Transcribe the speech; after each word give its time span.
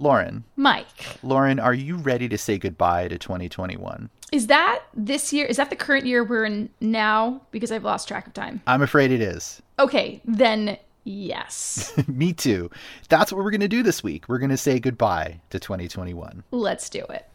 Lauren. 0.00 0.44
Mike. 0.56 1.18
Lauren, 1.22 1.60
are 1.60 1.74
you 1.74 1.96
ready 1.96 2.28
to 2.28 2.38
say 2.38 2.56
goodbye 2.56 3.06
to 3.08 3.18
2021? 3.18 4.08
Is 4.32 4.46
that 4.46 4.82
this 4.94 5.32
year? 5.32 5.46
Is 5.46 5.58
that 5.58 5.68
the 5.68 5.76
current 5.76 6.06
year 6.06 6.24
we're 6.24 6.46
in 6.46 6.70
now? 6.80 7.42
Because 7.50 7.70
I've 7.70 7.84
lost 7.84 8.08
track 8.08 8.26
of 8.26 8.32
time. 8.32 8.62
I'm 8.66 8.80
afraid 8.80 9.10
it 9.10 9.20
is. 9.20 9.60
Okay, 9.78 10.22
then 10.24 10.78
yes. 11.04 11.92
Me 12.08 12.32
too. 12.32 12.70
That's 13.10 13.30
what 13.30 13.44
we're 13.44 13.50
going 13.50 13.60
to 13.60 13.68
do 13.68 13.82
this 13.82 14.02
week. 14.02 14.24
We're 14.26 14.38
going 14.38 14.50
to 14.50 14.56
say 14.56 14.80
goodbye 14.80 15.40
to 15.50 15.60
2021. 15.60 16.44
Let's 16.50 16.88
do 16.88 17.00
it. 17.10 17.26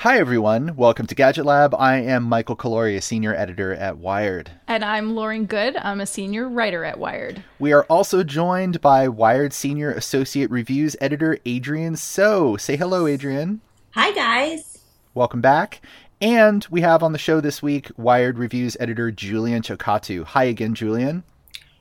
Hi, 0.00 0.18
everyone. 0.18 0.76
Welcome 0.76 1.06
to 1.06 1.14
Gadget 1.14 1.46
Lab. 1.46 1.74
I 1.74 1.96
am 1.96 2.24
Michael 2.24 2.54
Calore, 2.54 3.00
senior 3.00 3.34
editor 3.34 3.72
at 3.72 3.96
Wired. 3.96 4.50
And 4.68 4.84
I'm 4.84 5.16
Lauren 5.16 5.46
Goode. 5.46 5.74
I'm 5.78 6.02
a 6.02 6.06
senior 6.06 6.50
writer 6.50 6.84
at 6.84 6.98
Wired. 6.98 7.42
We 7.58 7.72
are 7.72 7.84
also 7.84 8.22
joined 8.22 8.82
by 8.82 9.08
Wired 9.08 9.54
senior 9.54 9.90
associate 9.90 10.50
reviews 10.50 10.96
editor 11.00 11.38
Adrienne 11.48 11.96
So. 11.96 12.58
Say 12.58 12.76
hello, 12.76 13.06
Adrienne. 13.06 13.62
Hi, 13.92 14.12
guys. 14.12 14.80
Welcome 15.14 15.40
back. 15.40 15.80
And 16.20 16.66
we 16.70 16.82
have 16.82 17.02
on 17.02 17.12
the 17.12 17.18
show 17.18 17.40
this 17.40 17.62
week 17.62 17.90
Wired 17.96 18.36
reviews 18.36 18.76
editor 18.78 19.10
Julian 19.10 19.62
Chokkattu. 19.62 20.24
Hi 20.24 20.44
again, 20.44 20.74
Julian. 20.74 21.24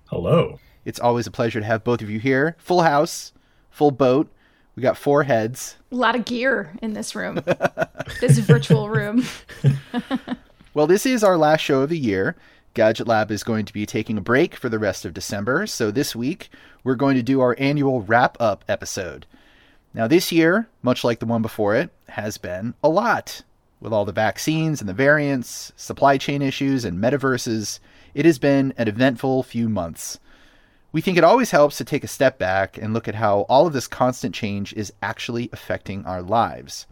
Hello. 0.05 0.61
It's 0.85 1.01
always 1.01 1.27
a 1.27 1.31
pleasure 1.31 1.59
to 1.59 1.65
have 1.65 1.83
both 1.83 2.01
of 2.01 2.09
you 2.09 2.21
here. 2.21 2.55
Full 2.59 2.83
house, 2.83 3.33
full 3.69 3.91
boat. 3.91 4.31
We 4.75 4.81
got 4.81 4.97
four 4.97 5.23
heads. 5.23 5.77
A 5.91 5.95
lot 5.95 6.15
of 6.15 6.25
gear 6.25 6.73
in 6.81 6.93
this 6.93 7.15
room, 7.15 7.41
this 8.21 8.37
virtual 8.39 8.89
room. 8.89 9.25
well, 10.73 10.87
this 10.87 11.05
is 11.05 11.23
our 11.23 11.37
last 11.37 11.61
show 11.61 11.81
of 11.81 11.89
the 11.89 11.97
year. 11.97 12.35
Gadget 12.73 13.07
Lab 13.07 13.31
is 13.31 13.43
going 13.43 13.63
to 13.65 13.73
be 13.73 13.85
taking 13.85 14.17
a 14.17 14.21
break 14.21 14.55
for 14.55 14.67
the 14.67 14.79
rest 14.79 15.05
of 15.05 15.13
December. 15.13 15.65
So 15.65 15.91
this 15.91 16.13
week, 16.13 16.49
we're 16.83 16.95
going 16.95 17.15
to 17.15 17.23
do 17.23 17.39
our 17.39 17.55
annual 17.57 18.01
wrap 18.01 18.35
up 18.39 18.65
episode. 18.67 19.25
Now, 19.93 20.07
this 20.07 20.29
year, 20.29 20.67
much 20.83 21.05
like 21.05 21.19
the 21.19 21.25
one 21.25 21.41
before 21.41 21.73
it, 21.73 21.89
has 22.09 22.37
been 22.37 22.73
a 22.83 22.89
lot. 22.89 23.43
With 23.79 23.93
all 23.93 24.03
the 24.03 24.11
vaccines 24.11 24.81
and 24.81 24.89
the 24.89 24.93
variants, 24.93 25.71
supply 25.77 26.17
chain 26.17 26.41
issues, 26.41 26.83
and 26.83 26.99
metaverses, 26.99 27.79
it 28.13 28.25
has 28.25 28.39
been 28.39 28.73
an 28.77 28.89
eventful 28.89 29.43
few 29.43 29.69
months. 29.69 30.19
We 30.95 31.01
think 31.01 31.17
it 31.17 31.25
always 31.25 31.51
helps 31.51 31.77
to 31.77 31.83
take 31.83 32.05
a 32.05 32.07
step 32.07 32.39
back 32.39 32.77
and 32.77 32.93
look 32.93 33.09
at 33.09 33.15
how 33.15 33.41
all 33.49 33.67
of 33.67 33.73
this 33.73 33.85
constant 33.85 34.33
change 34.33 34.71
is 34.75 34.93
actually 35.01 35.49
affecting 35.51 36.05
our 36.05 36.21
lives. 36.21 36.87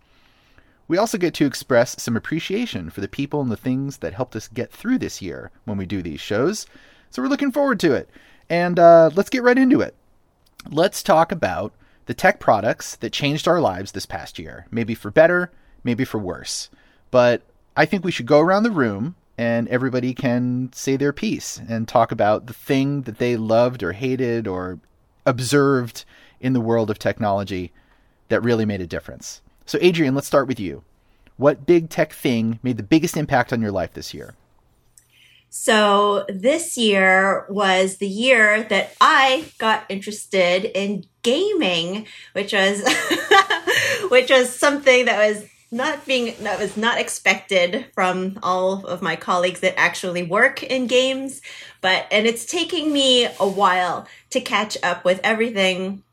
We 0.90 0.98
also 0.98 1.18
get 1.18 1.34
to 1.36 1.46
express 1.46 2.04
some 2.04 2.18
appreciation 2.18 2.90
for 2.90 3.00
the 3.00 3.08
people 3.08 3.40
and 3.40 3.50
the 3.50 3.56
things 3.56 4.00
that 4.00 4.14
helped 4.14 4.36
us 4.36 4.50
get 4.50 4.74
through 4.74 4.98
this 4.98 5.22
year 5.22 5.52
when 5.64 5.78
we 5.78 5.86
do 5.86 6.02
these 6.02 6.20
shows. 6.20 6.66
So 7.12 7.22
we're 7.22 7.30
looking 7.30 7.54
forward 7.54 7.80
to 7.80 7.94
it. 7.94 8.10
And 8.50 8.78
uh, 8.78 9.10
let's 9.16 9.30
get 9.30 9.42
right 9.42 9.58
into 9.58 9.80
it. 9.80 9.96
Let's 10.70 11.02
talk 11.02 11.32
about 11.32 11.72
the 12.06 12.14
tech 12.14 12.42
products 12.42 12.98
that 12.98 13.14
changed 13.14 13.48
our 13.48 13.62
lives 13.62 13.94
this 13.94 14.06
past 14.06 14.38
year, 14.38 14.68
maybe 14.70 14.96
for 14.96 15.12
better, 15.12 15.50
maybe 15.86 16.04
for 16.04 16.18
worse. 16.18 16.70
But 17.10 17.42
I 17.78 17.86
think 17.86 18.04
we 18.04 18.12
should 18.12 18.26
go 18.26 18.42
around 18.42 18.64
the 18.64 18.70
room 18.72 19.16
and 19.38 19.68
everybody 19.68 20.14
can 20.14 20.70
say 20.74 20.96
their 20.96 21.14
piece 21.14 21.60
and 21.68 21.88
talk 21.88 22.12
about 22.12 22.46
the 22.46 22.54
thing 22.54 23.02
that 23.04 23.18
they 23.18 23.36
loved 23.36 23.82
or 23.84 23.94
hated 23.94 24.48
or 24.48 24.80
observed 25.26 26.06
in 26.40 26.54
the 26.54 26.62
world 26.62 26.90
of 26.90 27.00
technology 27.00 27.72
that 28.30 28.42
really 28.42 28.66
made 28.66 28.82
a 28.82 28.88
difference. 28.88 29.42
So, 29.66 29.80
Adrienne, 29.80 30.16
let's 30.16 30.28
start 30.28 30.48
with 30.48 30.60
you. 30.60 30.84
What 31.38 31.66
big 31.66 31.90
tech 31.90 32.14
thing 32.14 32.60
made 32.62 32.78
the 32.78 32.84
biggest 32.84 33.18
impact 33.18 33.52
on 33.52 33.62
your 33.62 33.72
life 33.72 33.94
this 33.94 34.14
year? 34.14 34.36
So, 35.50 36.26
this 36.30 36.78
year 36.78 37.46
was 37.50 37.98
the 37.98 38.08
year 38.08 38.64
that 38.64 38.94
I 39.00 39.46
got 39.58 39.86
interested 39.90 40.66
in 40.66 41.06
gaming, 41.22 42.08
which 42.34 42.54
was 42.54 42.84
which 44.10 44.30
was 44.30 44.50
something 44.50 45.06
that 45.06 45.18
was 45.18 45.46
not 45.74 46.06
being 46.06 46.36
that 46.42 46.60
was 46.60 46.78
not 46.78 47.00
expected 47.00 47.86
from 47.94 48.38
all 48.44 48.86
of 48.86 49.02
my 49.02 49.16
colleagues 49.16 49.60
that 49.60 49.78
actually 49.78 50.24
work 50.24 50.62
in 50.64 50.88
games 50.88 51.42
but 51.82 52.06
and 52.12 52.28
it's 52.28 52.46
taking 52.46 52.94
me 52.94 53.26
a 53.26 53.48
while 53.48 54.08
to 54.30 54.40
catch 54.40 54.78
up 54.84 55.04
with 55.04 55.20
everything 55.24 56.04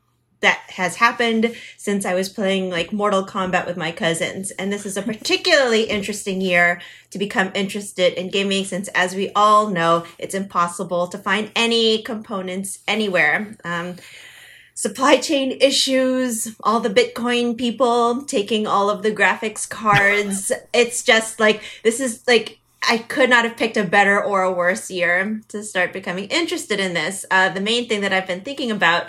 that 0.41 0.59
has 0.69 0.95
happened 0.95 1.55
since 1.77 2.05
I 2.05 2.15
was 2.15 2.27
playing 2.27 2.69
like 2.69 2.91
Mortal 2.91 3.25
Kombat 3.25 3.67
with 3.67 3.77
my 3.77 3.91
cousins. 3.91 4.51
And 4.51 4.73
this 4.73 4.85
is 4.85 4.97
a 4.97 5.01
particularly 5.01 5.83
interesting 5.83 6.41
year 6.41 6.81
to 7.11 7.19
become 7.19 7.51
interested 7.53 8.13
in 8.13 8.29
gaming 8.29 8.65
since, 8.65 8.87
as 8.89 9.15
we 9.15 9.31
all 9.35 9.67
know, 9.67 10.05
it's 10.17 10.33
impossible 10.33 11.07
to 11.07 11.17
find 11.17 11.51
any 11.55 12.01
components 12.01 12.79
anywhere. 12.87 13.55
Um, 13.63 13.97
supply 14.73 15.17
chain 15.17 15.57
issues, 15.61 16.55
all 16.63 16.79
the 16.79 16.89
Bitcoin 16.89 17.57
people 17.57 18.23
taking 18.23 18.67
all 18.67 18.89
of 18.89 19.03
the 19.03 19.11
graphics 19.11 19.69
cards. 19.69 20.51
it's 20.73 21.03
just 21.03 21.39
like, 21.39 21.61
this 21.83 21.99
is 21.99 22.23
like, 22.27 22.59
I 22.87 22.97
could 22.97 23.29
not 23.29 23.45
have 23.45 23.57
picked 23.57 23.77
a 23.77 23.83
better 23.83 24.21
or 24.23 24.41
a 24.41 24.51
worse 24.51 24.89
year 24.89 25.41
to 25.49 25.63
start 25.63 25.93
becoming 25.93 26.25
interested 26.25 26.79
in 26.79 26.93
this. 26.93 27.25
Uh, 27.29 27.49
the 27.49 27.61
main 27.61 27.87
thing 27.87 28.01
that 28.01 28.13
I've 28.13 28.27
been 28.27 28.41
thinking 28.41 28.71
about 28.71 29.07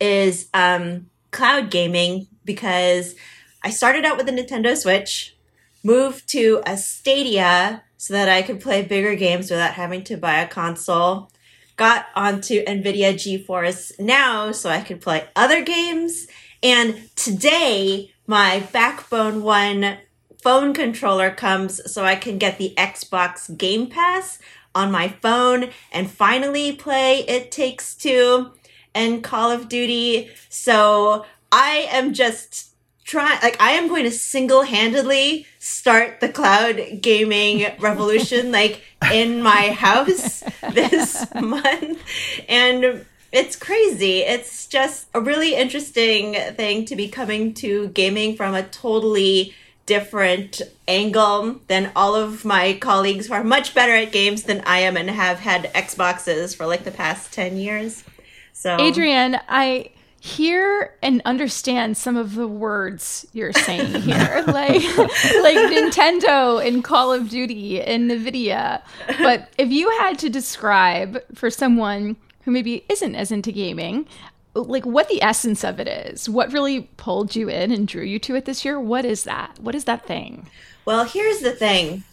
is 0.00 0.48
um, 0.52 1.06
cloud 1.30 1.70
gaming 1.70 2.26
because 2.44 3.14
I 3.62 3.70
started 3.70 4.04
out 4.04 4.16
with 4.16 4.26
the 4.26 4.32
Nintendo 4.32 4.76
Switch, 4.76 5.36
moved 5.84 6.28
to 6.30 6.62
a 6.66 6.76
Stadia 6.76 7.84
so 7.96 8.14
that 8.14 8.28
I 8.28 8.42
could 8.42 8.60
play 8.60 8.82
bigger 8.82 9.14
games 9.14 9.50
without 9.50 9.74
having 9.74 10.02
to 10.04 10.16
buy 10.16 10.40
a 10.40 10.48
console 10.48 11.30
got 11.76 12.06
onto 12.14 12.64
NVIDIA 12.64 13.14
GeForce 13.14 13.98
now 13.98 14.52
so 14.52 14.70
I 14.70 14.80
could 14.80 15.00
play 15.00 15.26
other 15.34 15.62
games. 15.62 16.26
And 16.62 17.08
today, 17.16 18.12
my 18.26 18.60
Backbone 18.72 19.42
One 19.42 19.98
phone 20.42 20.74
controller 20.74 21.30
comes 21.30 21.92
so 21.92 22.04
I 22.04 22.16
can 22.16 22.38
get 22.38 22.58
the 22.58 22.74
Xbox 22.76 23.56
Game 23.56 23.88
Pass 23.88 24.38
on 24.74 24.90
my 24.90 25.08
phone 25.08 25.70
and 25.92 26.10
finally 26.10 26.72
play 26.72 27.20
It 27.20 27.50
Takes 27.50 27.94
Two 27.94 28.52
and 28.94 29.22
Call 29.22 29.50
of 29.50 29.68
Duty. 29.68 30.30
So 30.48 31.24
I 31.50 31.88
am 31.90 32.12
just 32.12 32.71
try 33.04 33.38
like 33.42 33.60
I 33.60 33.72
am 33.72 33.88
going 33.88 34.04
to 34.04 34.10
single-handedly 34.10 35.46
start 35.58 36.20
the 36.20 36.28
cloud 36.28 37.00
gaming 37.00 37.66
revolution 37.78 38.52
like 38.52 38.82
in 39.12 39.42
my 39.42 39.70
house 39.70 40.40
this 40.72 41.26
month 41.34 42.00
and 42.48 43.04
it's 43.32 43.56
crazy. 43.56 44.18
It's 44.18 44.66
just 44.66 45.08
a 45.14 45.20
really 45.20 45.54
interesting 45.54 46.34
thing 46.54 46.84
to 46.84 46.94
be 46.94 47.08
coming 47.08 47.54
to 47.54 47.88
gaming 47.88 48.36
from 48.36 48.54
a 48.54 48.62
totally 48.62 49.54
different 49.86 50.60
angle 50.86 51.60
than 51.66 51.90
all 51.96 52.14
of 52.14 52.44
my 52.44 52.74
colleagues 52.74 53.26
who 53.26 53.32
are 53.32 53.42
much 53.42 53.74
better 53.74 53.94
at 53.94 54.12
games 54.12 54.44
than 54.44 54.60
I 54.66 54.80
am 54.80 54.96
and 54.96 55.10
have 55.10 55.40
had 55.40 55.72
Xboxes 55.72 56.54
for 56.54 56.66
like 56.66 56.84
the 56.84 56.90
past 56.90 57.32
10 57.32 57.56
years. 57.56 58.04
So 58.52 58.76
Adrienne, 58.78 59.40
I 59.48 59.90
hear 60.24 60.94
and 61.02 61.20
understand 61.24 61.96
some 61.96 62.16
of 62.16 62.36
the 62.36 62.46
words 62.46 63.26
you're 63.32 63.52
saying 63.52 64.02
here. 64.02 64.44
Like 64.52 64.82
like 64.96 65.56
Nintendo 65.56 66.64
and 66.64 66.84
Call 66.84 67.12
of 67.12 67.28
Duty 67.28 67.82
and 67.82 68.08
Nvidia. 68.08 68.82
But 69.18 69.48
if 69.58 69.70
you 69.70 69.90
had 69.98 70.20
to 70.20 70.30
describe 70.30 71.18
for 71.34 71.50
someone 71.50 72.16
who 72.44 72.52
maybe 72.52 72.84
isn't 72.88 73.16
as 73.16 73.32
into 73.32 73.50
gaming 73.50 74.06
like 74.54 74.86
what 74.86 75.08
the 75.08 75.20
essence 75.22 75.64
of 75.64 75.80
it 75.80 75.88
is 75.88 76.28
what 76.28 76.52
really 76.52 76.82
pulled 76.98 77.34
you 77.34 77.48
in 77.48 77.72
and 77.72 77.88
drew 77.88 78.04
you 78.04 78.18
to 78.18 78.36
it 78.36 78.44
this 78.44 78.64
year 78.64 78.78
what 78.78 79.04
is 79.04 79.24
that? 79.24 79.58
What 79.60 79.74
is 79.74 79.84
that 79.84 80.06
thing? 80.06 80.48
Well 80.84 81.04
here's 81.04 81.40
the 81.40 81.52
thing. 81.52 82.04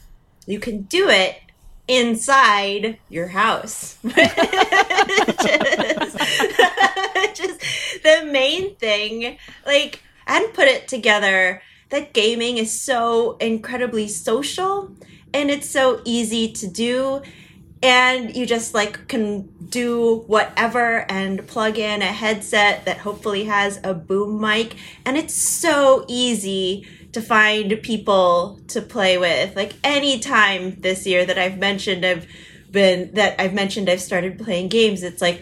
You 0.48 0.60
can 0.60 0.84
do 0.84 1.10
it 1.10 1.40
inside 1.88 2.98
your 3.10 3.28
house. 3.28 3.98
main 8.60 8.76
thing. 8.76 9.38
Like, 9.66 10.04
hadn't 10.26 10.54
put 10.54 10.68
it 10.68 10.88
together 10.88 11.62
that 11.90 12.14
gaming 12.14 12.58
is 12.58 12.80
so 12.80 13.36
incredibly 13.38 14.08
social 14.08 14.92
and 15.34 15.50
it's 15.50 15.70
so 15.70 16.02
easy 16.06 16.52
to 16.52 16.68
do 16.68 17.22
and 17.82 18.36
you 18.36 18.46
just 18.46 18.74
like 18.74 19.08
can 19.08 19.48
do 19.70 20.24
whatever 20.28 21.10
and 21.10 21.48
plug 21.48 21.78
in 21.78 22.02
a 22.02 22.06
headset 22.06 22.86
that 22.86 22.98
hopefully 22.98 23.46
has 23.46 23.80
a 23.84 23.94
boom 23.94 24.40
mic 24.40 24.76
and 25.06 25.18
it's 25.18 25.34
so 25.34 26.06
easy 26.08 26.88
to 27.12 27.22
find 27.22 27.82
people 27.82 28.60
to 28.68 28.82
play 28.82 29.18
with. 29.18 29.56
Like 29.56 29.74
any 29.84 30.20
time 30.20 30.80
this 30.82 31.08
year 31.08 31.26
that 31.26 31.40
I've 31.40 31.58
mentioned 31.58 32.06
I've 32.06 32.28
been 32.70 33.14
that 33.14 33.40
I've 33.42 33.54
mentioned 33.54 33.90
I've 33.90 34.02
started 34.02 34.38
playing 34.38 34.68
games, 34.68 35.02
it's 35.02 35.22
like 35.22 35.42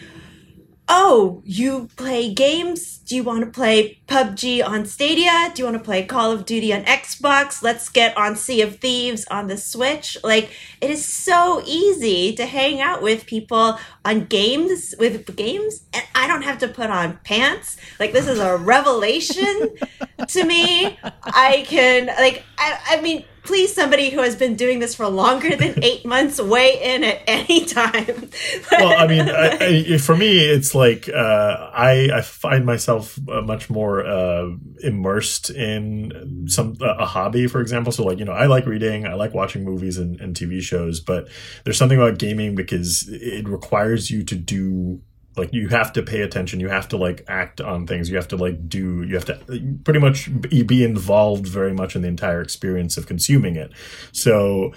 oh, 0.89 1.41
you 1.45 1.89
play 1.95 2.33
games? 2.33 2.97
Do 2.99 3.15
you 3.15 3.23
want 3.23 3.43
to 3.43 3.51
play 3.51 3.99
PUBG 4.07 4.65
on 4.65 4.85
Stadia? 4.85 5.51
Do 5.53 5.61
you 5.61 5.65
want 5.65 5.77
to 5.77 5.83
play 5.83 6.05
Call 6.05 6.31
of 6.31 6.45
Duty 6.45 6.73
on 6.73 6.83
Xbox? 6.83 7.61
Let's 7.61 7.89
get 7.89 8.15
on 8.17 8.35
Sea 8.35 8.61
of 8.61 8.77
Thieves 8.77 9.25
on 9.29 9.47
the 9.47 9.57
Switch. 9.57 10.17
Like, 10.23 10.49
it 10.81 10.89
is 10.89 11.05
so 11.05 11.61
easy 11.65 12.33
to 12.35 12.45
hang 12.45 12.81
out 12.81 13.01
with 13.01 13.25
people 13.25 13.79
on 14.05 14.25
games, 14.25 14.93
with 14.99 15.35
games, 15.35 15.83
and 15.93 16.03
I 16.15 16.27
don't 16.27 16.43
have 16.43 16.57
to 16.59 16.67
put 16.67 16.89
on 16.89 17.19
pants. 17.23 17.77
Like, 17.99 18.13
this 18.13 18.27
is 18.27 18.39
a 18.39 18.57
revelation 18.57 19.75
to 20.27 20.43
me. 20.43 20.97
I 21.23 21.65
can, 21.67 22.07
like, 22.07 22.43
I, 22.57 22.79
I 22.91 23.01
mean, 23.01 23.25
please 23.47 23.73
somebody 23.73 24.09
who 24.09 24.19
has 24.19 24.35
been 24.35 24.55
doing 24.55 24.79
this 24.79 24.93
for 24.93 25.07
longer 25.07 25.55
than 25.55 25.73
eight 25.83 26.05
months 26.05 26.39
weigh 26.39 26.79
in 26.81 27.03
at 27.03 27.21
any 27.25 27.65
time. 27.65 28.29
Well 28.71 28.97
i 28.97 29.07
mean 29.07 29.27
I, 29.29 29.57
I, 29.93 29.97
for 29.97 30.15
me 30.15 30.39
it's 30.39 30.75
like 30.75 31.09
uh, 31.09 31.69
I, 31.73 32.09
I 32.13 32.21
find 32.21 32.65
myself 32.65 33.17
uh, 33.29 33.41
much 33.41 33.69
more 33.69 34.05
uh, 34.05 34.49
immersed 34.83 35.49
in 35.49 36.45
some 36.47 36.75
a 36.81 37.05
hobby 37.05 37.47
for 37.47 37.61
example. 37.61 37.91
So 37.91 38.03
like 38.03 38.19
you 38.19 38.25
know 38.25 38.33
i 38.33 38.45
like 38.45 38.65
reading 38.65 39.07
i 39.07 39.13
like 39.13 39.33
watching 39.33 39.63
movies 39.63 39.97
and, 39.97 40.19
and 40.19 40.35
tv 40.35 40.61
shows 40.61 40.99
but 40.99 41.29
there's 41.63 41.77
something 41.77 41.97
about 41.97 42.19
gaming 42.19 42.53
because 42.53 43.07
it 43.09 43.47
requires 43.47 44.11
you 44.11 44.23
to 44.25 44.35
do 44.35 45.01
like 45.37 45.53
you 45.53 45.67
have 45.69 45.93
to 45.93 46.03
pay 46.03 46.21
attention. 46.21 46.59
You 46.59 46.69
have 46.69 46.87
to 46.89 46.97
like 46.97 47.23
act 47.27 47.61
on 47.61 47.87
things. 47.87 48.09
You 48.09 48.15
have 48.15 48.27
to 48.29 48.37
like 48.37 48.67
do 48.67 49.03
you 49.03 49.15
have 49.15 49.25
to 49.25 49.77
pretty 49.83 49.99
much 49.99 50.29
be 50.41 50.83
involved 50.83 51.47
very 51.47 51.73
much 51.73 51.95
in 51.95 52.01
the 52.01 52.07
entire 52.07 52.41
experience 52.41 52.97
of 52.97 53.07
consuming 53.07 53.55
it. 53.55 53.71
So 54.11 54.73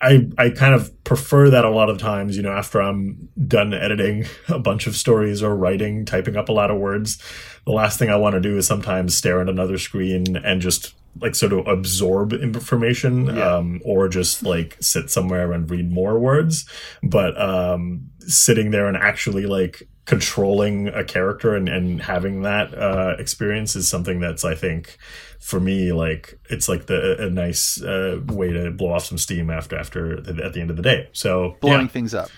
I, 0.00 0.28
I 0.36 0.50
kind 0.50 0.74
of 0.74 1.04
prefer 1.04 1.50
that 1.50 1.64
a 1.64 1.70
lot 1.70 1.88
of 1.88 1.98
times, 1.98 2.36
you 2.36 2.42
know, 2.42 2.52
after 2.52 2.82
I'm 2.82 3.28
done 3.46 3.72
editing 3.72 4.26
a 4.48 4.58
bunch 4.58 4.86
of 4.86 4.96
stories 4.96 5.42
or 5.42 5.54
writing, 5.54 6.04
typing 6.04 6.36
up 6.36 6.48
a 6.48 6.52
lot 6.52 6.70
of 6.70 6.78
words, 6.78 7.22
the 7.66 7.72
last 7.72 7.98
thing 7.98 8.10
I 8.10 8.16
want 8.16 8.34
to 8.34 8.40
do 8.40 8.56
is 8.56 8.66
sometimes 8.66 9.16
stare 9.16 9.40
at 9.40 9.48
another 9.48 9.78
screen 9.78 10.36
and 10.36 10.60
just 10.60 10.94
like 11.20 11.34
sort 11.34 11.52
of 11.52 11.66
absorb 11.66 12.32
information 12.32 13.26
yeah. 13.26 13.56
um, 13.56 13.80
or 13.84 14.08
just 14.08 14.42
like 14.42 14.76
sit 14.80 15.10
somewhere 15.10 15.52
and 15.52 15.70
read 15.70 15.90
more 15.90 16.18
words 16.18 16.68
but 17.02 17.38
um, 17.40 18.08
sitting 18.20 18.70
there 18.70 18.86
and 18.86 18.96
actually 18.96 19.46
like 19.46 19.88
controlling 20.04 20.88
a 20.88 21.04
character 21.04 21.54
and, 21.54 21.68
and 21.68 22.02
having 22.02 22.42
that 22.42 22.74
uh, 22.74 23.14
experience 23.18 23.76
is 23.76 23.88
something 23.88 24.20
that's 24.20 24.44
i 24.44 24.54
think 24.54 24.96
for 25.38 25.60
me 25.60 25.92
like 25.92 26.38
it's 26.50 26.68
like 26.68 26.86
the 26.86 27.22
a 27.24 27.30
nice 27.30 27.80
uh, 27.82 28.18
way 28.26 28.52
to 28.52 28.70
blow 28.70 28.92
off 28.92 29.04
some 29.04 29.18
steam 29.18 29.50
after 29.50 29.76
after 29.76 30.20
the, 30.20 30.44
at 30.44 30.52
the 30.54 30.60
end 30.60 30.70
of 30.70 30.76
the 30.76 30.82
day 30.82 31.08
so 31.12 31.56
blowing 31.60 31.82
yeah. 31.82 31.88
things 31.88 32.14
up 32.14 32.30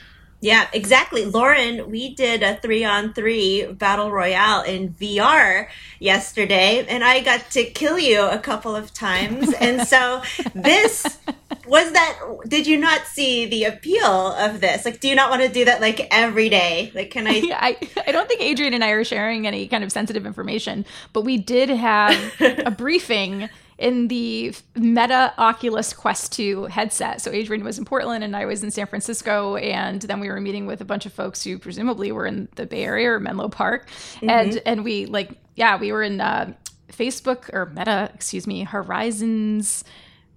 yeah, 0.44 0.68
exactly. 0.74 1.24
Lauren, 1.24 1.90
we 1.90 2.14
did 2.14 2.42
a 2.42 2.56
three 2.56 2.84
on 2.84 3.14
three 3.14 3.64
battle 3.64 4.10
royale 4.10 4.60
in 4.60 4.90
VR 4.90 5.68
yesterday, 5.98 6.84
and 6.86 7.02
I 7.02 7.20
got 7.20 7.50
to 7.52 7.64
kill 7.64 7.98
you 7.98 8.20
a 8.20 8.38
couple 8.38 8.76
of 8.76 8.92
times. 8.92 9.54
and 9.54 9.88
so, 9.88 10.22
this 10.54 11.18
was 11.66 11.92
that. 11.92 12.18
Did 12.46 12.66
you 12.66 12.76
not 12.76 13.06
see 13.06 13.46
the 13.46 13.64
appeal 13.64 14.04
of 14.32 14.60
this? 14.60 14.84
Like, 14.84 15.00
do 15.00 15.08
you 15.08 15.14
not 15.14 15.30
want 15.30 15.40
to 15.40 15.48
do 15.48 15.64
that 15.64 15.80
like 15.80 16.06
every 16.10 16.50
day? 16.50 16.92
Like, 16.94 17.10
can 17.10 17.26
I? 17.26 17.30
I, 17.54 17.78
I 18.06 18.12
don't 18.12 18.28
think 18.28 18.42
Adrienne 18.42 18.74
and 18.74 18.84
I 18.84 18.90
are 18.90 19.02
sharing 19.02 19.46
any 19.46 19.66
kind 19.66 19.82
of 19.82 19.90
sensitive 19.90 20.26
information, 20.26 20.84
but 21.14 21.22
we 21.22 21.38
did 21.38 21.70
have 21.70 22.34
a 22.40 22.70
briefing 22.70 23.48
in 23.78 24.08
the 24.08 24.54
Meta 24.76 25.32
Oculus 25.38 25.92
Quest 25.92 26.32
2 26.32 26.64
headset. 26.64 27.20
So 27.20 27.32
Adrienne 27.32 27.64
was 27.64 27.78
in 27.78 27.84
Portland 27.84 28.22
and 28.22 28.36
I 28.36 28.46
was 28.46 28.62
in 28.62 28.70
San 28.70 28.86
Francisco. 28.86 29.56
And 29.56 30.02
then 30.02 30.20
we 30.20 30.28
were 30.28 30.40
meeting 30.40 30.66
with 30.66 30.80
a 30.80 30.84
bunch 30.84 31.06
of 31.06 31.12
folks 31.12 31.42
who 31.42 31.58
presumably 31.58 32.12
were 32.12 32.26
in 32.26 32.48
the 32.54 32.66
Bay 32.66 32.84
Area 32.84 33.10
or 33.10 33.20
Menlo 33.20 33.48
Park. 33.48 33.88
Mm-hmm. 33.88 34.30
And 34.30 34.62
and 34.64 34.84
we 34.84 35.06
like, 35.06 35.32
yeah, 35.56 35.78
we 35.78 35.92
were 35.92 36.02
in 36.02 36.20
uh, 36.20 36.52
Facebook 36.92 37.52
or 37.52 37.66
Meta, 37.66 38.10
excuse 38.14 38.46
me, 38.46 38.62
Horizons. 38.62 39.84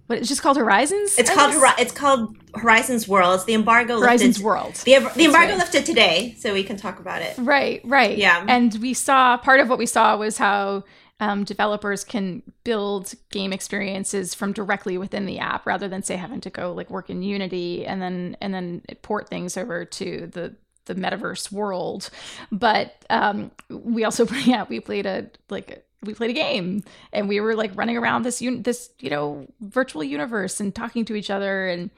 What 0.07 0.19
it's 0.19 0.29
just 0.29 0.41
called 0.41 0.55
Horizons? 0.57 1.19
It's 1.19 1.29
called 1.29 1.53
Hori- 1.53 1.69
it's 1.77 1.91
called 1.91 2.35
Horizons 2.55 3.09
World. 3.09 3.35
It's 3.35 3.43
the 3.43 3.53
embargo 3.53 3.99
Horizons 3.99 4.37
lifted, 4.37 4.45
World. 4.45 4.73
The, 4.85 4.99
the 5.15 5.25
embargo 5.25 5.51
right. 5.51 5.57
lifted 5.57 5.85
today, 5.85 6.33
so 6.39 6.53
we 6.53 6.63
can 6.63 6.77
talk 6.77 6.99
about 6.99 7.21
it. 7.21 7.35
Right, 7.37 7.81
right. 7.83 8.17
Yeah. 8.17 8.43
And 8.47 8.73
we 8.81 8.93
saw 8.93 9.35
part 9.35 9.59
of 9.59 9.67
what 9.67 9.77
we 9.77 9.85
saw 9.85 10.15
was 10.15 10.37
how 10.37 10.85
um, 11.19 11.43
developers 11.43 12.03
can 12.03 12.43
build 12.63 13.13
game 13.31 13.51
experiences 13.51 14.33
from 14.33 14.53
directly 14.53 14.97
within 14.97 15.25
the 15.25 15.39
app 15.39 15.65
rather 15.65 15.87
than 15.87 16.03
say 16.03 16.15
having 16.15 16.41
to 16.41 16.49
go 16.49 16.71
like 16.73 16.89
work 16.89 17.09
in 17.09 17.21
Unity 17.23 17.85
and 17.85 18.01
then 18.01 18.37
and 18.41 18.53
then 18.53 18.81
port 19.01 19.27
things 19.29 19.57
over 19.57 19.83
to 19.83 20.27
the 20.27 20.55
the 20.85 20.95
metaverse 20.95 21.51
world. 21.51 22.09
But 22.51 23.03
um, 23.09 23.51
we 23.69 24.03
also 24.03 24.25
yeah 24.45 24.65
we 24.69 24.79
played 24.79 25.05
a 25.05 25.29
like 25.49 25.83
we 26.03 26.13
played 26.13 26.29
a 26.29 26.33
game 26.33 26.83
and 27.11 27.27
we 27.27 27.39
were 27.39 27.55
like 27.55 27.71
running 27.75 27.97
around 27.97 28.23
this 28.23 28.41
un- 28.41 28.61
this 28.61 28.91
you 28.99 29.09
know 29.09 29.47
virtual 29.61 30.03
universe 30.03 30.59
and 30.59 30.75
talking 30.75 31.03
to 31.05 31.15
each 31.15 31.31
other 31.31 31.67
and 31.67 31.89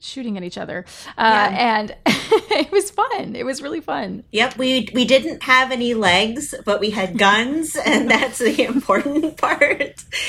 shooting 0.00 0.36
at 0.36 0.44
each 0.44 0.58
other. 0.58 0.84
Uh, 1.16 1.48
yeah. 1.50 1.78
and 1.78 1.96
it 2.06 2.70
was 2.70 2.90
fun. 2.90 3.34
It 3.36 3.44
was 3.44 3.62
really 3.62 3.80
fun. 3.80 4.24
Yep 4.32 4.58
we 4.58 4.88
we 4.94 5.04
didn't 5.04 5.42
have 5.42 5.70
any 5.70 5.94
legs 5.94 6.54
but 6.64 6.80
we 6.80 6.90
had 6.90 7.18
guns 7.18 7.76
and 7.86 8.10
that's 8.10 8.38
the 8.38 8.64
important 8.64 9.36
part. 9.38 9.80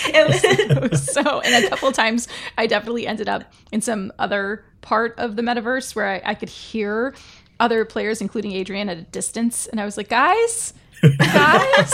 It 0.07 0.27
was, 0.27 0.43
it 0.43 0.91
was 0.91 1.11
so 1.11 1.41
and 1.41 1.65
a 1.65 1.69
couple 1.69 1.91
times 1.91 2.27
i 2.57 2.67
definitely 2.67 3.07
ended 3.07 3.29
up 3.29 3.43
in 3.71 3.81
some 3.81 4.11
other 4.19 4.63
part 4.81 5.17
of 5.17 5.35
the 5.35 5.41
metaverse 5.41 5.95
where 5.95 6.07
I, 6.07 6.21
I 6.31 6.33
could 6.35 6.49
hear 6.49 7.13
other 7.59 7.85
players 7.85 8.21
including 8.21 8.55
adrienne 8.55 8.89
at 8.89 8.97
a 8.97 9.01
distance 9.01 9.67
and 9.67 9.79
i 9.79 9.85
was 9.85 9.97
like 9.97 10.09
guys 10.09 10.73
guys 11.01 11.93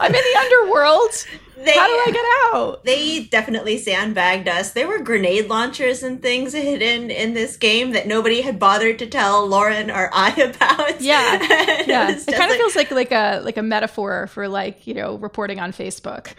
i'm 0.00 0.14
in 0.14 0.22
the 0.22 0.38
underworld 0.38 1.26
they, 1.56 1.72
How 1.72 1.86
do 1.86 1.92
I 1.92 2.10
get 2.12 2.24
out? 2.54 2.84
They 2.84 3.24
definitely 3.24 3.78
sandbagged 3.78 4.46
us. 4.46 4.72
There 4.72 4.86
were 4.86 4.98
grenade 4.98 5.48
launchers 5.48 6.02
and 6.02 6.20
things 6.20 6.52
hidden 6.52 7.10
in 7.10 7.32
this 7.34 7.56
game 7.56 7.92
that 7.92 8.06
nobody 8.06 8.42
had 8.42 8.58
bothered 8.58 8.98
to 8.98 9.06
tell 9.06 9.46
Lauren 9.46 9.90
or 9.90 10.10
I 10.12 10.30
about. 10.40 11.00
Yeah, 11.00 11.38
yeah. 11.86 12.10
It, 12.10 12.28
it 12.28 12.32
kind 12.32 12.44
of 12.44 12.50
like, 12.50 12.58
feels 12.58 12.76
like 12.76 12.90
like 12.90 13.12
a 13.12 13.40
like 13.42 13.56
a 13.56 13.62
metaphor 13.62 14.26
for 14.26 14.48
like 14.48 14.86
you 14.86 14.94
know 14.94 15.16
reporting 15.16 15.58
on 15.58 15.72
Facebook. 15.72 16.34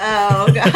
Oh 0.00 0.50
god. 0.54 0.70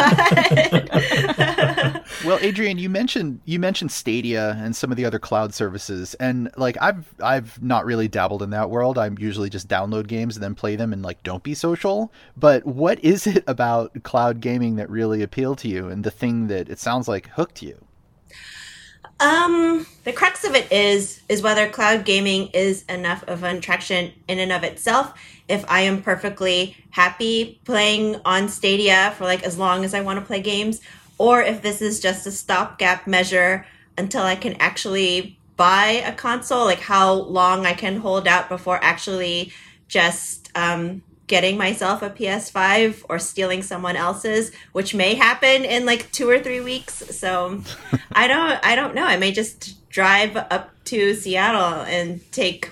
well, 2.25 2.37
Adrienne, 2.43 2.77
you 2.77 2.89
mentioned 2.89 3.41
you 3.45 3.59
mentioned 3.59 3.91
Stadia 3.91 4.55
and 4.59 4.75
some 4.75 4.91
of 4.91 4.97
the 4.97 5.05
other 5.05 5.17
cloud 5.17 5.53
services, 5.53 6.13
and 6.15 6.51
like 6.57 6.77
I've 6.79 7.13
I've 7.21 7.61
not 7.61 7.85
really 7.85 8.07
dabbled 8.07 8.43
in 8.43 8.51
that 8.51 8.69
world. 8.69 8.97
I 8.99 9.09
usually 9.17 9.49
just 9.49 9.67
download 9.67 10.07
games 10.07 10.35
and 10.35 10.43
then 10.43 10.53
play 10.53 10.75
them 10.75 10.93
and 10.93 11.01
like 11.01 11.23
don't 11.23 11.43
be 11.43 11.55
social. 11.55 12.13
But 12.37 12.65
what 12.65 13.03
is 13.03 13.25
it 13.25 13.43
about 13.47 14.03
cloud 14.03 14.41
gaming 14.41 14.75
that 14.75 14.89
really 14.89 15.23
appealed 15.23 15.57
to 15.59 15.67
you, 15.67 15.89
and 15.89 16.03
the 16.03 16.11
thing 16.11 16.47
that 16.47 16.69
it 16.69 16.79
sounds 16.79 17.07
like 17.07 17.29
hooked 17.29 17.63
you? 17.63 17.83
Um, 19.19 19.85
the 20.03 20.11
crux 20.11 20.43
of 20.43 20.55
it 20.55 20.71
is 20.71 21.21
is 21.29 21.41
whether 21.41 21.69
cloud 21.69 22.03
gaming 22.03 22.47
is 22.47 22.83
enough 22.89 23.23
of 23.27 23.43
an 23.43 23.57
attraction 23.57 24.11
in 24.27 24.39
and 24.39 24.51
of 24.51 24.63
itself. 24.63 25.13
If 25.47 25.63
I 25.69 25.81
am 25.81 26.01
perfectly 26.01 26.75
happy 26.91 27.61
playing 27.63 28.19
on 28.25 28.49
Stadia 28.49 29.13
for 29.17 29.23
like 29.23 29.43
as 29.43 29.57
long 29.57 29.85
as 29.85 29.93
I 29.93 30.01
want 30.01 30.19
to 30.19 30.25
play 30.25 30.41
games, 30.41 30.81
or 31.17 31.41
if 31.41 31.61
this 31.61 31.81
is 31.81 31.99
just 31.99 32.27
a 32.27 32.31
stopgap 32.31 33.07
measure 33.07 33.65
until 33.97 34.23
I 34.23 34.35
can 34.35 34.53
actually 34.59 35.39
buy 35.55 36.03
a 36.05 36.13
console, 36.13 36.65
like 36.65 36.81
how 36.81 37.13
long 37.13 37.65
I 37.65 37.73
can 37.73 37.97
hold 37.97 38.27
out 38.27 38.49
before 38.49 38.83
actually 38.83 39.53
just 39.87 40.51
um, 40.55 41.01
getting 41.27 41.57
myself 41.57 42.01
a 42.01 42.09
PS5 42.09 43.03
or 43.09 43.19
stealing 43.19 43.63
someone 43.63 43.95
else's, 43.95 44.51
which 44.73 44.93
may 44.93 45.15
happen 45.15 45.65
in 45.65 45.85
like 45.85 46.11
two 46.11 46.29
or 46.29 46.39
three 46.39 46.61
weeks. 46.61 46.93
So 47.17 47.61
I 48.11 48.27
don't 48.27 48.59
I 48.63 48.75
don't 48.75 48.95
know. 48.95 49.05
I 49.05 49.17
may 49.17 49.31
just 49.31 49.89
drive 49.89 50.35
up 50.35 50.71
to 50.85 51.15
Seattle 51.15 51.81
and 51.83 52.21
take 52.31 52.71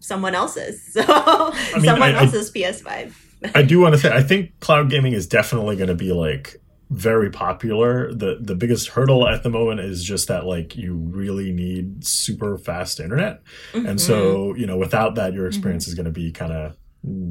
someone 0.00 0.34
else's. 0.34 0.82
So 0.92 1.04
I 1.06 1.72
mean, 1.74 1.84
someone 1.84 2.14
I, 2.14 2.24
else's 2.24 2.50
I, 2.50 2.58
PS5. 2.58 3.14
I 3.54 3.62
do 3.62 3.80
want 3.80 3.94
to 3.94 4.00
say 4.00 4.14
I 4.14 4.22
think 4.22 4.58
cloud 4.60 4.90
gaming 4.90 5.12
is 5.12 5.26
definitely 5.26 5.76
going 5.76 5.88
to 5.88 5.94
be 5.94 6.12
like 6.12 6.60
very 6.90 7.30
popular. 7.30 8.12
The 8.12 8.38
the 8.40 8.54
biggest 8.54 8.88
hurdle 8.88 9.28
at 9.28 9.42
the 9.42 9.50
moment 9.50 9.80
is 9.80 10.02
just 10.02 10.28
that 10.28 10.46
like 10.46 10.76
you 10.76 10.94
really 10.94 11.52
need 11.52 12.04
super 12.04 12.58
fast 12.58 13.00
internet. 13.00 13.42
Mm-hmm. 13.72 13.86
And 13.86 14.00
so, 14.00 14.54
you 14.54 14.66
know, 14.66 14.76
without 14.76 15.16
that 15.16 15.34
your 15.34 15.46
experience 15.46 15.84
mm-hmm. 15.84 15.90
is 15.90 15.94
going 15.94 16.06
to 16.06 16.12
be 16.12 16.32
kind 16.32 16.52
of 16.52 16.76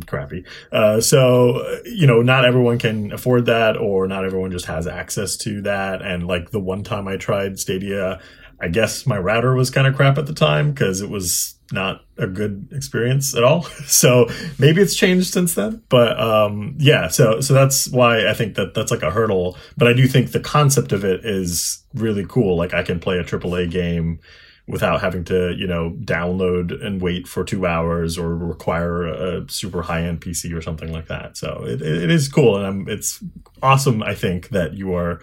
crappy. 0.05 0.45
Uh, 0.71 1.01
so, 1.01 1.79
you 1.85 2.07
know, 2.07 2.21
not 2.21 2.45
everyone 2.45 2.79
can 2.79 3.11
afford 3.11 3.45
that 3.45 3.77
or 3.77 4.07
not 4.07 4.25
everyone 4.25 4.51
just 4.51 4.65
has 4.65 4.87
access 4.87 5.37
to 5.37 5.61
that. 5.63 6.01
And 6.01 6.27
like 6.27 6.51
the 6.51 6.59
one 6.59 6.83
time 6.83 7.07
I 7.07 7.17
tried 7.17 7.59
Stadia, 7.59 8.19
I 8.59 8.69
guess 8.69 9.05
my 9.05 9.17
router 9.17 9.53
was 9.53 9.69
kind 9.69 9.87
of 9.87 9.95
crap 9.95 10.17
at 10.17 10.25
the 10.25 10.33
time 10.33 10.71
because 10.71 11.01
it 11.01 11.09
was 11.09 11.57
not 11.71 12.05
a 12.17 12.27
good 12.27 12.69
experience 12.71 13.35
at 13.35 13.43
all. 13.43 13.67
So 13.87 14.27
maybe 14.59 14.81
it's 14.81 14.95
changed 14.95 15.33
since 15.33 15.55
then, 15.55 15.81
but 15.89 16.19
um, 16.19 16.75
yeah. 16.77 17.07
So 17.07 17.39
so 17.41 17.53
that's 17.53 17.89
why 17.89 18.29
I 18.29 18.33
think 18.33 18.55
that 18.55 18.73
that's 18.73 18.91
like 18.91 19.01
a 19.01 19.11
hurdle. 19.11 19.57
But 19.77 19.87
I 19.87 19.93
do 19.93 20.07
think 20.07 20.31
the 20.31 20.39
concept 20.39 20.91
of 20.91 21.03
it 21.03 21.25
is 21.25 21.83
really 21.93 22.25
cool. 22.27 22.57
Like 22.57 22.73
I 22.73 22.83
can 22.83 22.99
play 22.99 23.17
a 23.17 23.23
AAA 23.23 23.71
game 23.71 24.19
without 24.67 24.99
having 24.99 25.23
to, 25.23 25.55
you 25.57 25.65
know, 25.65 25.95
download 26.01 26.85
and 26.85 27.01
wait 27.01 27.27
for 27.27 27.43
two 27.43 27.65
hours 27.65 28.17
or 28.17 28.35
require 28.35 29.05
a 29.05 29.49
super 29.49 29.81
high 29.81 30.01
end 30.01 30.19
PC 30.19 30.53
or 30.55 30.61
something 30.61 30.91
like 30.91 31.07
that. 31.07 31.37
So 31.37 31.63
it, 31.65 31.81
it 31.81 32.11
is 32.11 32.27
cool. 32.27 32.57
And 32.57 32.65
I'm, 32.65 32.89
it's 32.89 33.23
awesome, 33.63 34.03
I 34.03 34.13
think, 34.13 34.49
that 34.49 34.73
you 34.73 34.93
are, 34.93 35.21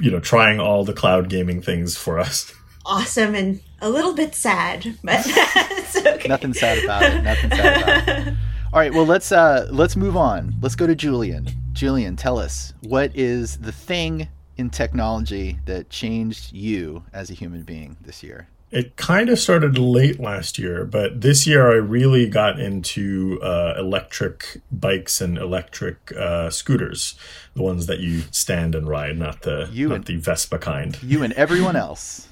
you 0.00 0.10
know, 0.10 0.20
trying 0.20 0.60
all 0.60 0.84
the 0.84 0.94
cloud 0.94 1.28
gaming 1.28 1.60
things 1.60 1.96
for 1.96 2.18
us. 2.18 2.52
Awesome 2.86 3.34
and 3.34 3.60
a 3.80 3.90
little 3.90 4.14
bit 4.14 4.34
sad, 4.34 4.96
but 5.04 5.22
it's 5.26 5.96
okay. 5.96 6.28
Nothing 6.28 6.54
sad 6.54 6.82
about 6.82 7.02
it. 7.02 7.22
Nothing 7.22 7.50
sad 7.50 7.82
about 7.82 8.26
it. 8.26 8.34
All 8.72 8.80
right, 8.80 8.92
well 8.92 9.06
let's 9.06 9.30
uh 9.30 9.68
let's 9.70 9.94
move 9.94 10.16
on. 10.16 10.52
Let's 10.60 10.74
go 10.74 10.86
to 10.86 10.96
Julian. 10.96 11.46
Julian, 11.72 12.16
tell 12.16 12.38
us 12.38 12.74
what 12.82 13.14
is 13.14 13.56
the 13.58 13.70
thing 13.70 14.26
in 14.56 14.68
technology 14.68 15.58
that 15.66 15.90
changed 15.90 16.52
you 16.52 17.04
as 17.12 17.30
a 17.30 17.34
human 17.34 17.62
being 17.62 17.96
this 18.00 18.22
year? 18.22 18.48
It 18.74 18.96
kind 18.96 19.28
of 19.30 19.38
started 19.38 19.78
late 19.78 20.18
last 20.18 20.58
year, 20.58 20.84
but 20.84 21.20
this 21.20 21.46
year 21.46 21.70
I 21.70 21.76
really 21.76 22.28
got 22.28 22.58
into 22.58 23.38
uh, 23.40 23.74
electric 23.78 24.60
bikes 24.72 25.20
and 25.20 25.38
electric 25.38 26.12
uh, 26.16 26.50
scooters, 26.50 27.14
the 27.54 27.62
ones 27.62 27.86
that 27.86 28.00
you 28.00 28.22
stand 28.32 28.74
and 28.74 28.88
ride, 28.88 29.16
not 29.16 29.42
the 29.42 29.68
You 29.72 29.88
not 29.90 29.94
and- 29.94 30.04
the 30.06 30.16
Vespa 30.16 30.58
kind. 30.58 31.00
You 31.02 31.22
and 31.22 31.32
everyone 31.34 31.76
else. 31.86 32.28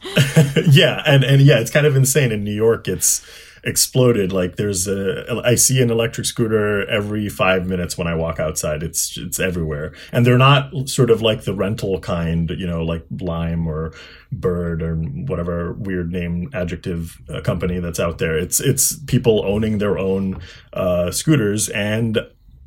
yeah, 0.69 1.03
and 1.07 1.23
and 1.25 1.41
yeah, 1.43 1.61
it's 1.61 1.71
kind 1.71 1.87
of 1.87 1.95
insane. 1.97 2.33
In 2.33 2.43
New 2.45 2.55
York, 2.55 2.89
it's 2.89 3.25
exploded. 3.65 4.33
Like 4.33 4.57
there's 4.57 4.89
a, 4.89 5.43
I 5.45 5.55
see 5.55 5.81
an 5.81 5.91
electric 5.91 6.27
scooter 6.27 6.89
every 6.89 7.29
five 7.29 7.67
minutes 7.67 7.97
when 7.97 8.07
I 8.07 8.15
walk 8.15 8.41
outside. 8.41 8.83
It's 8.83 9.17
it's 9.17 9.39
everywhere, 9.39 9.93
and 10.13 10.27
they're 10.27 10.39
not 10.39 10.89
sort 10.89 11.11
of 11.11 11.23
like 11.23 11.45
the 11.45 11.55
rental 11.55 12.01
kind, 12.01 12.51
you 12.51 12.67
know, 12.67 12.83
like 12.83 13.05
Lime 13.21 13.67
or 13.67 13.93
Bird 14.31 14.83
or 14.83 14.97
whatever 14.97 15.73
weird 15.75 16.11
name 16.11 16.51
adjective 16.53 17.21
uh, 17.29 17.41
company 17.41 17.79
that's 17.79 18.01
out 18.01 18.19
there. 18.19 18.37
It's 18.37 18.61
it's 18.61 18.97
people 19.05 19.45
owning 19.45 19.79
their 19.79 19.99
own 19.99 20.41
uh, 20.73 21.11
scooters 21.11 21.69
and 21.69 22.19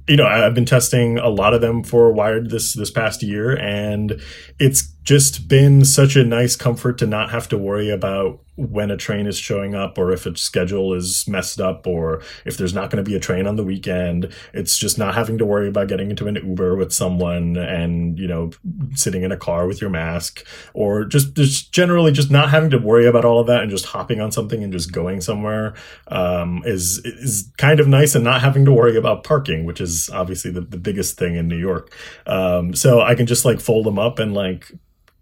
you 0.07 0.17
know, 0.17 0.27
I've 0.27 0.53
been 0.53 0.65
testing 0.65 1.17
a 1.17 1.29
lot 1.29 1.55
of 1.55 1.61
them 1.61 1.83
for 1.83 2.11
Wired 2.11 2.51
this 2.51 2.73
this 2.73 2.91
past 2.91 3.23
year, 3.23 3.57
and 3.57 4.21
it's 4.59 4.93
just 5.05 5.47
been 5.47 5.85
such 5.85 6.15
a 6.15 6.25
nice 6.25 6.55
comfort 6.55 6.97
to 6.97 7.05
not 7.05 7.29
have 7.29 7.47
to 7.49 7.57
worry 7.57 7.91
about 7.91 8.41
when 8.55 8.89
a 8.89 8.97
train 8.97 9.27
is 9.27 9.37
showing 9.37 9.75
up 9.75 9.97
or 9.97 10.11
if 10.11 10.25
its 10.25 10.41
schedule 10.41 10.93
is 10.93 11.27
messed 11.27 11.59
up 11.59 11.85
or 11.85 12.21
if 12.45 12.57
there's 12.57 12.73
not 12.73 12.89
going 12.89 13.03
to 13.03 13.07
be 13.07 13.15
a 13.15 13.19
train 13.19 13.45
on 13.45 13.55
the 13.55 13.63
weekend. 13.63 14.33
It's 14.53 14.77
just 14.77 14.97
not 14.97 15.13
having 15.13 15.37
to 15.37 15.45
worry 15.45 15.67
about 15.67 15.89
getting 15.89 16.09
into 16.09 16.27
an 16.27 16.35
Uber 16.35 16.75
with 16.75 16.91
someone 16.91 17.57
and, 17.57 18.17
you 18.17 18.27
know, 18.27 18.51
sitting 18.95 19.23
in 19.23 19.31
a 19.31 19.37
car 19.37 19.67
with 19.67 19.81
your 19.81 19.89
mask 19.89 20.45
or 20.73 21.03
just, 21.03 21.35
just 21.35 21.71
generally 21.71 22.11
just 22.11 22.31
not 22.31 22.49
having 22.49 22.69
to 22.71 22.79
worry 22.79 23.05
about 23.05 23.25
all 23.25 23.39
of 23.39 23.47
that 23.47 23.61
and 23.61 23.69
just 23.69 23.85
hopping 23.85 24.21
on 24.21 24.31
something 24.31 24.63
and 24.63 24.73
just 24.73 24.91
going 24.91 25.21
somewhere 25.21 25.75
um, 26.07 26.63
is 26.65 26.99
is 27.05 27.51
kind 27.57 27.79
of 27.79 27.87
nice 27.87 28.15
and 28.15 28.23
not 28.23 28.41
having 28.41 28.65
to 28.65 28.71
worry 28.71 28.95
about 28.95 29.23
parking, 29.23 29.65
which 29.65 29.81
is 29.81 30.09
obviously 30.11 30.49
the, 30.49 30.61
the 30.61 30.77
biggest 30.77 31.17
thing 31.17 31.35
in 31.35 31.47
New 31.47 31.57
York. 31.57 31.93
Um, 32.25 32.73
so 32.73 33.01
I 33.01 33.15
can 33.15 33.25
just 33.25 33.45
like 33.45 33.59
fold 33.59 33.85
them 33.85 33.99
up 33.99 34.17
and 34.17 34.33
like 34.33 34.71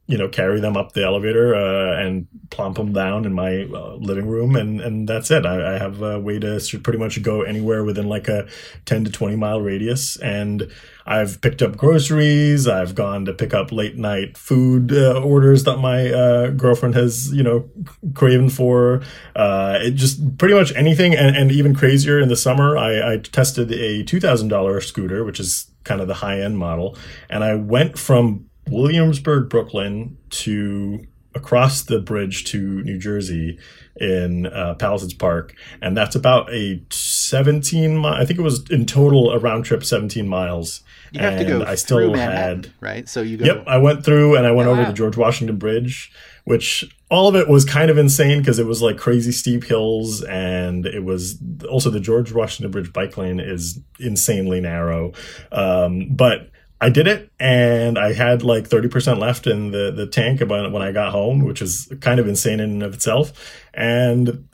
you 0.05 0.17
know 0.17 0.27
carry 0.27 0.59
them 0.59 0.75
up 0.75 0.91
the 0.91 1.03
elevator 1.03 1.55
uh, 1.55 1.97
and 1.97 2.27
plump 2.49 2.75
them 2.75 2.91
down 2.91 3.25
in 3.25 3.33
my 3.33 3.63
uh, 3.73 3.95
living 3.95 4.27
room 4.27 4.55
and 4.55 4.81
and 4.81 5.07
that's 5.07 5.31
it. 5.31 5.45
I, 5.45 5.75
I 5.75 5.77
have 5.77 6.01
a 6.01 6.19
way 6.19 6.39
to 6.39 6.59
pretty 6.83 6.99
much 6.99 7.21
go 7.21 7.41
anywhere 7.41 7.83
within 7.83 8.07
like 8.07 8.27
a 8.27 8.47
10 8.85 9.05
to 9.05 9.11
20 9.11 9.35
mile 9.37 9.61
radius 9.61 10.17
and 10.17 10.69
i've 11.05 11.41
picked 11.41 11.61
up 11.61 11.75
groceries 11.75 12.67
i've 12.67 12.95
gone 12.95 13.25
to 13.25 13.33
pick 13.33 13.53
up 13.53 13.71
late 13.71 13.97
night 13.97 14.37
food 14.37 14.91
uh, 14.91 15.21
orders 15.21 15.63
that 15.63 15.77
my 15.77 16.09
uh, 16.11 16.49
girlfriend 16.49 16.95
has 16.95 17.31
you 17.33 17.43
know 17.43 17.69
craven 18.13 18.49
for. 18.49 19.01
Uh, 19.35 19.79
it 19.81 19.91
just 19.91 20.37
pretty 20.37 20.53
much 20.53 20.73
anything 20.75 21.15
and, 21.15 21.35
and 21.35 21.51
even 21.51 21.73
crazier 21.73 22.19
in 22.19 22.29
the 22.29 22.35
summer 22.35 22.77
I, 22.77 23.13
I 23.13 23.17
tested 23.17 23.71
a 23.71 24.03
$2000 24.03 24.83
scooter 24.83 25.23
which 25.23 25.39
is 25.39 25.71
kind 25.83 26.01
of 26.01 26.07
the 26.07 26.15
high 26.15 26.39
end 26.39 26.57
model 26.57 26.97
and 27.29 27.43
i 27.43 27.55
went 27.55 27.97
from 27.97 28.49
Williamsburg, 28.69 29.49
Brooklyn 29.49 30.17
to 30.29 31.05
across 31.35 31.81
the 31.81 31.99
bridge 31.99 32.43
to 32.45 32.83
New 32.83 32.99
Jersey 32.99 33.57
in 33.99 34.45
uh, 34.45 34.75
Palisades 34.75 35.15
Park, 35.15 35.55
and 35.81 35.97
that's 35.97 36.15
about 36.15 36.51
a 36.53 36.81
17 36.91 37.97
mile. 37.97 38.13
I 38.21 38.25
think 38.25 38.39
it 38.39 38.43
was 38.43 38.69
in 38.69 38.85
total 38.85 39.31
a 39.31 39.39
round 39.39 39.65
trip 39.65 39.83
17 39.83 40.27
miles. 40.27 40.81
You 41.11 41.21
have 41.21 41.33
to 41.33 41.39
And 41.39 41.47
go 41.47 41.65
I 41.65 41.75
still 41.75 41.97
through 41.97 42.13
had 42.13 42.73
right? 42.79 43.07
So 43.07 43.21
you 43.21 43.37
go. 43.37 43.45
Yep, 43.45 43.63
I 43.67 43.77
went 43.77 44.03
through 44.03 44.35
and 44.35 44.47
I 44.47 44.51
went 44.51 44.67
Oh, 44.67 44.71
over 44.71 44.81
wow. 44.81 44.87
the 44.87 44.93
George 44.93 45.15
Washington 45.17 45.57
Bridge, 45.57 46.11
which 46.45 46.85
all 47.11 47.27
of 47.27 47.35
it 47.35 47.47
was 47.47 47.65
kind 47.65 47.91
of 47.91 47.97
insane 47.99 48.39
because 48.39 48.57
it 48.57 48.65
was 48.65 48.81
like 48.81 48.97
crazy 48.97 49.31
steep 49.31 49.63
hills 49.63 50.23
and 50.23 50.87
it 50.87 51.03
was 51.03 51.37
also 51.69 51.91
the 51.91 51.99
George 51.99 52.31
Washington 52.31 52.71
Bridge 52.71 52.91
bike 52.93 53.15
lane 53.17 53.39
is 53.39 53.79
insanely 53.99 54.59
narrow. 54.59 55.11
Um, 55.51 56.07
but 56.09 56.49
I 56.83 56.89
did 56.89 57.07
it 57.07 57.31
and 57.39 57.97
I 57.97 58.11
had 58.11 58.43
like 58.43 58.67
30% 58.67 59.17
left 59.17 59.47
in 59.47 59.71
the, 59.71 59.89
the 59.89 60.05
tank 60.05 60.41
when 60.41 60.81
I 60.81 60.91
got 60.91 61.13
home, 61.13 61.45
which 61.45 61.61
is 61.61 61.89
kind 62.01 62.19
of 62.19 62.27
insane 62.27 62.59
in 62.59 62.71
and 62.71 62.83
of 62.83 62.93
itself. 62.93 63.31
And 63.73 64.49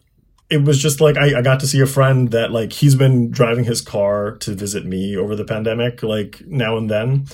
it 0.51 0.63
was 0.63 0.79
just 0.79 1.01
like 1.01 1.17
I, 1.17 1.39
I 1.39 1.41
got 1.41 1.59
to 1.61 1.67
see 1.67 1.79
a 1.79 1.87
friend 1.87 2.29
that 2.29 2.51
like 2.51 2.71
he's 2.71 2.93
been 2.93 3.31
driving 3.31 3.63
his 3.63 3.81
car 3.81 4.37
to 4.41 4.53
visit 4.53 4.85
me 4.85 5.17
over 5.17 5.35
the 5.35 5.43
pandemic 5.43 6.03
like 6.03 6.45
now 6.45 6.77
and 6.77 6.87
then. 6.87 7.25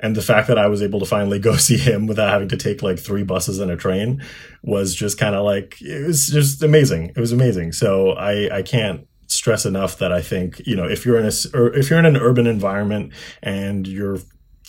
And 0.00 0.14
the 0.14 0.22
fact 0.22 0.48
that 0.48 0.58
i 0.58 0.66
was 0.66 0.82
able 0.82 1.00
to 1.00 1.06
finally 1.06 1.38
go 1.38 1.56
see 1.68 1.78
him 1.78 2.06
without 2.06 2.28
having 2.28 2.48
to 2.48 2.58
take 2.58 2.82
like 2.82 2.98
three 2.98 3.22
buses 3.22 3.58
and 3.58 3.70
a 3.70 3.76
train 3.76 4.22
was 4.62 4.94
just 4.94 5.16
kind 5.16 5.34
of 5.34 5.46
like 5.46 5.80
it 5.80 6.06
was 6.06 6.26
just 6.26 6.62
amazing. 6.62 7.12
It 7.16 7.20
was 7.20 7.32
amazing. 7.32 7.72
So 7.72 8.10
i 8.12 8.54
i 8.54 8.60
can't 8.60 9.08
stress 9.28 9.64
enough 9.64 9.96
that 9.96 10.12
i 10.12 10.20
think 10.20 10.60
you 10.66 10.76
know 10.76 10.84
if 10.84 11.06
you're 11.06 11.18
in 11.18 11.24
a 11.24 11.32
if 11.74 11.88
you're 11.88 11.98
in 11.98 12.04
an 12.04 12.18
urban 12.18 12.46
environment 12.46 13.10
and 13.42 13.88
you're 13.88 14.18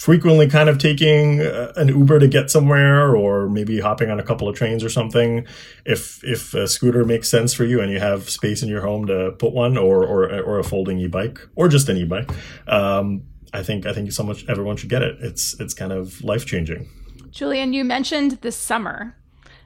frequently 0.03 0.49
kind 0.49 0.67
of 0.67 0.77
taking 0.77 1.39
uh, 1.39 1.71
an 1.77 1.87
Uber 1.87 2.19
to 2.19 2.27
get 2.27 2.51
somewhere 2.51 3.15
or 3.15 3.47
maybe 3.47 3.79
hopping 3.79 4.09
on 4.09 4.19
a 4.19 4.23
couple 4.23 4.49
of 4.49 4.55
trains 4.55 4.83
or 4.83 4.89
something 4.89 5.47
if 5.85 6.21
if 6.25 6.53
a 6.53 6.67
scooter 6.67 7.05
makes 7.05 7.29
sense 7.29 7.53
for 7.53 7.63
you 7.63 7.79
and 7.79 7.89
you 7.89 7.99
have 7.99 8.29
space 8.29 8.61
in 8.61 8.67
your 8.67 8.81
home 8.81 9.07
to 9.07 9.31
put 9.39 9.53
one 9.53 9.77
or 9.77 10.05
or, 10.05 10.41
or 10.41 10.59
a 10.59 10.63
folding 10.63 10.99
e-bike 10.99 11.39
or 11.55 11.69
just 11.69 11.87
an 11.87 11.95
e-bike 11.95 12.29
um, 12.67 13.23
I 13.53 13.63
think 13.63 13.85
I 13.85 13.93
think 13.93 14.11
so 14.11 14.23
much 14.23 14.45
everyone 14.49 14.75
should 14.75 14.89
get 14.89 15.03
it 15.03 15.15
it's 15.21 15.57
it's 15.61 15.73
kind 15.73 15.93
of 15.93 16.21
life 16.21 16.45
changing 16.45 16.89
Julian, 17.33 17.73
you 17.73 17.83
mentioned 17.83 18.33
the 18.41 18.51
summer. 18.51 19.15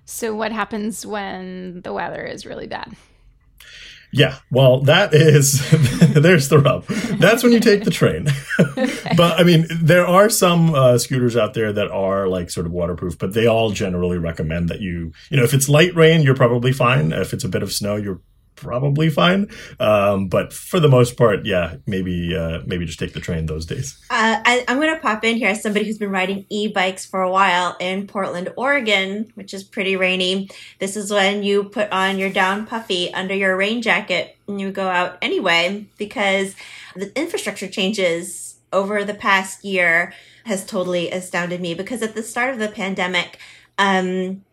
So, 0.06 0.34
what 0.34 0.54
happens 0.54 1.06
when 1.06 1.82
the 1.82 1.92
weather 1.92 2.24
is 2.24 2.46
really 2.46 2.66
bad? 2.66 2.96
Yeah, 4.12 4.38
well, 4.50 4.82
that 4.82 5.14
is 5.14 5.70
there's 6.14 6.50
the 6.50 6.60
rub. 6.60 6.86
That's 7.20 7.44
when 7.44 7.52
you 7.52 7.60
take 7.60 7.84
the 7.84 7.92
train. 7.92 8.28
but 9.18 9.40
I 9.40 9.44
mean, 9.44 9.68
there 9.70 10.08
are 10.08 10.30
some 10.30 10.74
uh, 10.74 10.98
scooters 10.98 11.36
out 11.36 11.54
there 11.54 11.74
that 11.74 11.92
are 11.92 12.28
like 12.28 12.50
sort 12.50 12.66
of 12.66 12.72
waterproof, 12.72 13.18
but 13.18 13.34
they 13.34 13.48
all 13.48 13.72
generally 13.72 14.18
recommend 14.18 14.70
that 14.70 14.80
you, 14.80 15.12
you 15.30 15.38
know, 15.38 15.44
if 15.44 15.54
it's 15.54 15.68
light 15.68 15.94
rain, 15.96 16.22
you're 16.22 16.36
probably 16.36 16.72
fine. 16.72 17.12
If 17.12 17.34
it's 17.34 17.44
a 17.44 17.50
bit 17.50 17.64
of 17.64 17.72
snow, 17.72 17.96
you're 17.96 18.22
probably 18.58 19.10
fine. 19.10 19.50
Um, 19.80 20.28
but 20.28 20.52
for 20.52 20.82
the 20.82 20.90
most 20.90 21.16
part, 21.16 21.46
yeah, 21.46 21.76
maybe 21.86 22.36
uh, 22.36 22.60
maybe 22.66 22.86
just 22.86 23.00
take 23.00 23.14
the 23.14 23.22
train 23.22 23.46
those 23.46 23.66
days. 23.66 23.98
Uh, 24.10 24.42
I, 24.44 24.66
I'm 24.68 24.78
going 24.82 24.94
to 24.94 25.02
pop 25.02 25.24
in 25.24 25.38
here 25.38 25.50
as 25.50 25.62
somebody 25.64 25.86
who's 25.86 25.98
been 25.98 26.12
riding 26.12 26.46
e-bikes 26.50 27.06
for 27.06 27.22
a 27.22 27.32
while 27.32 27.78
in 27.80 28.08
Portland, 28.08 28.52
Oregon, 28.58 29.32
which 29.36 29.54
is 29.54 29.64
pretty 29.64 29.96
rainy. 29.96 30.50
This 30.80 30.98
is 30.98 31.12
when 31.12 31.44
you 31.44 31.64
put 31.66 31.90
on 31.92 32.18
your 32.18 32.30
down 32.30 32.68
puffy 32.68 33.14
under 33.14 33.34
your 33.34 33.56
rain 33.56 33.82
jacket 33.82 34.36
and 34.48 34.60
you 34.60 34.72
go 34.72 34.90
out 34.90 35.18
anyway 35.22 35.86
because 35.98 36.56
the 36.96 37.18
infrastructure 37.18 37.68
changes 37.68 38.58
over 38.74 39.04
the 39.04 39.14
past 39.14 39.64
year 39.64 40.14
has 40.46 40.66
totally 40.66 41.12
astounded 41.12 41.62
me 41.62 41.74
because 41.74 42.02
at 42.02 42.16
the 42.16 42.24
start 42.24 42.54
of 42.54 42.60
the 42.60 42.68
pandemic, 42.68 43.40
um, 43.78 44.44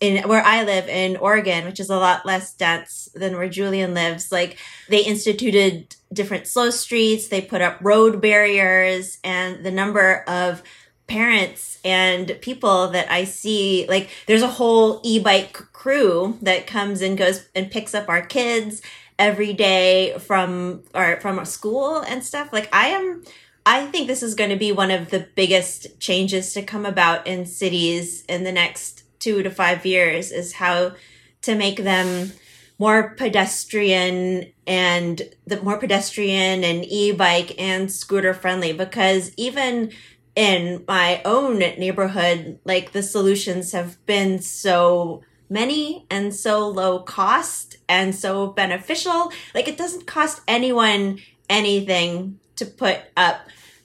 in 0.00 0.28
where 0.28 0.42
I 0.42 0.64
live 0.64 0.88
in 0.88 1.16
Oregon, 1.16 1.64
which 1.64 1.80
is 1.80 1.90
a 1.90 1.98
lot 1.98 2.26
less 2.26 2.54
dense 2.54 3.08
than 3.14 3.36
where 3.36 3.48
Julian 3.48 3.94
lives, 3.94 4.32
like 4.32 4.58
they 4.88 5.04
instituted 5.04 5.94
different 6.12 6.46
slow 6.46 6.70
streets, 6.70 7.28
they 7.28 7.40
put 7.40 7.60
up 7.60 7.78
road 7.80 8.20
barriers, 8.20 9.18
and 9.24 9.64
the 9.64 9.70
number 9.70 10.24
of 10.26 10.62
parents 11.06 11.78
and 11.84 12.38
people 12.40 12.88
that 12.88 13.10
I 13.10 13.24
see, 13.24 13.86
like 13.88 14.10
there's 14.26 14.42
a 14.42 14.48
whole 14.48 15.00
e-bike 15.04 15.52
crew 15.52 16.38
that 16.42 16.66
comes 16.66 17.02
and 17.02 17.18
goes 17.18 17.46
and 17.54 17.70
picks 17.70 17.94
up 17.94 18.08
our 18.08 18.22
kids 18.22 18.80
every 19.18 19.52
day 19.52 20.18
from 20.18 20.82
or 20.94 21.20
from 21.20 21.38
our 21.38 21.44
school 21.44 21.98
and 21.98 22.24
stuff. 22.24 22.52
Like 22.52 22.68
I 22.72 22.88
am 22.88 23.22
I 23.66 23.86
think 23.86 24.08
this 24.08 24.22
is 24.22 24.34
going 24.34 24.50
to 24.50 24.56
be 24.56 24.72
one 24.72 24.90
of 24.90 25.10
the 25.10 25.26
biggest 25.34 25.98
changes 25.98 26.52
to 26.52 26.62
come 26.62 26.84
about 26.84 27.26
in 27.26 27.46
cities 27.46 28.24
in 28.28 28.44
the 28.44 28.52
next 28.52 29.03
two 29.24 29.42
to 29.42 29.50
five 29.50 29.86
years 29.86 30.30
is 30.30 30.52
how 30.52 30.92
to 31.40 31.54
make 31.54 31.78
them 31.78 32.32
more 32.78 33.14
pedestrian 33.14 34.52
and 34.66 35.22
the 35.46 35.60
more 35.62 35.78
pedestrian 35.78 36.62
and 36.62 36.84
e-bike 36.84 37.54
and 37.58 37.90
scooter 37.90 38.34
friendly 38.34 38.72
because 38.72 39.32
even 39.36 39.90
in 40.36 40.84
my 40.86 41.22
own 41.24 41.58
neighborhood 41.58 42.58
like 42.64 42.92
the 42.92 43.02
solutions 43.02 43.72
have 43.72 44.04
been 44.04 44.38
so 44.40 45.22
many 45.48 46.06
and 46.10 46.34
so 46.34 46.68
low 46.68 46.98
cost 47.00 47.76
and 47.88 48.14
so 48.14 48.48
beneficial. 48.48 49.32
Like 49.54 49.68
it 49.68 49.78
doesn't 49.78 50.06
cost 50.06 50.42
anyone 50.48 51.20
anything 51.48 52.40
to 52.56 52.66
put 52.66 53.00
up 53.16 53.40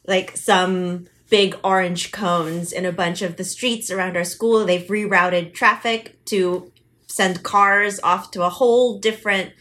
like 0.08 0.36
some 0.36 1.08
big 1.30 1.56
orange 1.64 2.12
cones 2.12 2.72
in 2.72 2.86
a 2.86 2.92
bunch 2.92 3.22
of 3.22 3.38
the 3.38 3.44
streets 3.44 3.92
around 3.92 4.18
our 4.18 4.24
school. 4.24 4.66
They've 4.66 4.88
rerouted 4.88 5.54
traffic 5.54 6.24
to 6.26 6.72
send 7.08 7.44
cars 7.44 8.00
off 8.02 8.32
to 8.32 8.44
a 8.44 8.50
whole 8.50 9.00
different 9.00 9.54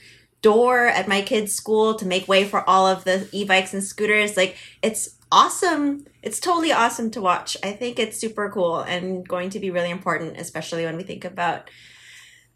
door 0.43 0.87
at 0.87 1.09
my 1.09 1.21
kids' 1.21 1.55
school 1.55 1.95
to 1.95 2.07
make 2.07 2.29
way 2.29 2.45
for 2.45 2.69
all 2.69 2.87
of 2.87 3.05
the 3.05 3.29
e-bikes 3.33 3.75
and 3.75 3.83
scooters. 3.83 4.37
Like 4.37 4.57
it's 4.83 5.17
awesome. 5.31 6.07
It's 6.23 6.41
totally 6.41 6.73
awesome 6.73 7.11
to 7.13 7.21
watch. 7.21 7.57
I 7.63 7.73
think 7.73 7.99
it's 7.99 8.19
super 8.19 8.49
cool 8.51 8.81
and 8.81 9.27
going 9.27 9.51
to 9.51 9.59
be 9.59 9.71
really 9.71 9.91
important, 9.91 10.39
especially 10.39 10.85
when 10.85 10.97
we 10.97 11.03
think 11.03 11.25
about 11.25 11.71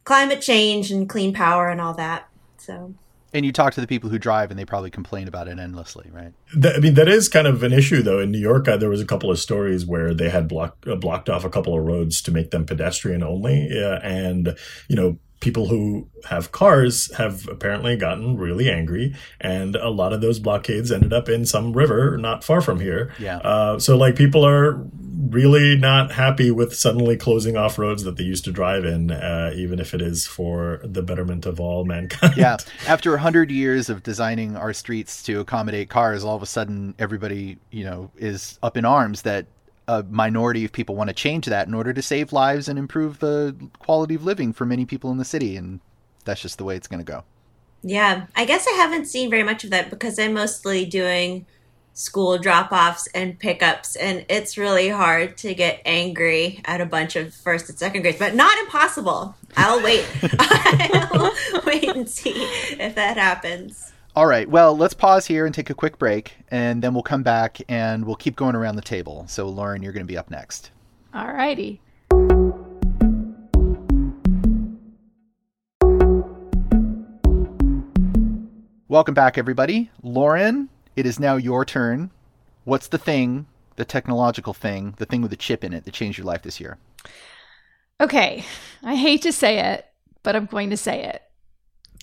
climate 0.04 0.40
change 0.40 0.90
and 0.90 1.09
clean 1.09 1.33
power 1.33 1.69
and 1.69 1.81
all 1.81 1.95
that. 1.95 2.28
So 2.59 2.95
and 3.33 3.47
you 3.47 3.53
talk 3.53 3.75
to 3.75 3.81
the 3.81 3.87
people 3.87 4.11
who 4.11 4.19
drive, 4.19 4.51
and 4.51 4.59
they 4.59 4.65
probably 4.65 4.91
complain 4.91 5.29
about 5.29 5.49
it 5.49 5.59
endlessly, 5.59 6.11
right? 6.12 6.33
That, 6.55 6.77
I 6.77 6.79
mean, 6.81 6.95
that 6.95 7.09
is 7.09 7.29
kind 7.29 7.47
of 7.47 7.62
an 7.62 7.73
issue, 7.73 8.03
though. 8.03 8.19
In 8.19 8.31
New 8.31 8.39
York, 8.39 8.69
uh, 8.69 8.77
there 8.77 8.89
was 8.89 9.01
a 9.01 9.07
couple 9.07 9.31
of 9.31 9.39
stories 9.39 9.87
where 9.87 10.12
they 10.15 10.29
had 10.29 10.49
blocked 10.49 10.87
uh, 10.87 10.97
blocked 10.97 11.29
off 11.29 11.45
a 11.45 11.51
couple 11.51 11.77
of 11.77 11.85
roads 11.85 12.21
to 12.23 12.31
make 12.31 12.51
them 12.51 12.67
pedestrian 12.67 13.23
only, 13.23 13.69
uh, 13.73 13.99
and 14.03 14.57
you 14.89 14.97
know, 14.97 15.19
people 15.43 15.67
who 15.67 16.09
have 16.25 16.53
cars 16.53 17.13
have 17.17 17.47
apparently 17.49 17.97
gotten 17.97 18.39
really 18.39 18.71
angry, 18.71 19.15
and 19.41 19.77
a 19.77 19.91
lot 19.91 20.15
of 20.15 20.23
those 20.23 20.39
blockades 20.39 20.91
ended 20.91 21.13
up 21.13 21.29
in 21.29 21.45
some 21.45 21.75
river 21.75 22.17
not 22.17 22.43
far 22.45 22.63
from 22.63 22.81
here. 22.81 23.13
Yeah. 23.19 23.39
Uh, 23.39 23.79
so, 23.79 23.99
like, 23.99 24.17
people 24.17 24.47
are 24.47 24.83
really 25.29 25.77
not 25.77 26.13
happy 26.13 26.51
with 26.51 26.75
suddenly 26.75 27.17
closing 27.17 27.57
off 27.57 27.79
roads 27.79 28.05
that 28.05 28.17
they 28.17 28.25
used 28.25 28.45
to 28.45 28.53
drive 28.53 28.85
in, 28.85 29.11
uh, 29.11 29.53
even 29.55 29.79
if 29.79 29.95
it 29.95 30.01
is 30.01 30.27
for 30.27 30.81
the 30.85 31.03
betterment 31.03 31.45
of 31.45 31.61
all 31.61 31.85
mankind. 31.85 32.35
Yeah. 32.37 32.57
After 32.87 33.15
a 33.15 33.19
hundred 33.19 33.51
years 33.51 33.91
of 33.91 34.03
designing 34.03 34.57
our 34.57 34.73
streets 34.73 35.23
to 35.25 35.41
accommodate 35.41 35.91
cars, 35.91 36.25
all 36.25 36.37
of 36.37 36.43
a 36.43 36.47
sudden 36.47 36.95
everybody, 36.99 37.59
you 37.71 37.85
know, 37.85 38.11
is 38.17 38.59
up 38.63 38.77
in 38.77 38.85
arms 38.85 39.23
that 39.23 39.47
a 39.99 40.05
minority 40.09 40.65
of 40.65 40.73
people 40.73 40.97
want 40.97 41.09
to 41.09 41.15
change 41.15 41.47
that 41.47 41.67
in 41.67 41.75
order 41.75 41.93
to 41.93 42.03
save 42.03 42.33
lives 42.33 42.69
and 42.69 42.79
improve 42.79 43.19
the 43.19 43.57
quality 43.79 44.15
of 44.15 44.25
living 44.25 44.53
for 44.53 44.65
many 44.65 44.85
people 44.85 45.11
in 45.11 45.19
the 45.19 45.25
city. 45.25 45.57
And 45.57 45.81
that's 46.25 46.41
just 46.41 46.59
the 46.59 46.65
way 46.65 46.77
it's 46.77 46.89
going 46.89 47.05
to 47.05 47.13
go. 47.13 47.25
Yeah. 47.83 48.27
I 48.37 48.45
guess 48.45 48.67
I 48.67 48.73
haven't 48.73 49.07
seen 49.07 49.31
very 49.31 49.43
much 49.43 49.65
of 49.65 49.71
that 49.71 49.91
because 49.91 50.19
I'm 50.19 50.35
mostly 50.35 50.85
doing 50.85 51.47
school 51.95 52.39
drop 52.39 52.73
offs 52.73 53.07
and 53.15 53.39
pickups. 53.39 53.97
And 53.97 54.25
it's 54.29 54.57
really 54.57 54.89
hard 54.89 55.37
to 55.39 55.55
get 55.55 55.83
angry 55.85 56.61
at 56.65 56.81
a 56.81 56.87
bunch 56.87 57.17
of 57.17 57.35
first 57.35 57.69
and 57.69 57.79
second 57.79 58.03
grades, 58.03 58.19
but 58.19 58.35
not 58.35 58.57
impossible. 58.59 59.35
I'll 59.57 59.83
wait. 59.83 60.07
I'll 60.39 61.33
wait 61.67 61.89
and 61.89 62.09
see 62.09 62.33
if 62.35 62.95
that 62.95 63.17
happens. 63.17 63.92
All 64.14 64.26
right. 64.26 64.47
Well, 64.47 64.76
let's 64.76 64.92
pause 64.92 65.25
here 65.25 65.47
and 65.47 65.54
take 65.54 65.71
a 65.71 65.75
quick 65.75 65.99
break, 65.99 66.37
and 66.50 66.83
then 66.83 66.92
we'll 66.92 67.02
come 67.02 67.23
back 67.23 67.62
and 67.66 68.04
we'll 68.04 68.14
keep 68.14 68.37
going 68.37 68.54
around 68.54 68.76
the 68.76 68.83
table. 68.83 69.25
So, 69.26 69.49
Lauren, 69.49 69.83
you're 69.83 69.95
going 69.95 70.04
to 70.04 70.12
be 70.12 70.19
up 70.19 70.31
next. 70.31 70.71
All 71.14 71.33
righty. 71.33 71.81
Welcome 78.87 79.14
back, 79.14 79.38
everybody. 79.38 79.90
Lauren, 80.02 80.69
it 80.95 81.07
is 81.07 81.19
now 81.19 81.37
your 81.37 81.64
turn. 81.64 82.11
What's 82.64 82.88
the 82.88 82.99
thing, 82.99 83.47
the 83.76 83.87
technological 83.87 84.52
thing, 84.52 84.92
the 84.99 85.07
thing 85.07 85.23
with 85.23 85.31
the 85.31 85.38
chip 85.38 85.64
in 85.64 85.73
it 85.73 85.87
that 85.87 85.95
changed 85.95 86.19
your 86.19 86.26
life 86.26 86.42
this 86.42 86.61
year? 86.61 86.76
Okay. 87.99 88.45
I 88.83 88.95
hate 88.95 89.23
to 89.23 89.33
say 89.33 89.73
it, 89.73 89.87
but 90.23 90.37
I'm 90.37 90.45
going 90.45 90.69
to 90.69 90.76
say 90.76 91.02
it. 91.02 91.23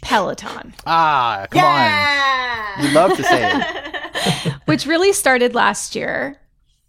Peloton. 0.01 0.73
Ah, 0.85 1.47
come 1.49 1.63
on. 1.63 1.65
yeah! 1.65 2.75
on. 2.77 2.85
You 2.85 2.91
love 2.91 3.17
to 3.17 3.23
say 3.23 3.51
it. 3.53 4.53
Which 4.65 4.85
really 4.85 5.13
started 5.13 5.55
last 5.55 5.95
year. 5.95 6.39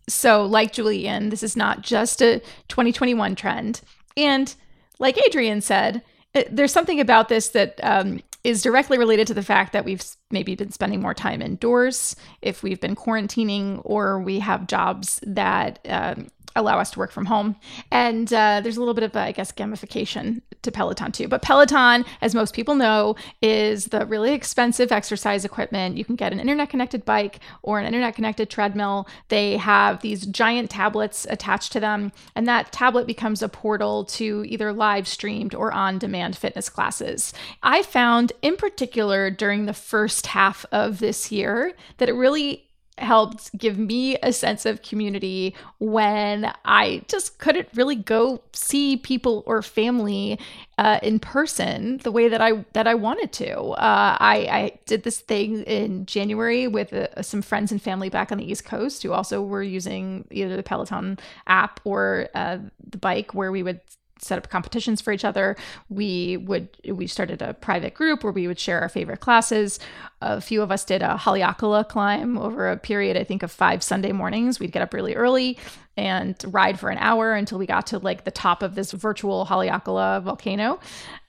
So, 0.08 0.44
like 0.44 0.72
Julian, 0.72 1.30
this 1.30 1.42
is 1.42 1.56
not 1.56 1.82
just 1.82 2.20
a 2.20 2.40
2021 2.68 3.34
trend. 3.36 3.80
And 4.16 4.54
like 4.98 5.18
Adrienne 5.26 5.60
said, 5.60 6.02
there's 6.50 6.72
something 6.72 7.00
about 7.00 7.28
this 7.28 7.48
that 7.48 7.78
um, 7.82 8.20
is 8.44 8.62
directly 8.62 8.98
related 8.98 9.26
to 9.28 9.34
the 9.34 9.42
fact 9.42 9.72
that 9.72 9.84
we've 9.84 10.02
maybe 10.30 10.54
been 10.54 10.70
spending 10.70 11.00
more 11.00 11.14
time 11.14 11.42
indoors 11.42 12.16
if 12.43 12.62
we've 12.62 12.80
been 12.80 12.97
quarantining 12.97 13.80
or 13.84 14.21
we 14.21 14.38
have 14.38 14.66
jobs 14.66 15.21
that 15.26 15.78
um, 15.88 16.28
allow 16.56 16.78
us 16.78 16.90
to 16.93 16.99
work 16.99 17.12
from 17.12 17.26
home. 17.26 17.56
And 17.90 18.32
uh, 18.32 18.60
there's 18.60 18.76
a 18.76 18.80
little 18.80 18.95
bit 18.95 19.04
of, 19.04 19.16
I 19.16 19.32
guess, 19.32 19.52
gamification 19.52 20.43
to 20.62 20.71
Peloton 20.71 21.12
too. 21.12 21.28
But 21.28 21.43
Peloton, 21.43 22.04
as 22.21 22.34
most 22.34 22.54
people 22.54 22.75
know, 22.75 23.16
is 23.40 23.86
the 23.86 24.04
really 24.06 24.32
expensive 24.32 24.93
exercise 24.93 25.45
equipment. 25.45 25.97
You 25.97 26.04
can 26.04 26.16
get 26.16 26.32
an 26.32 26.40
internet 26.40 26.69
connected 26.69 27.04
bike 27.04 27.40
or 27.62 27.78
an 27.78 27.86
internet 27.86 28.14
connected 28.14 28.50
treadmill. 28.50 29.08
They 29.28 29.56
have 29.56 30.02
these 30.02 30.26
giant 30.26 30.71
tablets 30.71 31.26
attached 31.30 31.73
to 31.73 31.80
them, 31.80 32.12
and 32.34 32.47
that 32.47 32.73
tablet 32.73 33.06
becomes 33.06 33.43
a 33.43 33.49
portal 33.49 34.04
to 34.06 34.45
either 34.47 34.73
live 34.73 35.08
streamed 35.08 35.54
or 35.54 35.73
on 35.73 35.99
demand 35.99 36.36
fitness 36.36 36.69
classes. 36.69 37.32
I 37.62 37.82
found, 37.82 38.32
in 38.43 38.56
particular, 38.56 39.30
during 39.30 39.66
the 39.66 39.73
first 39.73 40.20
half 40.26 40.65
of 40.73 40.99
this 40.99 41.30
year, 41.33 41.75
that 41.99 42.09
it 42.09 42.15
really 42.15 42.67
helped 43.00 43.56
give 43.56 43.78
me 43.78 44.17
a 44.19 44.33
sense 44.33 44.67
of 44.67 44.83
community 44.83 45.54
when 45.78 46.52
I 46.65 47.02
just 47.09 47.39
couldn't 47.39 47.69
really 47.75 47.97
go 47.97 48.43
see 48.52 48.97
people 48.97 49.43
or 49.47 49.63
family 49.63 50.39
uh, 50.78 50.99
in 51.02 51.19
person 51.19 51.99
the 51.99 52.13
way 52.13 52.28
that 52.28 52.41
I 52.41 52.65
that 52.73 52.87
I 52.87 52.95
wanted 52.95 53.33
to. 53.33 53.59
Uh, 53.59 54.17
I, 54.19 54.37
I 54.50 54.78
did 54.87 55.02
this 55.02 55.19
thing 55.19 55.63
in 55.63 56.06
January 56.06 56.67
with 56.67 56.93
uh, 56.93 57.23
some 57.23 57.43
friends 57.43 57.73
and 57.73 57.80
family 57.80 58.11
back 58.11 58.30
on 58.33 58.39
the 58.39 58.50
East 58.50 58.65
Coast 58.65 59.02
who 59.02 59.13
also 59.13 59.43
were 59.43 59.63
using 59.63 60.26
either 60.30 60.56
the 60.56 60.63
Peloton 60.63 61.19
app 61.47 61.80
or 61.85 62.28
uh, 62.35 62.59
the 62.87 62.99
bike, 62.99 63.35
where 63.35 63.52
we 63.52 63.63
would 63.63 63.80
set 64.21 64.39
up 64.39 64.50
competitions 64.50 65.00
for 65.00 65.13
each 65.13 65.25
other. 65.25 65.56
We 65.89 66.37
would 66.37 66.69
we 66.85 67.06
started 67.06 67.43
a 67.43 67.54
private 67.54 67.95
group 67.95 68.23
where 68.23 68.33
we 68.33 68.47
would 68.47 68.59
share 68.59 68.80
our 68.80 68.89
favorite 68.89 69.21
classes. 69.21 69.78
A 70.21 70.41
few 70.41 70.63
of 70.63 70.71
us 70.71 70.85
did 70.85 71.02
a 71.02 71.15
Haleakala 71.15 71.89
climb 71.89 72.39
over 72.39 72.71
a 72.71 72.76
period, 72.76 73.17
I 73.17 73.25
think, 73.25 73.43
of 73.43 73.50
five 73.50 73.83
Sunday 73.83 74.13
mornings. 74.13 74.61
We'd 74.61 74.73
get 74.73 74.83
up 74.83 74.95
really 74.95 75.15
early 75.15 75.59
and 75.97 76.37
ride 76.47 76.78
for 76.78 76.91
an 76.91 76.99
hour 76.99 77.35
until 77.35 77.59
we 77.59 77.67
got 77.67 77.87
to 77.89 77.99
like 77.99 78.25
the 78.25 78.30
top 78.30 78.63
of 78.63 78.75
this 78.75 78.93
virtual 78.93 79.47
Haleakala 79.47 80.23
volcano. 80.23 80.80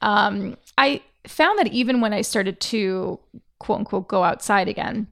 Um, 0.02 0.58
I 0.78 1.02
found 1.28 1.60
that 1.60 1.68
even 1.68 2.02
when 2.02 2.14
I 2.14 2.22
started 2.22 2.60
to 2.60 3.20
quote 3.60 3.80
unquote 3.80 4.08
go 4.08 4.24
outside 4.24 4.68
again 4.68 5.08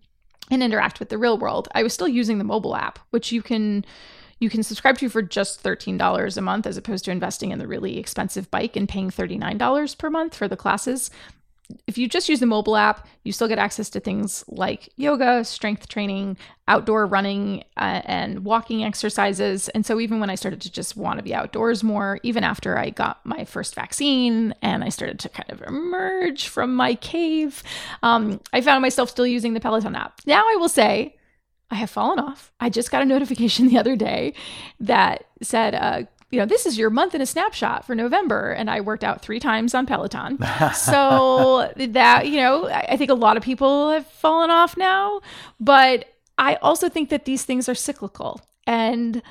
and 0.51 0.63
interact 0.63 0.99
with 0.99 1.09
the 1.09 1.17
real 1.17 1.37
world, 1.37 1.67
I 1.73 1.83
was 1.83 1.93
still 1.93 2.07
using 2.07 2.37
the 2.37 2.43
mobile 2.43 2.75
app, 2.75 2.99
which 3.11 3.31
you 3.31 3.41
can 3.41 3.85
you 4.39 4.49
can 4.49 4.63
subscribe 4.63 4.97
to 4.99 5.09
for 5.09 5.21
just 5.21 5.63
$13 5.63 6.37
a 6.37 6.41
month 6.41 6.65
as 6.65 6.77
opposed 6.77 7.05
to 7.05 7.11
investing 7.11 7.51
in 7.51 7.59
the 7.59 7.67
really 7.67 7.97
expensive 7.97 8.49
bike 8.49 8.75
and 8.75 8.87
paying 8.87 9.09
$39 9.09 9.97
per 9.97 10.09
month 10.09 10.35
for 10.35 10.47
the 10.47 10.57
classes. 10.57 11.11
If 11.85 11.99
you 11.99 12.07
just 12.07 12.29
use 12.29 12.39
the 12.39 12.47
mobile 12.47 12.75
app, 12.75 13.07
you 13.23 13.31
still 13.31 13.47
get 13.47 13.59
access 13.59 13.91
to 13.91 13.99
things 13.99 14.43
like 14.47 14.89
yoga, 14.95 15.45
strength 15.45 15.87
training, 15.87 16.35
outdoor 16.67 17.05
running, 17.05 17.63
uh, 17.77 18.01
and 18.05 18.43
walking 18.43 18.83
exercises. 18.83 19.69
And 19.69 19.85
so, 19.85 19.99
even 19.99 20.19
when 20.19 20.31
I 20.31 20.35
started 20.35 20.61
to 20.61 20.71
just 20.71 20.97
want 20.97 21.19
to 21.19 21.23
be 21.23 21.35
outdoors 21.35 21.83
more, 21.83 22.19
even 22.23 22.43
after 22.43 22.75
I 22.75 22.89
got 22.89 23.23
my 23.23 23.45
first 23.45 23.75
vaccine 23.75 24.55
and 24.63 24.83
I 24.83 24.89
started 24.89 25.19
to 25.19 25.29
kind 25.29 25.51
of 25.51 25.61
emerge 25.61 26.47
from 26.47 26.73
my 26.73 26.95
cave, 26.95 27.61
um, 28.01 28.39
I 28.51 28.61
found 28.61 28.81
myself 28.81 29.11
still 29.11 29.27
using 29.27 29.53
the 29.53 29.59
Peloton 29.59 29.95
app. 29.95 30.21
Now, 30.25 30.41
I 30.41 30.55
will 30.59 30.69
say, 30.69 31.18
I 31.71 31.75
have 31.75 31.89
fallen 31.89 32.19
off. 32.19 32.51
I 32.59 32.69
just 32.69 32.91
got 32.91 33.01
a 33.01 33.05
notification 33.05 33.67
the 33.69 33.77
other 33.77 33.95
day 33.95 34.33
that 34.79 35.25
said, 35.41 35.75
uh, 35.75 36.03
you 36.31 36.39
know, 36.39 36.45
this 36.45 36.65
is 36.65 36.77
your 36.77 36.89
month 36.89 37.15
in 37.15 37.21
a 37.21 37.25
snapshot 37.25 37.85
for 37.85 37.95
November. 37.95 38.51
And 38.51 38.69
I 38.69 38.81
worked 38.81 39.03
out 39.03 39.21
three 39.21 39.39
times 39.39 39.73
on 39.73 39.85
Peloton. 39.85 40.37
so 40.73 41.71
that, 41.75 42.27
you 42.27 42.37
know, 42.37 42.67
I 42.69 42.97
think 42.97 43.09
a 43.09 43.15
lot 43.15 43.35
of 43.35 43.43
people 43.43 43.91
have 43.91 44.05
fallen 44.05 44.51
off 44.51 44.77
now. 44.77 45.21
But 45.59 46.05
I 46.37 46.55
also 46.55 46.87
think 46.87 47.09
that 47.09 47.25
these 47.25 47.45
things 47.45 47.67
are 47.67 47.75
cyclical. 47.75 48.41
And 48.67 49.23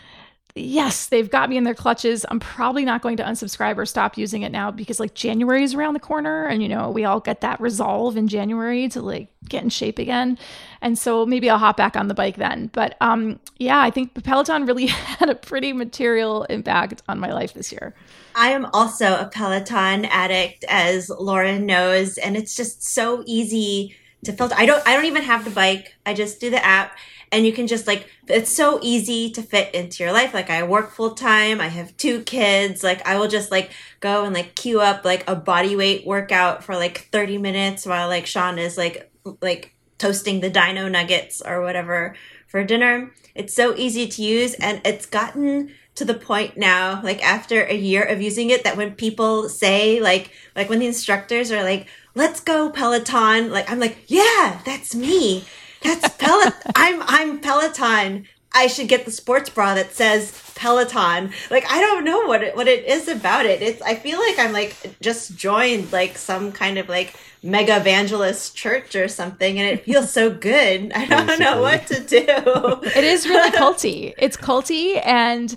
yes, 0.61 1.07
they've 1.07 1.31
got 1.31 1.49
me 1.49 1.57
in 1.57 1.65
their 1.65 1.75
clutches. 1.75 2.25
I'm 2.29 2.41
probably 2.41 2.85
not 2.85 3.03
going 3.03 3.17
to 3.19 3.23
unsubscribe 3.23 3.77
or 3.77 3.87
stop 3.87 4.17
using 4.19 4.43
it 4.43 4.53
now 4.53 4.71
because 4.71 5.01
like 5.01 5.15
January 5.15 5.63
is 5.63 5.75
around 5.75 5.95
the 5.95 6.01
corner 6.01 6.47
and 6.47 6.63
you 6.63 6.69
know, 6.69 6.91
we 6.91 7.05
all 7.05 7.21
get 7.21 7.41
that 7.41 7.61
resolve 7.61 8.17
in 8.17 8.29
January 8.29 8.89
to 8.89 9.01
like 9.01 9.29
get 9.49 9.63
in 9.63 9.71
shape 9.71 9.99
again. 9.99 10.39
And 10.81 10.99
so 10.99 11.25
maybe 11.27 11.49
I'll 11.49 11.59
hop 11.59 11.77
back 11.77 11.97
on 11.97 12.09
the 12.09 12.15
bike 12.15 12.37
then. 12.37 12.71
But 12.73 12.97
um 13.01 13.41
yeah, 13.59 13.81
I 13.81 13.91
think 13.91 14.23
Peloton 14.25 14.67
really 14.67 14.87
had 14.87 15.31
a 15.31 15.35
pretty 15.35 15.73
material 15.73 16.45
impact 16.45 17.03
on 17.09 17.19
my 17.19 17.33
life 17.33 17.55
this 17.55 17.73
year. 17.73 17.95
I 18.35 18.51
am 18.51 18.67
also 18.73 19.07
a 19.07 19.31
Peloton 19.33 20.05
addict 20.05 20.65
as 20.69 21.11
Lauren 21.11 21.67
knows 21.67 22.19
and 22.19 22.37
it's 22.37 22.55
just 22.57 22.83
so 22.83 23.23
easy 23.27 23.97
to 24.25 24.33
filter. 24.33 24.55
I 24.59 24.67
don't 24.67 24.87
I 24.87 24.95
don't 24.95 25.07
even 25.07 25.23
have 25.23 25.45
the 25.45 25.51
bike. 25.51 25.95
I 26.05 26.15
just 26.15 26.41
do 26.41 26.51
the 26.51 26.65
app 26.65 26.97
and 27.33 27.47
you 27.47 27.53
can 27.53 27.67
just 27.67 27.87
like 27.87 28.09
it's 28.27 28.55
so 28.55 28.79
easy 28.83 29.31
to 29.31 29.43
fit 29.43 29.75
into 29.75 30.03
your 30.03 30.13
life. 30.13 30.35
Like 30.35 30.51
i 30.51 30.63
work 30.63 30.91
full 30.91 31.13
time 31.13 31.61
i 31.61 31.69
have 31.69 31.97
two 31.97 32.23
kids 32.23 32.83
like 32.83 33.07
i 33.07 33.19
will 33.19 33.29
just 33.29 33.51
like 33.51 33.71
go 34.01 34.25
and 34.25 34.35
like 34.35 34.55
queue 34.55 34.81
up 34.81 35.05
like 35.05 35.29
a 35.29 35.35
body 35.35 35.77
weight 35.77 36.07
workout 36.07 36.65
for 36.65 36.77
like 36.77 37.09
30 37.13 37.39
minutes 37.39 37.87
while 37.87 38.09
like 38.09 38.27
sean 38.27 38.59
is 38.59 38.77
like 38.77 39.11
like 39.41 39.75
toasting 39.99 40.41
the 40.41 40.51
dino 40.51 40.89
nuggets 40.89 41.43
or 41.45 41.61
whatever 41.61 42.15
for 42.47 42.65
dinner. 42.65 43.13
It's 43.35 43.55
so 43.55 43.77
easy 43.77 44.09
to 44.09 44.23
use 44.23 44.55
and 44.55 44.81
it's 44.85 45.07
gotten 45.07 45.75
to 45.95 46.05
the 46.05 46.15
point 46.15 46.57
now 46.57 47.03
like 47.03 47.21
after 47.25 47.65
a 47.65 47.75
year 47.75 48.05
of 48.05 48.23
using 48.23 48.51
it 48.51 48.63
that 48.63 48.77
when 48.77 48.95
people 48.95 49.49
say 49.49 50.01
like 50.01 50.31
like 50.55 50.69
when 50.69 50.79
the 50.79 50.87
instructors 50.87 51.51
are 51.51 51.65
like 51.65 51.89
let's 52.15 52.39
go 52.39 52.71
peloton 52.71 53.51
like 53.51 53.69
i'm 53.69 53.81
like 53.81 53.99
yeah 54.07 54.61
that's 54.65 54.95
me 54.95 55.45
that's 55.83 56.09
Peloton. 56.17 56.53
I'm 56.75 57.03
I'm 57.03 57.41
Peloton. 57.41 58.27
I 58.55 58.67
should 58.67 58.89
get 58.89 59.05
the 59.05 59.11
sports 59.11 59.51
bra 59.51 59.75
that 59.75 59.93
says 59.95 60.33
Peloton. 60.55 61.33
Like 61.51 61.65
I 61.71 61.81
don't 61.81 62.05
know 62.05 62.23
what 62.27 62.43
it 62.43 62.57
what 62.57 62.67
it 62.67 62.85
is 62.87 63.07
about 63.09 63.47
it. 63.47 63.63
It's 63.63 63.81
I 63.83 63.95
feel 63.95 64.19
like 64.19 64.39
I'm 64.39 64.53
like 64.53 64.75
just 65.01 65.37
joined 65.37 65.93
like 65.93 66.17
some 66.17 66.51
kind 66.53 66.79
of 66.79 66.89
like 66.89 67.15
mega 67.43 67.77
evangelist 67.77 68.57
church 68.57 68.97
or 68.97 69.07
something 69.07 69.59
and 69.61 69.69
it 69.69 69.85
feels 69.85 70.13
so 70.13 70.31
good. 70.31 70.93
I 70.93 71.05
don't 71.07 71.27
Basically. 71.27 71.45
know 71.45 71.61
what 71.63 71.87
to 71.89 72.01
do. 72.01 72.19
it 72.27 73.05
is 73.05 73.29
really 73.29 73.51
culty. 73.57 74.15
It's 74.19 74.37
culty 74.37 75.01
and 75.05 75.57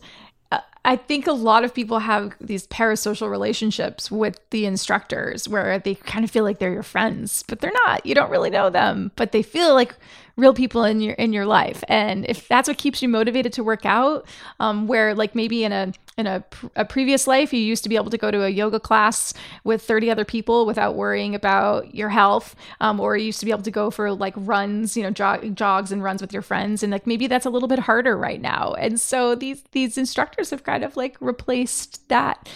I 0.84 0.96
think 0.96 1.28
a 1.28 1.32
lot 1.32 1.64
of 1.64 1.76
people 1.76 2.00
have 2.00 2.34
these 2.42 2.66
parasocial 2.68 3.30
relationships 3.30 4.10
with 4.10 4.40
the 4.50 4.66
instructors 4.66 5.48
where 5.48 5.78
they 5.78 5.94
kind 5.94 6.24
of 6.26 6.32
feel 6.32 6.44
like 6.44 6.58
they're 6.58 6.74
your 6.74 6.82
friends, 6.82 7.44
but 7.48 7.60
they're 7.60 7.72
not. 7.86 8.04
You 8.06 8.16
don't 8.16 8.32
really 8.32 8.50
know 8.50 8.72
them, 8.72 9.12
but 9.16 9.32
they 9.32 9.44
feel 9.44 9.76
like 9.76 9.96
real 10.42 10.54
people 10.54 10.84
in 10.84 11.00
your 11.00 11.14
in 11.14 11.32
your 11.32 11.46
life. 11.46 11.84
And 11.88 12.26
if 12.28 12.48
that's 12.48 12.68
what 12.68 12.78
keeps 12.78 13.02
you 13.02 13.08
motivated 13.08 13.54
to 13.54 13.64
work 13.64 13.86
out 13.86 14.28
um, 14.60 14.88
where 14.88 15.14
like 15.14 15.36
maybe 15.36 15.64
in 15.64 15.72
a 15.72 15.94
in 16.18 16.28
a, 16.28 16.44
a 16.76 16.84
previous 16.84 17.28
life 17.28 17.54
you 17.54 17.60
used 17.60 17.84
to 17.84 17.90
be 17.90 17.96
able 17.96 18.10
to 18.10 18.18
go 18.18 18.32
to 18.32 18.44
a 18.44 18.50
yoga 18.50 18.80
class 18.80 19.34
with 19.64 19.82
30 19.82 20.12
other 20.12 20.26
people 20.26 20.66
without 20.66 20.96
worrying 20.96 21.36
about 21.36 21.96
your 21.96 22.10
health 22.10 22.56
um, 22.82 23.00
or 23.00 23.16
you 23.16 23.28
used 23.28 23.40
to 23.40 23.46
be 23.46 23.52
able 23.52 23.64
to 23.64 23.72
go 23.72 23.90
for 23.90 24.12
like 24.12 24.34
runs 24.36 24.98
you 24.98 25.04
know 25.04 25.12
jog, 25.12 25.56
jogs 25.56 25.92
and 25.92 26.04
runs 26.04 26.22
with 26.22 26.34
your 26.34 26.42
friends. 26.42 26.84
And 26.84 26.92
like 26.92 27.06
maybe 27.06 27.28
that's 27.28 27.46
a 27.46 27.50
little 27.50 27.70
bit 27.70 27.80
harder 27.80 28.18
right 28.18 28.42
now. 28.42 28.74
And 28.74 29.00
so 29.00 29.36
these 29.36 29.64
these 29.72 29.98
instructors 29.98 30.50
have 30.50 30.64
kind 30.64 30.84
of 30.84 30.98
like 30.98 31.16
replaced 31.22 32.10
that 32.10 32.50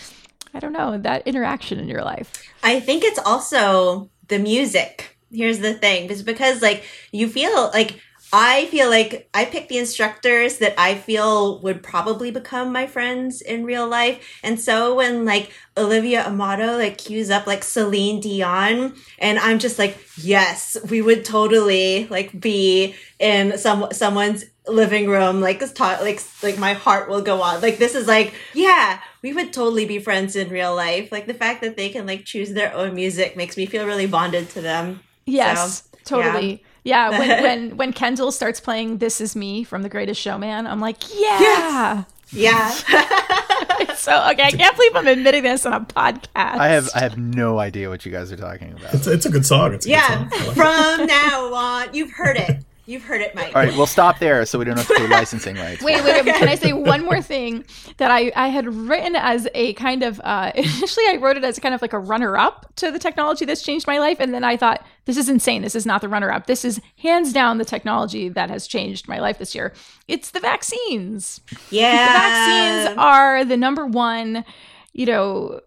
i 0.53 0.59
don't 0.59 0.73
know 0.73 0.97
that 0.97 1.25
interaction 1.27 1.79
in 1.79 1.87
your 1.87 2.01
life. 2.01 2.31
I 2.63 2.79
think 2.79 3.03
it's 3.03 3.19
also 3.19 4.09
the 4.27 4.39
music 4.39 5.14
here's 5.31 5.59
the 5.59 5.73
thing 5.73 6.09
is 6.09 6.23
because 6.23 6.61
like 6.61 6.83
you 7.11 7.27
feel 7.27 7.69
like 7.73 7.99
I 8.33 8.65
feel 8.65 8.89
like 8.89 9.29
I 9.33 9.45
pick 9.45 9.69
the 9.69 9.77
instructors 9.77 10.57
that 10.57 10.73
I 10.77 10.95
feel 10.95 11.61
would 11.61 11.83
probably 11.83 12.31
become 12.31 12.71
my 12.71 12.87
friends 12.87 13.41
in 13.41 13.63
real 13.63 13.87
life. 13.87 14.39
And 14.43 14.59
so 14.59 14.95
when 14.95 15.25
like 15.25 15.51
Olivia 15.77 16.25
Amato 16.25 16.77
like 16.77 16.97
cues 16.97 17.29
up 17.29 17.47
like 17.47 17.63
Celine 17.63 18.19
Dion 18.19 18.95
and 19.19 19.39
I'm 19.39 19.59
just 19.59 19.77
like, 19.79 19.97
yes, 20.17 20.75
we 20.89 21.01
would 21.01 21.23
totally 21.23 22.07
like 22.07 22.37
be 22.37 22.95
in 23.19 23.57
some 23.57 23.87
someone's 23.91 24.43
living 24.67 25.07
room 25.07 25.41
like 25.41 25.59
this 25.59 25.71
talk 25.71 26.01
like 26.01 26.19
like 26.41 26.57
my 26.57 26.73
heart 26.73 27.07
will 27.07 27.21
go 27.21 27.41
on. 27.41 27.61
Like 27.61 27.77
this 27.77 27.95
is 27.95 28.07
like, 28.07 28.33
yeah, 28.53 28.99
we 29.21 29.33
would 29.33 29.53
totally 29.53 29.85
be 29.85 29.99
friends 29.99 30.35
in 30.35 30.49
real 30.49 30.75
life. 30.75 31.11
Like 31.11 31.27
the 31.27 31.33
fact 31.33 31.61
that 31.61 31.77
they 31.77 31.89
can 31.89 32.05
like 32.07 32.25
choose 32.25 32.51
their 32.51 32.73
own 32.73 32.95
music 32.95 33.37
makes 33.37 33.55
me 33.55 33.65
feel 33.65 33.85
really 33.85 34.07
bonded 34.07 34.49
to 34.49 34.61
them. 34.61 35.01
Yes, 35.25 35.83
so, 36.03 36.21
totally. 36.21 36.63
Yeah, 36.83 37.09
yeah 37.11 37.19
when, 37.19 37.29
when 37.43 37.77
when 37.77 37.93
Kendall 37.93 38.31
starts 38.31 38.59
playing 38.59 38.99
"This 38.99 39.19
Is 39.19 39.35
Me" 39.35 39.63
from 39.63 39.81
The 39.81 39.89
Greatest 39.89 40.21
Showman, 40.21 40.67
I'm 40.67 40.79
like, 40.79 40.97
yeah, 41.13 42.03
yes. 42.31 42.83
yeah. 42.87 43.93
so 43.95 44.29
okay, 44.31 44.43
I 44.43 44.51
can't 44.51 44.75
believe 44.75 44.95
I'm 44.95 45.07
admitting 45.07 45.43
this 45.43 45.65
on 45.65 45.73
a 45.73 45.81
podcast. 45.81 46.27
I 46.35 46.67
have 46.69 46.89
I 46.93 46.99
have 46.99 47.17
no 47.17 47.59
idea 47.59 47.89
what 47.89 48.05
you 48.05 48.11
guys 48.11 48.31
are 48.31 48.37
talking 48.37 48.73
about. 48.73 48.93
It's, 48.93 49.07
it's 49.07 49.25
a 49.25 49.31
good 49.31 49.45
song. 49.45 49.73
It's 49.73 49.87
yeah. 49.87 50.29
Song. 50.29 50.53
From 50.53 51.07
now 51.07 51.53
on, 51.53 51.93
you've 51.93 52.11
heard 52.11 52.37
it. 52.37 52.63
You've 52.87 53.03
heard 53.03 53.21
it, 53.21 53.33
Mike. 53.33 53.55
All 53.55 53.63
right, 53.63 53.75
we'll 53.75 53.87
stop 53.87 54.19
there 54.19 54.45
so 54.45 54.59
we 54.59 54.65
don't 54.65 54.77
have 54.77 54.87
to 54.87 54.93
pay 54.93 55.07
licensing 55.07 55.55
rights. 55.55 55.81
Wait, 55.81 56.03
wait, 56.03 56.23
wait. 56.23 56.35
Can 56.35 56.47
I 56.47 56.55
say 56.55 56.71
one 56.71 57.03
more 57.03 57.19
thing 57.21 57.65
that 57.97 58.11
I, 58.11 58.31
I 58.35 58.49
had 58.49 58.67
written 58.67 59.15
as 59.15 59.47
a 59.55 59.73
kind 59.73 60.03
of, 60.03 60.21
uh, 60.23 60.51
initially 60.55 61.05
I 61.09 61.17
wrote 61.19 61.35
it 61.35 61.43
as 61.43 61.57
kind 61.57 61.73
of 61.73 61.81
like 61.81 61.93
a 61.93 61.99
runner 61.99 62.37
up 62.37 62.73
to 62.75 62.91
the 62.91 62.99
technology 62.99 63.43
that's 63.45 63.63
changed 63.63 63.87
my 63.87 63.97
life. 63.97 64.17
And 64.19 64.33
then 64.33 64.43
I 64.43 64.55
thought, 64.55 64.85
this 65.05 65.17
is 65.17 65.29
insane. 65.29 65.63
This 65.63 65.75
is 65.75 65.85
not 65.85 66.01
the 66.01 66.09
runner 66.09 66.31
up. 66.31 66.45
This 66.45 66.63
is 66.63 66.79
hands 66.97 67.33
down 67.33 67.57
the 67.57 67.65
technology 67.65 68.29
that 68.29 68.49
has 68.49 68.67
changed 68.67 69.07
my 69.07 69.19
life 69.19 69.39
this 69.39 69.55
year. 69.55 69.73
It's 70.07 70.31
the 70.31 70.39
vaccines. 70.39 71.41
Yeah. 71.71 72.05
The 72.05 72.85
vaccines 72.85 72.97
are 72.99 73.45
the 73.45 73.57
number 73.57 73.87
one, 73.87 74.45
you 74.93 75.07
know, 75.07 75.61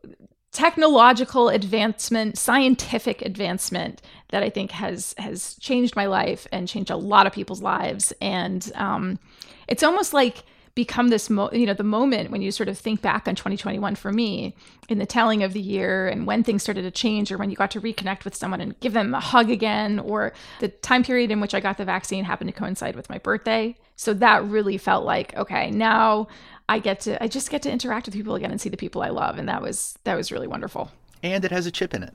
technological 0.59 1.49
advancement, 1.51 2.37
scientific 2.37 3.23
advancement 3.23 4.03
that 4.31 4.43
I 4.43 4.51
think 4.51 4.73
has 4.73 5.15
has 5.17 5.55
changed 5.61 5.95
my 5.95 6.07
life 6.07 6.49
and 6.51 6.67
changed 6.67 6.91
a 6.91 6.97
lot 6.97 7.29
of 7.29 7.33
people's 7.33 7.63
lives. 7.63 8.13
And 8.21 8.69
um, 8.75 9.21
it's 9.69 9.85
almost 9.85 10.13
like 10.13 10.43
become 10.75 11.09
this 11.09 11.31
mo- 11.31 11.51
you 11.53 11.65
know 11.65 11.75
the 11.75 11.85
moment 11.85 12.33
when 12.33 12.43
you 12.43 12.51
sort 12.51 12.69
of 12.69 12.77
think 12.77 13.03
back 13.03 13.29
on 13.29 13.37
2021 13.37 13.95
for 13.95 14.13
me 14.13 14.55
in 14.89 14.99
the 14.99 15.07
telling 15.07 15.45
of 15.45 15.53
the 15.53 15.61
year 15.61 16.09
and 16.09 16.27
when 16.27 16.43
things 16.43 16.63
started 16.63 16.83
to 16.83 16.91
change 16.91 17.31
or 17.31 17.37
when 17.37 17.51
you 17.51 17.57
got 17.57 17.71
to 17.71 17.81
reconnect 17.81 18.25
with 18.25 18.35
someone 18.35 18.61
and 18.61 18.79
give 18.81 18.93
them 18.93 19.13
a 19.13 19.21
hug 19.21 19.51
again 19.51 19.99
or 19.99 20.33
the 20.61 20.69
time 20.69 21.03
period 21.03 21.33
in 21.33 21.41
which 21.41 21.53
I 21.53 21.59
got 21.59 21.79
the 21.79 21.85
vaccine 21.85 22.25
happened 22.25 22.49
to 22.53 22.57
coincide 22.57 22.95
with 22.95 23.09
my 23.09 23.19
birthday 23.19 23.77
so 23.97 24.15
that 24.15 24.45
really 24.45 24.79
felt 24.79 25.05
like 25.05 25.37
okay 25.37 25.69
now 25.71 26.29
I 26.69 26.79
get 26.79 27.01
to 27.01 27.23
I 27.23 27.29
just 27.29 27.51
get 27.51 27.63
to 27.63 27.71
interact 27.71 28.07
with 28.07 28.15
people 28.15 28.35
again 28.35 28.51
and 28.51 28.61
see 28.61 28.69
the 28.69 28.77
people 28.77 29.03
I 29.03 29.09
love 29.09 29.39
and 29.39 29.49
that 29.49 29.63
was 29.63 29.99
that 30.05 30.15
was 30.15 30.31
really 30.31 30.47
wonderful 30.47 30.91
and 31.23 31.45
it 31.45 31.51
has 31.51 31.67
a 31.67 31.71
chip 31.71 31.95
in 31.95 32.03
it 32.03 32.15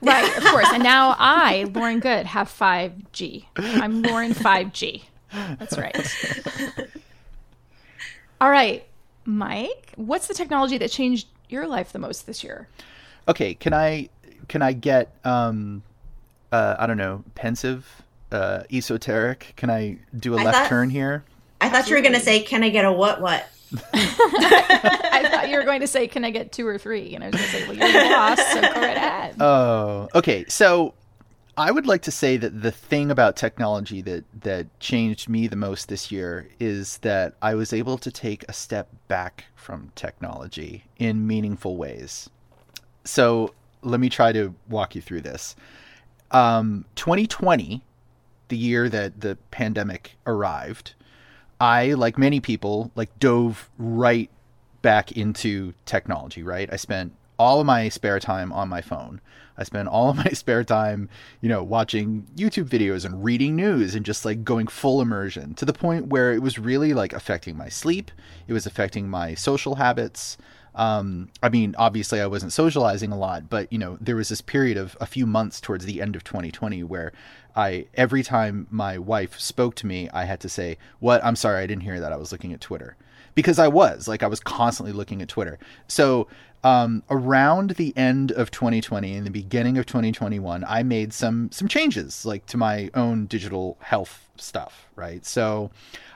Right, 0.00 0.36
of 0.36 0.44
course. 0.44 0.68
And 0.72 0.82
now 0.82 1.16
I, 1.18 1.64
Lauren 1.74 2.00
Goode, 2.00 2.26
have 2.26 2.48
5G. 2.48 3.46
I'm 3.56 4.02
Lauren 4.02 4.32
5G. 4.32 5.02
That's 5.58 5.78
right. 5.78 5.96
All 8.40 8.50
right, 8.50 8.86
Mike, 9.24 9.92
what's 9.96 10.26
the 10.26 10.34
technology 10.34 10.78
that 10.78 10.90
changed 10.90 11.28
your 11.48 11.66
life 11.66 11.92
the 11.92 11.98
most 11.98 12.26
this 12.26 12.42
year? 12.42 12.68
Okay, 13.28 13.54
can 13.54 13.72
I 13.72 14.08
can 14.48 14.62
I 14.62 14.72
get 14.72 15.14
um 15.24 15.82
uh 16.50 16.76
I 16.78 16.86
don't 16.86 16.96
know, 16.96 17.22
pensive, 17.34 18.02
uh 18.32 18.64
esoteric? 18.72 19.52
Can 19.56 19.70
I 19.70 19.98
do 20.18 20.34
a 20.34 20.40
I 20.40 20.44
left 20.44 20.56
thought, 20.58 20.68
turn 20.68 20.90
here? 20.90 21.24
I 21.62 21.68
thought 21.68 21.88
you 21.88 21.94
were 21.94 22.02
going 22.02 22.14
to 22.14 22.20
say 22.20 22.42
can 22.42 22.62
I 22.62 22.70
get 22.70 22.84
a 22.84 22.92
what 22.92 23.20
what? 23.20 23.48
I 23.94 25.28
thought 25.30 25.48
you 25.48 25.56
were 25.56 25.64
going 25.64 25.80
to 25.80 25.86
say, 25.86 26.06
"Can 26.06 26.24
I 26.24 26.30
get 26.30 26.52
two 26.52 26.66
or 26.66 26.76
three? 26.76 27.14
And 27.14 27.24
I 27.24 27.28
was 27.28 27.36
going 27.36 27.44
to 27.44 27.50
say, 27.50 27.66
"Well, 27.66 27.76
you're 27.76 28.02
the 28.02 28.08
boss, 28.10 28.52
so 28.52 28.60
go 28.60 28.80
right 28.80 28.96
ahead." 28.96 29.36
Oh, 29.40 30.08
okay. 30.14 30.44
So 30.48 30.92
I 31.56 31.70
would 31.70 31.86
like 31.86 32.02
to 32.02 32.10
say 32.10 32.36
that 32.36 32.62
the 32.62 32.70
thing 32.70 33.10
about 33.10 33.36
technology 33.36 34.02
that 34.02 34.24
that 34.42 34.78
changed 34.80 35.28
me 35.28 35.46
the 35.46 35.56
most 35.56 35.88
this 35.88 36.10
year 36.10 36.48
is 36.60 36.98
that 36.98 37.34
I 37.40 37.54
was 37.54 37.72
able 37.72 37.96
to 37.98 38.10
take 38.10 38.44
a 38.48 38.52
step 38.52 38.88
back 39.08 39.44
from 39.54 39.92
technology 39.94 40.84
in 40.98 41.26
meaningful 41.26 41.76
ways. 41.76 42.28
So 43.04 43.54
let 43.82 44.00
me 44.00 44.08
try 44.08 44.32
to 44.32 44.54
walk 44.68 44.94
you 44.94 45.00
through 45.00 45.22
this. 45.22 45.56
Um, 46.30 46.84
2020, 46.96 47.82
the 48.48 48.56
year 48.56 48.88
that 48.88 49.20
the 49.20 49.36
pandemic 49.50 50.16
arrived, 50.26 50.94
I, 51.62 51.92
like 51.92 52.18
many 52.18 52.40
people, 52.40 52.90
like 52.96 53.16
dove 53.20 53.70
right 53.78 54.28
back 54.82 55.12
into 55.12 55.74
technology, 55.86 56.42
right? 56.42 56.68
I 56.72 56.74
spent 56.74 57.12
all 57.38 57.60
of 57.60 57.66
my 57.66 57.88
spare 57.88 58.18
time 58.18 58.52
on 58.52 58.68
my 58.68 58.80
phone. 58.80 59.20
I 59.56 59.62
spent 59.62 59.86
all 59.86 60.10
of 60.10 60.16
my 60.24 60.30
spare 60.30 60.64
time, 60.64 61.08
you 61.40 61.48
know, 61.48 61.62
watching 61.62 62.26
YouTube 62.34 62.68
videos 62.68 63.04
and 63.04 63.22
reading 63.22 63.54
news 63.54 63.94
and 63.94 64.04
just 64.04 64.24
like 64.24 64.42
going 64.42 64.66
full 64.66 65.00
immersion 65.00 65.54
to 65.54 65.64
the 65.64 65.72
point 65.72 66.08
where 66.08 66.32
it 66.32 66.42
was 66.42 66.58
really 66.58 66.94
like 66.94 67.12
affecting 67.12 67.56
my 67.56 67.68
sleep. 67.68 68.10
It 68.48 68.52
was 68.52 68.66
affecting 68.66 69.08
my 69.08 69.34
social 69.34 69.76
habits. 69.76 70.36
Um, 70.74 71.28
I 71.44 71.48
mean, 71.48 71.76
obviously, 71.78 72.20
I 72.20 72.26
wasn't 72.26 72.52
socializing 72.52 73.12
a 73.12 73.18
lot, 73.18 73.48
but 73.48 73.72
you 73.72 73.78
know, 73.78 73.98
there 74.00 74.16
was 74.16 74.30
this 74.30 74.40
period 74.40 74.78
of 74.78 74.96
a 75.00 75.06
few 75.06 75.26
months 75.26 75.60
towards 75.60 75.84
the 75.84 76.02
end 76.02 76.16
of 76.16 76.24
2020 76.24 76.82
where 76.82 77.12
I 77.54 77.86
every 77.94 78.22
time 78.22 78.66
my 78.70 78.98
wife 78.98 79.38
spoke 79.38 79.74
to 79.76 79.86
me, 79.86 80.08
I 80.12 80.24
had 80.24 80.40
to 80.40 80.48
say, 80.48 80.78
"What? 81.00 81.24
I'm 81.24 81.36
sorry, 81.36 81.62
I 81.62 81.66
didn't 81.66 81.82
hear 81.84 82.00
that. 82.00 82.12
I 82.12 82.16
was 82.16 82.32
looking 82.32 82.52
at 82.52 82.60
Twitter." 82.60 82.96
because 83.34 83.58
I 83.58 83.68
was 83.68 84.08
like 84.08 84.22
I 84.22 84.26
was 84.26 84.40
constantly 84.40 84.92
looking 84.92 85.22
at 85.22 85.28
Twitter. 85.28 85.58
So 85.88 86.28
um, 86.64 87.02
around 87.10 87.70
the 87.70 87.96
end 87.96 88.30
of 88.32 88.50
2020 88.50 89.14
and 89.16 89.26
the 89.26 89.30
beginning 89.30 89.78
of 89.78 89.86
2021, 89.86 90.64
I 90.66 90.82
made 90.82 91.12
some 91.12 91.50
some 91.50 91.68
changes 91.68 92.24
like 92.24 92.46
to 92.46 92.56
my 92.56 92.90
own 92.94 93.26
digital 93.26 93.78
health 93.80 94.28
stuff. 94.36 94.88
Right, 94.94 95.24
so 95.24 95.70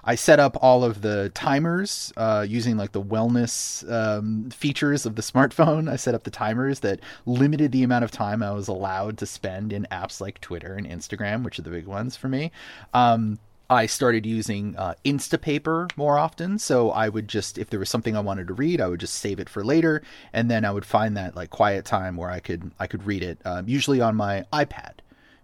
I 0.05 0.15
set 0.15 0.39
up 0.39 0.57
all 0.63 0.85
of 0.85 1.03
the 1.03 1.31
timers 1.35 2.13
uh, 2.17 2.47
using 2.49 2.77
like 2.77 2.93
the 2.93 3.03
wellness 3.03 3.91
um, 3.91 4.51
features 4.51 5.05
of 5.05 5.17
the 5.17 5.23
smartphone. 5.23 5.91
I 5.91 5.97
set 5.97 6.15
up 6.15 6.23
the 6.23 6.31
timers 6.31 6.81
that 6.81 7.01
limited 7.27 7.73
the 7.73 7.83
amount 7.83 8.05
of 8.05 8.13
time 8.13 8.43
I 8.43 8.53
was 8.53 8.69
allowed 8.69 9.19
to 9.19 9.27
spend 9.27 9.73
in 9.73 9.87
apps 9.91 10.21
like 10.21 10.41
Twitter 10.41 10.75
and 10.75 10.87
Instagram, 10.87 11.43
which 11.43 11.59
are 11.59 11.63
the 11.63 11.71
big 11.71 11.87
ones 11.87 12.17
for 12.17 12.29
me. 12.29 12.53
Um, 12.95 13.41
I 13.69 13.87
started 13.87 14.25
using 14.25 14.77
uh, 14.77 14.95
Instapaper 15.05 15.91
more 15.97 16.19
often. 16.19 16.59
So 16.59 16.91
I 16.91 17.09
would 17.09 17.29
just, 17.29 17.59
if 17.59 17.69
there 17.69 17.81
was 17.81 17.91
something 17.91 18.17
I 18.17 18.21
wanted 18.21 18.47
to 18.49 18.55
read, 18.55 18.81
I 18.81 18.87
would 18.87 19.01
just 19.01 19.17
save 19.17 19.41
it 19.41 19.49
for 19.49 19.65
later, 19.65 20.03
and 20.33 20.51
then 20.51 20.65
I 20.65 20.71
would 20.71 20.85
find 20.85 21.17
that 21.17 21.35
like 21.35 21.51
quiet 21.51 21.85
time 21.85 22.17
where 22.17 22.31
I 22.31 22.41
could 22.41 22.71
I 22.79 22.87
could 22.87 23.05
read 23.07 23.23
it, 23.23 23.39
um, 23.45 23.69
usually 23.69 24.01
on 24.01 24.15
my 24.15 24.45
iPad, 24.53 24.93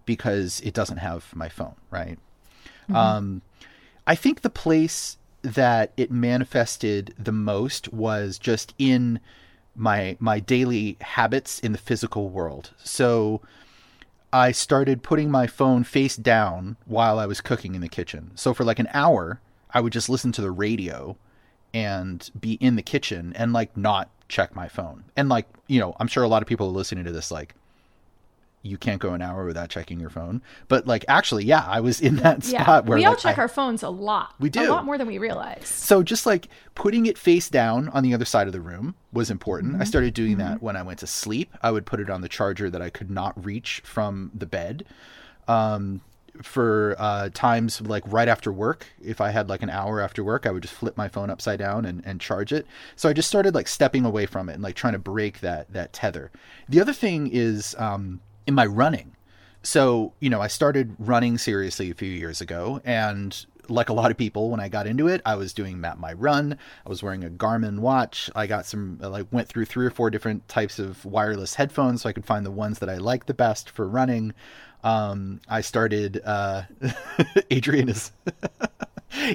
because 0.05 0.61
it 0.61 0.73
doesn't 0.73 0.97
have 0.97 1.35
my 1.35 1.49
phone, 1.49 1.75
right? 1.91 2.17
Mm-hmm. 2.83 2.95
Um, 2.95 3.41
I 4.07 4.15
think 4.15 4.41
the 4.41 4.49
place 4.49 5.17
that 5.41 5.91
it 5.97 6.09
manifested 6.09 7.13
the 7.19 7.31
most 7.33 7.91
was 7.91 8.39
just 8.39 8.73
in 8.77 9.19
my 9.75 10.15
my 10.19 10.39
daily 10.39 10.97
habits 11.01 11.59
in 11.59 11.73
the 11.73 11.77
physical 11.77 12.29
world. 12.29 12.71
So 12.83 13.41
I 14.33 14.51
started 14.51 15.03
putting 15.03 15.29
my 15.29 15.45
phone 15.45 15.83
face 15.83 16.15
down 16.15 16.75
while 16.85 17.19
I 17.19 17.27
was 17.27 17.39
cooking 17.39 17.75
in 17.75 17.81
the 17.81 17.87
kitchen. 17.87 18.31
So 18.33 18.55
for 18.55 18.63
like 18.63 18.79
an 18.79 18.89
hour, 18.91 19.39
I 19.71 19.79
would 19.79 19.93
just 19.93 20.09
listen 20.09 20.31
to 20.31 20.41
the 20.41 20.49
radio 20.49 21.15
and 21.71 22.27
be 22.39 22.53
in 22.53 22.75
the 22.75 22.81
kitchen 22.81 23.33
and 23.35 23.53
like 23.53 23.77
not 23.77 24.09
check 24.29 24.55
my 24.55 24.67
phone. 24.67 25.03
And 25.15 25.29
like, 25.29 25.47
you 25.67 25.79
know, 25.79 25.95
I'm 25.99 26.07
sure 26.07 26.23
a 26.23 26.27
lot 26.27 26.41
of 26.41 26.47
people 26.47 26.67
are 26.67 26.71
listening 26.71 27.03
to 27.05 27.11
this 27.11 27.29
like 27.29 27.53
you 28.63 28.77
can't 28.77 28.99
go 28.99 29.13
an 29.13 29.21
hour 29.21 29.45
without 29.45 29.69
checking 29.69 29.99
your 29.99 30.09
phone. 30.09 30.41
But 30.69 30.87
like 30.87 31.05
actually, 31.07 31.45
yeah, 31.45 31.63
I 31.67 31.81
was 31.81 32.01
in 32.01 32.15
that 32.23 32.43
spot 32.43 32.53
yeah, 32.53 32.79
where 32.79 32.97
we 32.97 33.05
all 33.05 33.11
like, 33.11 33.19
check 33.21 33.37
I, 33.37 33.41
our 33.43 33.47
phones 33.47 33.83
a 33.83 33.89
lot. 33.89 34.33
We 34.39 34.49
do. 34.49 34.63
a 34.63 34.71
lot 34.71 34.85
more 34.85 34.97
than 34.97 35.05
we 35.05 35.19
realize. 35.19 35.67
So 35.67 36.01
just 36.01 36.25
like 36.25 36.47
putting 36.73 37.05
it 37.05 37.17
face 37.17 37.49
down 37.49 37.89
on 37.89 38.03
the 38.03 38.13
other 38.13 38.25
side 38.25 38.47
of 38.47 38.53
the 38.53 38.61
room 38.61 38.95
was 39.11 39.29
important. 39.29 39.73
Mm-hmm. 39.73 39.81
I 39.81 39.85
started 39.85 40.13
doing 40.13 40.37
mm-hmm. 40.37 40.53
that 40.53 40.63
when 40.63 40.75
I 40.75 40.81
went 40.81 40.99
to 40.99 41.07
sleep. 41.07 41.53
I 41.61 41.71
would 41.71 41.85
put 41.85 41.99
it 41.99 42.09
on 42.09 42.21
the 42.21 42.29
charger 42.29 42.69
that 42.69 42.81
I 42.81 42.89
could 42.89 43.11
not 43.11 43.45
reach 43.45 43.81
from 43.85 44.31
the 44.33 44.45
bed. 44.45 44.85
Um, 45.47 46.01
for 46.41 46.95
uh, 46.97 47.29
times 47.33 47.79
like 47.81 48.03
right 48.07 48.27
after 48.27 48.51
work, 48.51 48.87
if 49.03 49.21
I 49.21 49.29
had 49.29 49.49
like 49.49 49.61
an 49.61 49.69
hour 49.69 50.01
after 50.01 50.23
work, 50.23 50.47
I 50.47 50.51
would 50.51 50.63
just 50.63 50.73
flip 50.73 50.97
my 50.97 51.07
phone 51.07 51.29
upside 51.29 51.59
down 51.59 51.85
and, 51.85 52.01
and 52.05 52.19
charge 52.19 52.51
it. 52.51 52.65
So 52.95 53.07
I 53.07 53.13
just 53.13 53.27
started 53.27 53.53
like 53.53 53.67
stepping 53.67 54.03
away 54.03 54.25
from 54.25 54.49
it 54.49 54.53
and 54.53 54.63
like 54.63 54.75
trying 54.75 54.93
to 54.93 54.99
break 54.99 55.41
that 55.41 55.71
that 55.73 55.93
tether. 55.93 56.31
The 56.67 56.81
other 56.81 56.93
thing 56.93 57.29
is 57.31 57.75
um, 57.77 58.19
in 58.47 58.53
my 58.53 58.65
running. 58.65 59.15
So, 59.61 60.13
you 60.19 60.29
know, 60.29 60.41
I 60.41 60.47
started 60.47 60.95
running 60.99 61.37
seriously 61.37 61.89
a 61.89 61.95
few 61.95 62.09
years 62.09 62.41
ago 62.41 62.81
and 62.83 63.45
like 63.69 63.89
a 63.89 63.93
lot 63.93 64.11
of 64.11 64.17
people 64.17 64.49
when 64.49 64.59
I 64.59 64.67
got 64.67 64.87
into 64.87 65.07
it, 65.07 65.21
I 65.25 65.35
was 65.35 65.53
doing 65.53 65.79
map 65.79 65.97
my 65.97 66.13
run. 66.13 66.57
I 66.85 66.89
was 66.89 67.01
wearing 67.01 67.23
a 67.23 67.29
Garmin 67.29 67.79
watch. 67.79 68.29
I 68.35 68.47
got 68.47 68.65
some 68.65 68.97
like 68.99 69.27
went 69.31 69.47
through 69.47 69.65
three 69.65 69.85
or 69.85 69.89
four 69.89 70.09
different 70.09 70.47
types 70.49 70.79
of 70.79 71.03
wireless 71.05 71.55
headphones 71.55 72.01
so 72.01 72.09
I 72.09 72.13
could 72.13 72.25
find 72.25 72.45
the 72.45 72.51
ones 72.51 72.79
that 72.79 72.89
I 72.89 72.97
like 72.97 73.25
the 73.25 73.33
best 73.33 73.69
for 73.69 73.87
running. 73.87 74.33
Um, 74.83 75.39
I 75.47 75.61
started 75.61 76.21
uh 76.25 76.63
Adrienne 77.51 77.89
is 77.89 78.11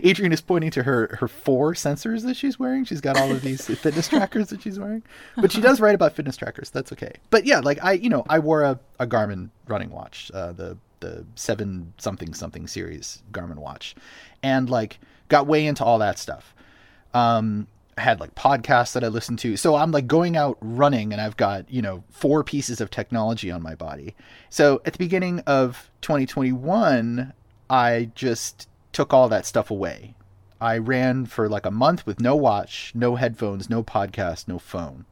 Adrienne 0.04 0.32
is 0.32 0.40
pointing 0.40 0.70
to 0.72 0.82
her 0.82 1.16
her 1.20 1.28
four 1.28 1.74
sensors 1.74 2.22
that 2.24 2.36
she's 2.36 2.58
wearing. 2.58 2.84
She's 2.84 3.00
got 3.00 3.18
all 3.18 3.30
of 3.30 3.42
these 3.42 3.66
fitness 3.80 4.08
trackers 4.08 4.48
that 4.48 4.62
she's 4.62 4.78
wearing, 4.78 5.02
but 5.36 5.52
she 5.52 5.60
does 5.60 5.80
write 5.80 5.94
about 5.94 6.14
fitness 6.14 6.36
trackers. 6.36 6.70
That's 6.70 6.92
okay. 6.92 7.12
But 7.30 7.46
yeah, 7.46 7.60
like 7.60 7.82
I, 7.82 7.92
you 7.92 8.08
know, 8.08 8.24
I 8.28 8.38
wore 8.38 8.62
a, 8.62 8.78
a 8.98 9.06
Garmin 9.06 9.50
running 9.66 9.90
watch, 9.90 10.30
uh, 10.34 10.52
the 10.52 10.76
the 11.00 11.24
seven 11.36 11.92
something 11.98 12.34
something 12.34 12.66
series 12.66 13.22
Garmin 13.32 13.56
watch, 13.56 13.94
and 14.42 14.68
like 14.68 14.98
got 15.28 15.46
way 15.46 15.66
into 15.66 15.84
all 15.84 15.98
that 15.98 16.18
stuff. 16.18 16.54
Um, 17.14 17.66
I 17.98 18.02
had 18.02 18.20
like 18.20 18.34
podcasts 18.36 18.92
that 18.92 19.02
I 19.02 19.08
listened 19.08 19.40
to. 19.40 19.56
So 19.56 19.74
I'm 19.74 19.90
like 19.90 20.06
going 20.06 20.36
out 20.36 20.56
running 20.60 21.12
and 21.12 21.20
I've 21.20 21.36
got, 21.36 21.68
you 21.68 21.82
know, 21.82 22.04
four 22.10 22.44
pieces 22.44 22.80
of 22.80 22.90
technology 22.90 23.50
on 23.50 23.60
my 23.60 23.74
body. 23.74 24.14
So 24.50 24.80
at 24.86 24.92
the 24.92 24.98
beginning 24.98 25.40
of 25.40 25.90
2021, 26.02 27.32
I 27.68 28.10
just 28.14 28.68
took 28.92 29.12
all 29.12 29.28
that 29.28 29.46
stuff 29.46 29.70
away. 29.70 30.14
I 30.60 30.78
ran 30.78 31.26
for 31.26 31.48
like 31.48 31.66
a 31.66 31.70
month 31.70 32.06
with 32.06 32.20
no 32.20 32.34
watch, 32.34 32.92
no 32.94 33.14
headphones, 33.16 33.70
no 33.70 33.82
podcast, 33.82 34.48
no 34.48 34.58
phone, 34.58 35.04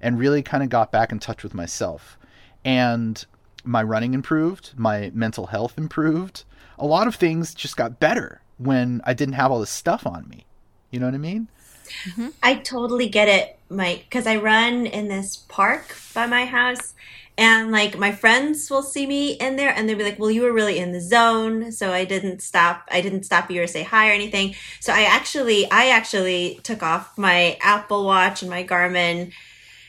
and 0.00 0.18
really 0.18 0.42
kind 0.42 0.62
of 0.62 0.68
got 0.68 0.92
back 0.92 1.10
in 1.10 1.18
touch 1.18 1.42
with 1.42 1.54
myself. 1.54 2.18
And 2.64 3.24
my 3.64 3.82
running 3.82 4.14
improved, 4.14 4.72
my 4.76 5.10
mental 5.14 5.46
health 5.46 5.76
improved. 5.76 6.44
A 6.78 6.86
lot 6.86 7.06
of 7.06 7.16
things 7.16 7.54
just 7.54 7.76
got 7.76 8.00
better 8.00 8.42
when 8.58 9.00
I 9.04 9.14
didn't 9.14 9.34
have 9.34 9.50
all 9.50 9.60
this 9.60 9.70
stuff 9.70 10.06
on 10.06 10.28
me. 10.28 10.46
You 10.90 11.00
know 11.00 11.06
what 11.06 11.14
I 11.14 11.18
mean? 11.18 11.48
Mm-hmm. 12.08 12.28
I 12.42 12.54
totally 12.56 13.08
get 13.08 13.28
it, 13.28 13.58
Mike, 13.68 14.06
because 14.08 14.26
I 14.26 14.36
run 14.36 14.86
in 14.86 15.08
this 15.08 15.36
park 15.48 15.96
by 16.14 16.26
my 16.26 16.44
house 16.44 16.94
and 17.38 17.72
like 17.72 17.98
my 17.98 18.12
friends 18.12 18.70
will 18.70 18.82
see 18.82 19.06
me 19.06 19.32
in 19.32 19.56
there 19.56 19.72
and 19.74 19.88
they'll 19.88 19.96
be 19.96 20.04
like, 20.04 20.18
well, 20.18 20.30
you 20.30 20.42
were 20.42 20.52
really 20.52 20.78
in 20.78 20.92
the 20.92 21.00
zone. 21.00 21.72
So 21.72 21.92
I 21.92 22.04
didn't 22.04 22.42
stop. 22.42 22.86
I 22.90 23.00
didn't 23.00 23.24
stop 23.24 23.50
you 23.50 23.62
or 23.62 23.66
say 23.66 23.82
hi 23.82 24.10
or 24.10 24.12
anything. 24.12 24.54
So 24.80 24.92
I 24.92 25.02
actually, 25.02 25.70
I 25.70 25.88
actually 25.88 26.60
took 26.62 26.82
off 26.82 27.16
my 27.16 27.56
Apple 27.62 28.04
watch 28.04 28.42
and 28.42 28.50
my 28.50 28.64
Garmin 28.64 29.32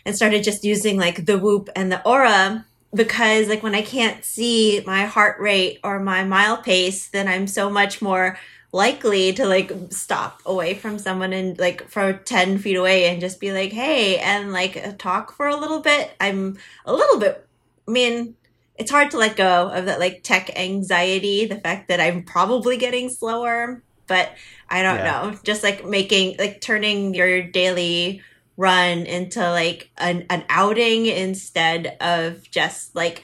and 0.06 0.16
started 0.16 0.44
just 0.44 0.64
using 0.64 0.98
like 0.98 1.26
the 1.26 1.38
Whoop 1.38 1.70
and 1.76 1.92
the 1.92 2.02
Oura 2.06 2.66
because 2.94 3.50
like 3.50 3.64
when 3.64 3.76
I 3.76 3.82
can't 3.82 4.24
see 4.24 4.82
my 4.86 5.06
heart 5.06 5.40
rate 5.40 5.80
or 5.84 6.00
my 6.00 6.24
mile 6.24 6.58
pace, 6.58 7.08
then 7.08 7.28
I'm 7.28 7.48
so 7.48 7.70
much 7.70 8.02
more 8.02 8.38
likely 8.74 9.32
to 9.32 9.46
like 9.46 9.72
stop 9.92 10.42
away 10.48 10.74
from 10.74 10.98
someone 10.98 11.32
and 11.32 11.60
like 11.60 11.88
for 11.88 12.12
10 12.12 12.58
feet 12.58 12.76
away 12.76 13.06
and 13.06 13.22
just 13.22 13.40
be 13.40 13.54
like 13.54 13.72
hey 13.72 14.18
and 14.18 14.52
like 14.52 14.98
talk 14.98 15.32
for 15.32 15.48
a 15.48 15.56
little 15.56 15.80
bit 15.80 16.12
i'm 16.20 16.58
a 16.86 16.92
little 16.92 17.20
bit 17.20 17.48
i 17.88 17.92
mean 17.92 18.36
it's 18.76 18.90
hard 18.90 19.12
to 19.12 19.18
let 19.18 19.36
go 19.36 19.70
of 19.70 19.86
that 19.86 20.00
like 20.00 20.24
tech 20.24 20.60
anxiety 20.60 21.46
the 21.46 21.60
fact 21.60 21.88
that 21.88 22.00
i'm 22.00 22.24
probably 22.24 22.76
getting 22.76 23.10
slower 23.10 23.84
but 24.08 24.32
i 24.70 24.82
don't 24.82 24.98
yeah. 24.98 25.22
know 25.22 25.40
just 25.44 25.62
like 25.62 25.86
making 25.86 26.36
like 26.40 26.60
turning 26.60 27.14
your 27.14 27.44
daily 27.44 28.24
run 28.58 29.06
into 29.06 29.40
like 29.40 29.92
an, 29.98 30.26
an 30.32 30.44
outing 30.50 31.06
instead 31.06 31.96
of 32.02 32.50
just 32.50 32.96
like 32.96 33.22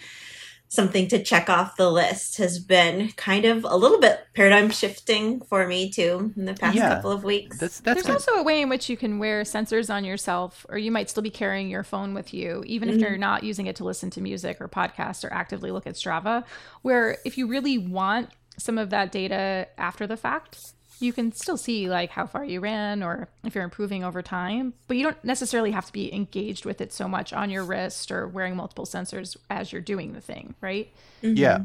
something 0.70 1.08
to 1.08 1.22
check 1.22 1.50
off 1.50 1.76
the 1.78 1.92
list 1.92 2.38
has 2.38 2.60
been 2.60 3.12
kind 3.14 3.44
of 3.44 3.66
a 3.68 3.76
little 3.76 4.00
bit 4.00 4.20
paradigm 4.36 4.70
shifting 4.70 5.42
for 5.42 5.66
me 5.66 5.90
too 5.90 6.32
in 6.38 6.46
the 6.46 6.54
past 6.54 6.78
yeah, 6.78 6.96
couple 6.96 7.12
of 7.12 7.24
weeks. 7.24 7.58
That's, 7.58 7.80
that's 7.80 8.04
There's 8.04 8.16
also 8.16 8.34
a 8.34 8.44
way 8.44 8.62
in 8.62 8.70
which 8.70 8.88
you 8.88 8.96
can 8.96 9.18
wear 9.18 9.42
sensors 9.42 9.92
on 9.92 10.06
yourself, 10.06 10.68
or 10.70 10.78
you 10.78 10.92
might 10.92 11.10
still 11.10 11.24
be 11.24 11.32
carrying 11.32 11.70
your 11.70 11.84
phone 11.84 12.14
with 12.14 12.36
you, 12.36 12.64
even 12.68 12.88
mm-hmm. 12.88 13.00
if 13.00 13.02
you're 13.02 13.18
not 13.18 13.44
using 13.44 13.66
it 13.66 13.76
to 13.78 13.84
listen 13.84 14.12
to 14.12 14.22
music 14.22 14.62
or 14.62 14.70
podcasts 14.70 15.26
or 15.26 15.34
actively 15.34 15.72
look 15.72 15.88
at 15.88 15.96
Strava. 15.96 16.46
Where 16.84 17.18
if 17.26 17.36
you 17.38 17.48
really 17.48 17.80
want 17.80 18.30
some 18.58 18.78
of 18.78 18.92
that 18.92 19.12
data 19.12 19.68
after 19.78 20.06
the 20.06 20.18
fact, 20.18 20.74
you 21.02 21.14
can 21.14 21.32
still 21.32 21.58
see 21.58 21.90
like 21.90 22.10
how 22.10 22.26
far 22.26 22.44
you 22.44 22.60
ran 22.60 23.04
or 23.04 23.28
if 23.44 23.56
you're 23.56 23.64
improving 23.64 24.04
over 24.04 24.22
time, 24.22 24.74
but 24.88 24.98
you 24.98 25.04
don't 25.04 25.24
necessarily 25.24 25.72
have 25.72 25.86
to 25.86 25.94
be 25.94 26.14
engaged 26.14 26.66
with 26.66 26.82
it 26.82 26.92
so 26.92 27.08
much 27.08 27.34
on 27.34 27.50
your 27.50 27.64
wrist 27.64 28.12
or 28.12 28.28
wearing 28.28 28.56
multiple 28.56 28.86
sensors 28.86 29.38
as 29.50 29.72
you're 29.72 29.82
doing 29.82 30.14
the 30.14 30.22
thing, 30.22 30.56
right? 30.62 30.92
Mm-hmm. 31.24 31.38
Yeah. 31.38 31.60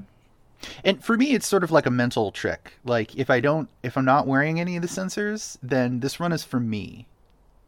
And 0.84 1.04
for 1.04 1.16
me 1.16 1.32
it's 1.32 1.46
sort 1.46 1.64
of 1.64 1.70
like 1.70 1.86
a 1.86 1.90
mental 1.90 2.30
trick. 2.30 2.74
Like 2.84 3.16
if 3.16 3.30
I 3.30 3.40
don't 3.40 3.68
if 3.82 3.96
I'm 3.96 4.04
not 4.04 4.26
wearing 4.26 4.60
any 4.60 4.76
of 4.76 4.82
the 4.82 4.88
sensors, 4.88 5.58
then 5.62 6.00
this 6.00 6.20
run 6.20 6.32
is 6.32 6.44
for 6.44 6.60
me. 6.60 7.06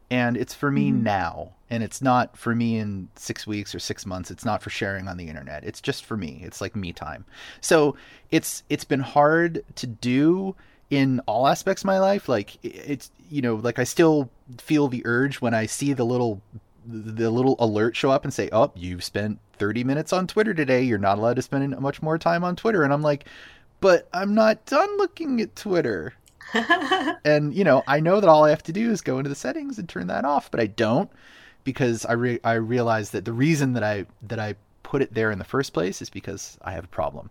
And 0.09 0.37
it's 0.37 0.53
for 0.53 0.71
me 0.71 0.91
mm-hmm. 0.91 1.03
now. 1.03 1.51
And 1.69 1.83
it's 1.83 2.01
not 2.01 2.37
for 2.37 2.55
me 2.55 2.77
in 2.77 3.09
6 3.15 3.45
weeks 3.45 3.75
or 3.75 3.79
6 3.79 4.05
months. 4.05 4.31
It's 4.31 4.45
not 4.45 4.63
for 4.63 4.69
sharing 4.69 5.09
on 5.09 5.17
the 5.17 5.27
internet. 5.27 5.65
It's 5.65 5.81
just 5.81 6.05
for 6.05 6.15
me. 6.15 6.39
It's 6.43 6.61
like 6.61 6.77
me 6.77 6.93
time. 6.93 7.25
So 7.59 7.97
it's 8.31 8.63
it's 8.69 8.85
been 8.85 9.01
hard 9.01 9.65
to 9.75 9.85
do 9.85 10.55
in 10.89 11.19
all 11.21 11.47
aspects 11.47 11.81
of 11.81 11.85
my 11.85 11.99
life 11.99 12.29
like 12.29 12.57
it's 12.63 13.11
you 13.29 13.41
know 13.41 13.55
like 13.55 13.77
i 13.79 13.83
still 13.83 14.29
feel 14.57 14.87
the 14.87 15.01
urge 15.05 15.41
when 15.41 15.53
i 15.53 15.65
see 15.65 15.93
the 15.93 16.05
little 16.05 16.41
the 16.85 17.29
little 17.29 17.57
alert 17.59 17.95
show 17.95 18.09
up 18.09 18.23
and 18.23 18.33
say 18.33 18.47
oh 18.53 18.71
you've 18.75 19.03
spent 19.03 19.39
30 19.57 19.83
minutes 19.83 20.13
on 20.13 20.27
twitter 20.27 20.53
today. 20.53 20.83
You're 20.83 20.97
not 20.97 21.17
allowed 21.17 21.35
to 21.35 21.41
spend 21.41 21.77
much 21.79 22.01
more 22.01 22.17
time 22.17 22.43
on 22.43 22.55
twitter. 22.55 22.83
And 22.83 22.93
i'm 22.93 23.01
like 23.01 23.25
but 23.81 24.07
i'm 24.13 24.33
not 24.33 24.65
done 24.65 24.97
looking 24.97 25.41
at 25.41 25.55
twitter. 25.55 26.13
And 27.25 27.53
you 27.53 27.65
know 27.65 27.83
i 27.87 27.99
know 27.99 28.21
that 28.21 28.29
all 28.29 28.45
i 28.45 28.49
have 28.51 28.63
to 28.63 28.71
do 28.71 28.89
is 28.89 29.01
go 29.01 29.17
into 29.17 29.29
the 29.29 29.35
settings 29.35 29.77
and 29.77 29.89
turn 29.89 30.07
that 30.07 30.23
off 30.23 30.49
but 30.49 30.61
i 30.61 30.67
don't 30.67 31.09
because 31.65 32.05
i 32.05 32.13
re- 32.13 32.39
i 32.45 32.53
realize 32.53 33.09
that 33.09 33.25
the 33.25 33.33
reason 33.33 33.73
that 33.73 33.83
i 33.83 34.05
that 34.21 34.39
i 34.39 34.55
put 34.83 35.01
it 35.01 35.13
there 35.13 35.31
in 35.31 35.39
the 35.39 35.43
first 35.43 35.73
place 35.73 36.01
is 36.01 36.09
because 36.09 36.57
i 36.61 36.71
have 36.71 36.85
a 36.85 36.87
problem. 36.87 37.29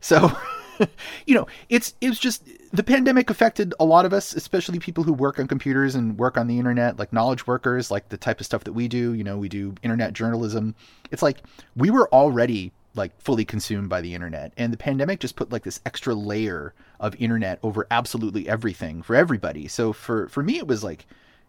So 0.00 0.30
you 1.26 1.34
know, 1.34 1.46
it's 1.68 1.94
it 2.00 2.08
was 2.08 2.18
just 2.18 2.44
the 2.72 2.82
pandemic 2.82 3.30
affected 3.30 3.74
a 3.80 3.84
lot 3.84 4.04
of 4.04 4.12
us, 4.12 4.34
especially 4.34 4.78
people 4.78 5.04
who 5.04 5.12
work 5.12 5.38
on 5.38 5.46
computers 5.46 5.94
and 5.94 6.18
work 6.18 6.36
on 6.36 6.46
the 6.46 6.58
internet, 6.58 6.98
like 6.98 7.12
knowledge 7.12 7.46
workers, 7.46 7.90
like 7.90 8.08
the 8.08 8.16
type 8.16 8.40
of 8.40 8.46
stuff 8.46 8.64
that 8.64 8.72
we 8.72 8.88
do. 8.88 9.14
You 9.14 9.24
know, 9.24 9.38
we 9.38 9.48
do 9.48 9.74
internet 9.82 10.12
journalism. 10.12 10.74
It's 11.10 11.22
like 11.22 11.42
we 11.76 11.90
were 11.90 12.08
already 12.12 12.72
like 12.94 13.18
fully 13.20 13.44
consumed 13.44 13.88
by 13.88 14.00
the 14.00 14.14
internet, 14.14 14.52
and 14.56 14.72
the 14.72 14.76
pandemic 14.76 15.20
just 15.20 15.36
put 15.36 15.52
like 15.52 15.62
this 15.62 15.80
extra 15.86 16.14
layer 16.14 16.74
of 17.00 17.14
internet 17.18 17.58
over 17.62 17.86
absolutely 17.90 18.48
everything 18.48 19.02
for 19.02 19.14
everybody. 19.14 19.68
So 19.68 19.92
for 19.92 20.28
for 20.28 20.42
me, 20.42 20.58
it 20.58 20.66
was 20.66 20.84
like 20.84 21.06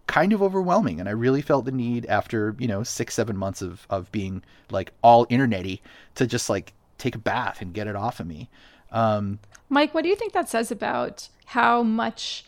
kind 0.08 0.34
of 0.34 0.42
overwhelming 0.42 1.00
and 1.00 1.08
i 1.08 1.12
really 1.12 1.39
felt 1.39 1.65
the 1.65 1.72
need 1.72 2.04
after 2.08 2.56
you 2.58 2.68
know 2.68 2.82
six 2.82 3.13
seven 3.13 3.38
months 3.38 3.62
of 3.62 3.86
of 3.92 4.12
being 4.12 4.42
like 4.72 4.92
all 5.04 5.28
internety 5.28 5.82
to 6.15 6.26
just 6.26 6.50
like 6.50 6.74
take 6.98 7.13
a 7.13 7.20
bath 7.20 7.62
and 7.62 7.76
get 7.76 7.86
it 7.86 7.96
off 7.96 8.20
of 8.20 8.26
me 8.26 8.50
um, 8.91 9.39
Mike, 9.69 9.93
what 9.93 10.04
do 10.04 10.10
you 10.10 10.15
think 10.15 10.34
that 10.34 10.49
says 10.49 10.71
about 10.71 11.30
how 11.45 11.84
much 11.84 12.45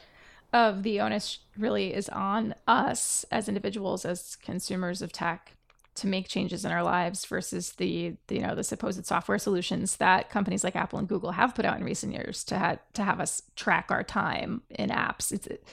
of 0.53 0.83
the 0.83 0.99
onus 0.99 1.39
really 1.57 1.93
is 1.93 2.09
on 2.09 2.55
us 2.67 3.25
as 3.31 3.47
individuals, 3.47 4.05
as 4.05 4.35
consumers 4.35 5.01
of 5.01 5.11
tech, 5.11 5.53
to 5.95 6.07
make 6.07 6.27
changes 6.27 6.65
in 6.65 6.71
our 6.71 6.83
lives 6.83 7.25
versus 7.25 7.73
the, 7.73 8.15
the 8.27 8.35
you 8.35 8.41
know 8.41 8.55
the 8.55 8.63
supposed 8.63 9.05
software 9.05 9.37
solutions 9.37 9.97
that 9.97 10.29
companies 10.29 10.63
like 10.63 10.75
Apple 10.75 10.99
and 10.99 11.07
Google 11.07 11.31
have 11.31 11.53
put 11.53 11.65
out 11.65 11.77
in 11.77 11.83
recent 11.83 12.13
years 12.13 12.43
to 12.45 12.57
have 12.57 12.79
to 12.93 13.03
have 13.03 13.19
us 13.19 13.43
track 13.55 13.87
our 13.89 14.03
time 14.03 14.61
in 14.69 14.89
apps. 14.89 15.31
It's, 15.31 15.47
it 15.47 15.63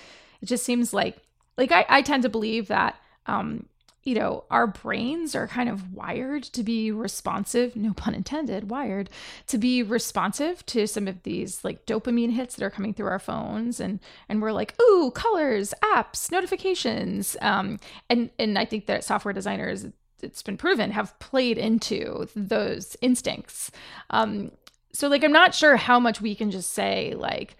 just 0.44 0.64
seems 0.64 0.92
like 0.92 1.18
like 1.56 1.72
I, 1.72 1.86
I 1.88 2.02
tend 2.02 2.22
to 2.24 2.28
believe 2.28 2.68
that 2.68 2.96
um, 3.26 3.66
you 4.08 4.14
know, 4.14 4.44
our 4.50 4.66
brains 4.66 5.34
are 5.34 5.46
kind 5.46 5.68
of 5.68 5.92
wired 5.92 6.42
to 6.42 6.62
be 6.62 6.90
responsive, 6.90 7.76
no 7.76 7.92
pun 7.92 8.14
intended, 8.14 8.70
wired 8.70 9.10
to 9.48 9.58
be 9.58 9.82
responsive 9.82 10.64
to 10.64 10.86
some 10.86 11.06
of 11.06 11.22
these 11.24 11.62
like 11.62 11.84
dopamine 11.84 12.32
hits 12.32 12.56
that 12.56 12.64
are 12.64 12.70
coming 12.70 12.94
through 12.94 13.08
our 13.08 13.18
phones 13.18 13.80
and 13.80 14.00
and 14.26 14.40
we're 14.40 14.52
like, 14.52 14.74
ooh, 14.80 15.10
colors, 15.14 15.74
apps, 15.94 16.32
notifications. 16.32 17.36
Um, 17.42 17.78
and 18.08 18.30
and 18.38 18.58
I 18.58 18.64
think 18.64 18.86
that 18.86 19.04
software 19.04 19.34
designers 19.34 19.84
it's 20.22 20.42
been 20.42 20.56
proven 20.56 20.90
have 20.92 21.16
played 21.18 21.58
into 21.58 22.26
those 22.34 22.96
instincts. 23.02 23.70
Um, 24.08 24.52
so 24.90 25.08
like 25.08 25.22
I'm 25.22 25.32
not 25.32 25.54
sure 25.54 25.76
how 25.76 26.00
much 26.00 26.22
we 26.22 26.34
can 26.34 26.50
just 26.50 26.72
say 26.72 27.12
like 27.14 27.58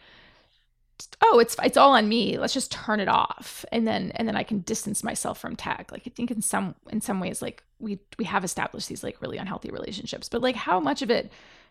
oh 1.23 1.39
it's 1.39 1.57
it's 1.63 1.77
all 1.77 1.93
on 1.93 2.09
me. 2.09 2.39
Let's 2.39 2.55
just 2.55 2.73
turn 2.73 3.01
it 3.01 3.09
off. 3.09 3.65
And 3.73 3.87
then 3.87 4.13
and 4.15 4.27
then 4.27 4.37
i 4.37 4.43
can 4.43 4.61
distance 4.61 5.05
myself 5.05 5.39
from 5.39 5.57
tech. 5.57 5.91
Like 5.93 6.03
i 6.07 6.11
think 6.11 6.31
in 6.31 6.43
some 6.43 6.75
in 6.91 7.01
some 7.01 7.21
ways 7.21 7.43
like 7.43 7.63
we 7.79 7.99
we 8.19 8.25
have 8.25 8.45
established 8.45 8.89
these 8.89 9.05
like 9.05 9.21
really 9.21 9.39
unhealthy 9.39 9.71
relationships. 9.71 10.29
But 10.29 10.43
like 10.43 10.57
how 10.57 10.81
much 10.81 11.03
of 11.03 11.11
it 11.11 11.31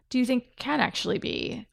do 0.09 0.19
you 0.19 0.25
think 0.25 0.55
can 0.57 0.79
actually 0.79 1.17
be 1.17 1.67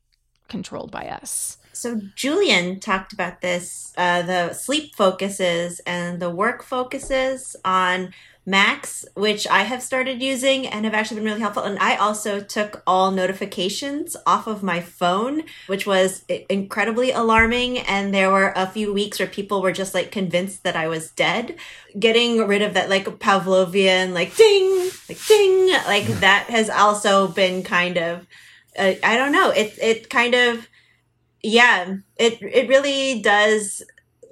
controlled 0.49 0.91
by 0.91 1.07
us 1.09 1.59
so 1.75 2.01
julian 2.15 2.81
talked 2.81 3.13
about 3.13 3.41
this 3.41 3.93
uh, 3.97 4.23
the 4.23 4.53
sleep 4.53 4.95
focuses 4.95 5.81
and 5.81 6.21
the 6.21 6.31
work 6.31 6.63
focuses 6.63 7.57
on 7.65 8.13
Macs, 8.47 9.07
which 9.15 9.47
I 9.47 9.63
have 9.63 9.83
started 9.83 10.23
using 10.23 10.67
and 10.67 10.85
have 10.85 10.93
actually 10.93 11.17
been 11.17 11.25
really 11.25 11.41
helpful. 11.41 11.63
And 11.63 11.79
I 11.79 11.97
also 11.97 12.41
took 12.41 12.83
all 12.87 13.11
notifications 13.11 14.17
off 14.27 14.47
of 14.47 14.63
my 14.63 14.81
phone, 14.81 15.45
which 15.67 15.87
was 15.87 16.25
incredibly 16.51 17.11
alarming. 17.11 17.79
And 17.79 18.13
there 18.13 18.31
were 18.31 18.53
a 18.55 18.67
few 18.67 18.93
weeks 18.93 19.19
where 19.19 19.29
people 19.29 19.63
were 19.63 19.73
just 19.73 19.95
like 19.95 20.11
convinced 20.11 20.63
that 20.65 20.77
I 20.77 20.89
was 20.89 21.11
dead. 21.11 21.57
Getting 21.99 22.47
rid 22.47 22.61
of 22.61 22.75
that 22.75 22.91
like 22.91 23.07
Pavlovian, 23.07 24.13
like 24.13 24.37
ding, 24.37 24.91
like 25.09 25.25
ding, 25.27 25.69
like 25.87 26.07
that 26.21 26.51
has 26.51 26.69
also 26.69 27.29
been 27.29 27.63
kind 27.63 27.97
of, 27.97 28.27
uh, 28.79 28.93
I 29.03 29.17
don't 29.17 29.33
know, 29.33 29.51
it, 29.51 29.79
it 29.81 30.11
kind 30.11 30.35
of, 30.35 30.69
yeah, 31.45 31.97
it, 32.17 32.41
it 32.43 32.69
really 32.69 33.21
does 33.21 33.83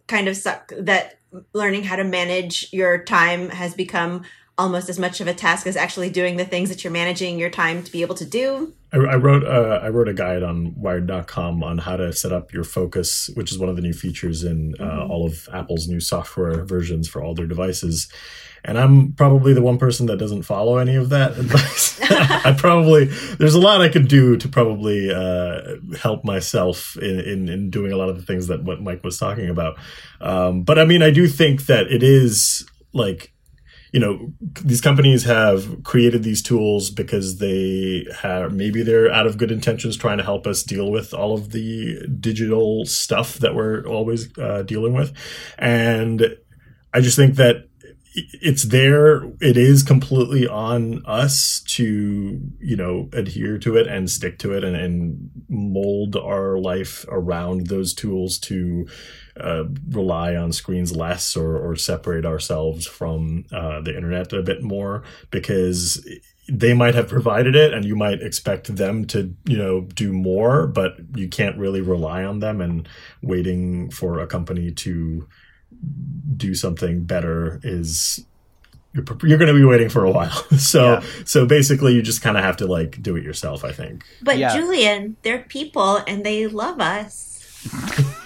kind 0.08 0.28
of 0.28 0.36
suck 0.36 0.72
that 0.76 1.18
learning 1.52 1.84
how 1.84 1.96
to 1.96 2.04
manage 2.04 2.72
your 2.72 3.04
time 3.04 3.50
has 3.50 3.74
become 3.74 4.22
almost 4.58 4.88
as 4.88 4.98
much 4.98 5.20
of 5.20 5.26
a 5.26 5.34
task 5.34 5.66
as 5.66 5.76
actually 5.76 6.10
doing 6.10 6.36
the 6.36 6.44
things 6.44 6.68
that 6.68 6.84
you're 6.84 6.92
managing 6.92 7.38
your 7.38 7.50
time 7.50 7.82
to 7.82 7.90
be 7.90 8.02
able 8.02 8.14
to 8.14 8.24
do. 8.24 8.72
I, 8.92 8.98
I 8.98 9.16
wrote 9.16 9.44
uh, 9.44 9.80
I 9.82 9.88
wrote 9.88 10.08
a 10.08 10.14
guide 10.14 10.42
on 10.42 10.74
Wired.com 10.76 11.62
on 11.62 11.78
how 11.78 11.96
to 11.96 12.12
set 12.12 12.32
up 12.32 12.52
your 12.52 12.64
focus, 12.64 13.30
which 13.34 13.50
is 13.50 13.58
one 13.58 13.68
of 13.68 13.76
the 13.76 13.82
new 13.82 13.92
features 13.92 14.44
in 14.44 14.74
uh, 14.78 14.84
mm-hmm. 14.84 15.10
all 15.10 15.26
of 15.26 15.48
Apple's 15.52 15.88
new 15.88 16.00
software 16.00 16.64
versions 16.64 17.08
for 17.08 17.22
all 17.22 17.34
their 17.34 17.46
devices. 17.46 18.08
And 18.64 18.78
I'm 18.78 19.12
probably 19.14 19.54
the 19.54 19.62
one 19.62 19.76
person 19.76 20.06
that 20.06 20.18
doesn't 20.18 20.42
follow 20.42 20.76
any 20.76 20.94
of 20.94 21.08
that 21.08 21.32
advice. 21.38 21.98
I 22.10 22.54
probably 22.56 23.06
there's 23.06 23.54
a 23.54 23.60
lot 23.60 23.80
I 23.80 23.88
could 23.88 24.08
do 24.08 24.36
to 24.36 24.48
probably 24.48 25.10
uh, 25.10 25.76
help 25.98 26.24
myself 26.24 26.96
in, 26.98 27.20
in, 27.20 27.48
in 27.48 27.70
doing 27.70 27.90
a 27.90 27.96
lot 27.96 28.10
of 28.10 28.16
the 28.16 28.22
things 28.22 28.48
that 28.48 28.62
what 28.62 28.82
Mike 28.82 29.02
was 29.02 29.18
talking 29.18 29.48
about. 29.48 29.78
Um, 30.20 30.62
but 30.62 30.78
I 30.78 30.84
mean, 30.84 31.02
I 31.02 31.10
do 31.10 31.26
think 31.26 31.66
that 31.66 31.86
it 31.90 32.02
is 32.02 32.68
like 32.92 33.32
you 33.92 34.00
know 34.00 34.32
these 34.40 34.80
companies 34.80 35.24
have 35.24 35.84
created 35.84 36.22
these 36.22 36.42
tools 36.42 36.90
because 36.90 37.38
they 37.38 38.06
have 38.20 38.52
maybe 38.52 38.82
they're 38.82 39.12
out 39.12 39.26
of 39.26 39.36
good 39.36 39.52
intentions 39.52 39.96
trying 39.96 40.18
to 40.18 40.24
help 40.24 40.46
us 40.46 40.62
deal 40.62 40.90
with 40.90 41.12
all 41.12 41.34
of 41.34 41.52
the 41.52 42.06
digital 42.18 42.86
stuff 42.86 43.34
that 43.34 43.54
we're 43.54 43.84
always 43.86 44.36
uh, 44.38 44.62
dealing 44.62 44.94
with. 44.94 45.12
And 45.58 46.36
i 46.94 47.00
just 47.00 47.16
think 47.16 47.36
that 47.36 47.68
it's 48.14 48.64
there. 48.64 49.24
It 49.40 49.56
is 49.56 49.82
completely 49.82 50.46
on 50.46 51.02
us 51.06 51.62
to 51.68 52.40
you 52.60 52.76
know 52.76 53.08
adhere 53.12 53.58
to 53.58 53.76
it 53.76 53.86
and 53.86 54.10
stick 54.10 54.38
to 54.40 54.52
it 54.52 54.64
and, 54.64 54.76
and 54.76 55.30
mold 55.48 56.16
our 56.16 56.58
life 56.58 57.06
around 57.08 57.68
those 57.68 57.94
tools 57.94 58.38
to 58.40 58.86
uh, 59.38 59.64
rely 59.88 60.36
on 60.36 60.52
screens 60.52 60.94
less 60.94 61.36
or, 61.36 61.56
or 61.56 61.76
separate 61.76 62.26
ourselves 62.26 62.86
from 62.86 63.44
uh, 63.52 63.80
the 63.80 63.94
internet 63.94 64.32
a 64.32 64.42
bit 64.42 64.62
more 64.62 65.02
because 65.30 66.06
they 66.48 66.74
might 66.74 66.94
have 66.94 67.08
provided 67.08 67.54
it 67.54 67.72
and 67.72 67.84
you 67.84 67.96
might 67.96 68.20
expect 68.20 68.74
them 68.76 69.04
to 69.06 69.34
you 69.44 69.56
know 69.56 69.82
do 69.94 70.12
more 70.12 70.66
but 70.66 70.96
you 71.14 71.28
can't 71.28 71.56
really 71.56 71.80
rely 71.80 72.24
on 72.24 72.40
them 72.40 72.60
and 72.60 72.88
waiting 73.22 73.90
for 73.90 74.18
a 74.18 74.26
company 74.26 74.70
to 74.70 75.26
do 76.36 76.54
something 76.54 77.04
better 77.04 77.60
is 77.62 78.24
you're, 78.92 79.04
you're 79.22 79.38
going 79.38 79.52
to 79.52 79.58
be 79.58 79.64
waiting 79.64 79.88
for 79.88 80.04
a 80.04 80.10
while. 80.10 80.30
so 80.58 80.94
yeah. 80.94 81.04
so 81.24 81.46
basically 81.46 81.94
you 81.94 82.02
just 82.02 82.22
kind 82.22 82.36
of 82.36 82.44
have 82.44 82.58
to 82.58 82.66
like 82.66 83.02
do 83.02 83.16
it 83.16 83.24
yourself, 83.24 83.64
I 83.64 83.72
think. 83.72 84.04
But 84.20 84.38
yeah. 84.38 84.54
Julian, 84.54 85.16
they're 85.22 85.40
people 85.40 85.98
and 86.06 86.24
they 86.24 86.46
love 86.46 86.80
us. 86.80 87.30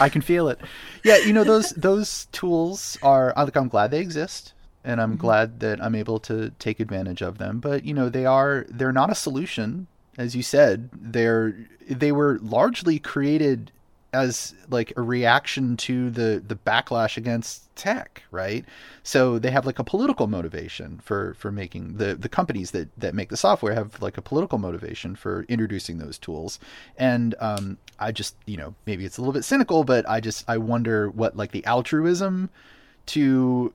I 0.00 0.08
can 0.08 0.22
feel 0.22 0.48
it. 0.48 0.60
Yeah, 1.04 1.18
you 1.18 1.32
know 1.32 1.44
those 1.44 1.70
those 1.70 2.26
tools 2.32 2.98
are 3.02 3.32
like 3.36 3.56
I'm 3.56 3.68
glad 3.68 3.90
they 3.90 4.00
exist 4.00 4.52
and 4.84 5.00
I'm 5.00 5.12
mm-hmm. 5.12 5.20
glad 5.20 5.60
that 5.60 5.82
I'm 5.82 5.94
able 5.94 6.18
to 6.20 6.50
take 6.58 6.80
advantage 6.80 7.22
of 7.22 7.38
them, 7.38 7.60
but 7.60 7.84
you 7.84 7.94
know 7.94 8.08
they 8.08 8.26
are 8.26 8.66
they're 8.68 8.92
not 8.92 9.10
a 9.10 9.14
solution 9.14 9.86
as 10.18 10.36
you 10.36 10.42
said. 10.42 10.90
They're 10.92 11.54
they 11.88 12.12
were 12.12 12.38
largely 12.42 12.98
created 12.98 13.72
as 14.12 14.54
like 14.68 14.92
a 14.96 15.02
reaction 15.02 15.76
to 15.78 16.10
the 16.10 16.42
the 16.46 16.54
backlash 16.54 17.16
against 17.16 17.74
tech, 17.76 18.22
right? 18.30 18.64
So 19.02 19.38
they 19.38 19.50
have 19.50 19.64
like 19.64 19.78
a 19.78 19.84
political 19.84 20.26
motivation 20.26 21.00
for 21.02 21.34
for 21.34 21.50
making 21.50 21.96
the 21.96 22.14
the 22.14 22.28
companies 22.28 22.72
that 22.72 22.88
that 22.98 23.14
make 23.14 23.30
the 23.30 23.36
software 23.36 23.74
have 23.74 24.00
like 24.02 24.18
a 24.18 24.22
political 24.22 24.58
motivation 24.58 25.16
for 25.16 25.44
introducing 25.48 25.98
those 25.98 26.18
tools. 26.18 26.58
And 26.96 27.34
um, 27.40 27.78
I 27.98 28.12
just 28.12 28.36
you 28.46 28.56
know 28.56 28.74
maybe 28.86 29.04
it's 29.04 29.18
a 29.18 29.20
little 29.20 29.32
bit 29.32 29.44
cynical, 29.44 29.84
but 29.84 30.08
I 30.08 30.20
just 30.20 30.44
I 30.48 30.58
wonder 30.58 31.08
what 31.10 31.36
like 31.36 31.52
the 31.52 31.64
altruism 31.64 32.50
to 33.06 33.72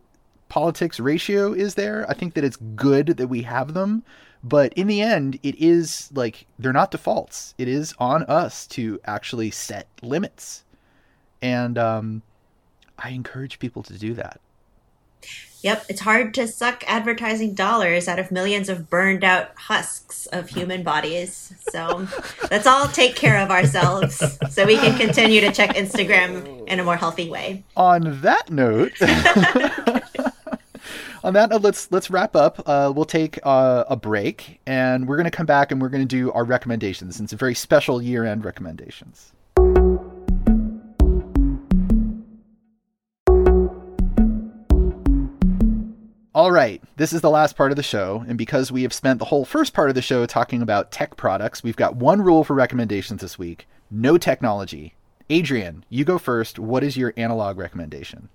politics 0.49 0.99
ratio 0.99 1.53
is 1.53 1.75
there. 1.75 2.05
I 2.09 2.13
think 2.13 2.35
that 2.35 2.43
it's 2.43 2.57
good 2.75 3.07
that 3.07 3.27
we 3.27 3.41
have 3.41 3.73
them, 3.73 4.03
but 4.43 4.73
in 4.73 4.87
the 4.87 5.01
end, 5.01 5.39
it 5.43 5.55
is 5.61 6.09
like 6.13 6.45
they're 6.59 6.73
not 6.73 6.91
defaults. 6.91 7.53
It 7.57 7.67
is 7.67 7.93
on 7.99 8.23
us 8.23 8.67
to 8.67 8.99
actually 9.05 9.51
set 9.51 9.87
limits. 10.01 10.63
And 11.41 11.77
um, 11.77 12.21
I 12.97 13.09
encourage 13.09 13.59
people 13.59 13.83
to 13.83 13.97
do 13.97 14.13
that. 14.15 14.39
Yep, 15.61 15.85
it's 15.89 16.01
hard 16.01 16.35
to 16.35 16.47
suck 16.47 16.83
advertising 16.87 17.55
dollars 17.55 18.07
out 18.07 18.19
of 18.19 18.31
millions 18.31 18.69
of 18.69 18.91
burned 18.91 19.23
out 19.23 19.49
husks 19.55 20.27
of 20.27 20.49
human 20.49 20.83
bodies. 20.83 21.53
So 21.71 22.07
let's 22.51 22.67
all 22.67 22.87
take 22.87 23.15
care 23.15 23.39
of 23.39 23.49
ourselves 23.49 24.23
so 24.51 24.65
we 24.65 24.77
can 24.77 24.97
continue 24.97 25.41
to 25.41 25.51
check 25.51 25.75
Instagram 25.75 26.67
in 26.67 26.79
a 26.79 26.83
more 26.83 26.95
healthy 26.95 27.29
way. 27.29 27.63
On 27.75 28.21
that 28.21 28.51
note, 28.51 28.93
on 31.27 31.33
that 31.33 31.49
note, 31.49 31.61
let's 31.61 31.91
let's 31.91 32.09
wrap 32.09 32.37
up. 32.37 32.63
Uh, 32.65 32.91
we'll 32.95 33.03
take 33.03 33.37
uh, 33.43 33.83
a 33.89 33.97
break, 33.97 34.61
and 34.65 35.09
we're 35.09 35.17
going 35.17 35.25
to 35.25 35.31
come 35.31 35.45
back 35.45 35.73
and 35.73 35.81
we're 35.81 35.89
going 35.89 36.01
to 36.01 36.07
do 36.07 36.31
our 36.31 36.45
recommendations. 36.45 37.19
And 37.19 37.25
it's 37.25 37.33
a 37.33 37.35
very 37.35 37.53
special 37.53 38.01
year-end 38.01 38.45
recommendations. 38.45 39.33
All 46.33 46.51
right, 46.51 46.81
this 46.95 47.11
is 47.11 47.19
the 47.19 47.29
last 47.29 47.57
part 47.57 47.71
of 47.71 47.75
the 47.75 47.83
show, 47.83 48.23
and 48.25 48.37
because 48.37 48.71
we 48.71 48.83
have 48.83 48.93
spent 48.93 49.19
the 49.19 49.25
whole 49.25 49.43
first 49.43 49.73
part 49.73 49.89
of 49.89 49.95
the 49.95 50.01
show 50.01 50.25
talking 50.25 50.61
about 50.61 50.93
tech 50.93 51.17
products, 51.17 51.61
we've 51.61 51.75
got 51.75 51.97
one 51.97 52.21
rule 52.21 52.45
for 52.45 52.53
recommendations 52.53 53.21
this 53.21 53.37
week 53.37 53.67
no 53.91 54.17
technology. 54.17 54.95
Adrienne, 55.29 55.83
you 55.89 56.05
go 56.05 56.17
first. 56.17 56.57
What 56.57 56.85
is 56.85 56.95
your 56.95 57.13
analog 57.17 57.57
recommendation? 57.57 58.29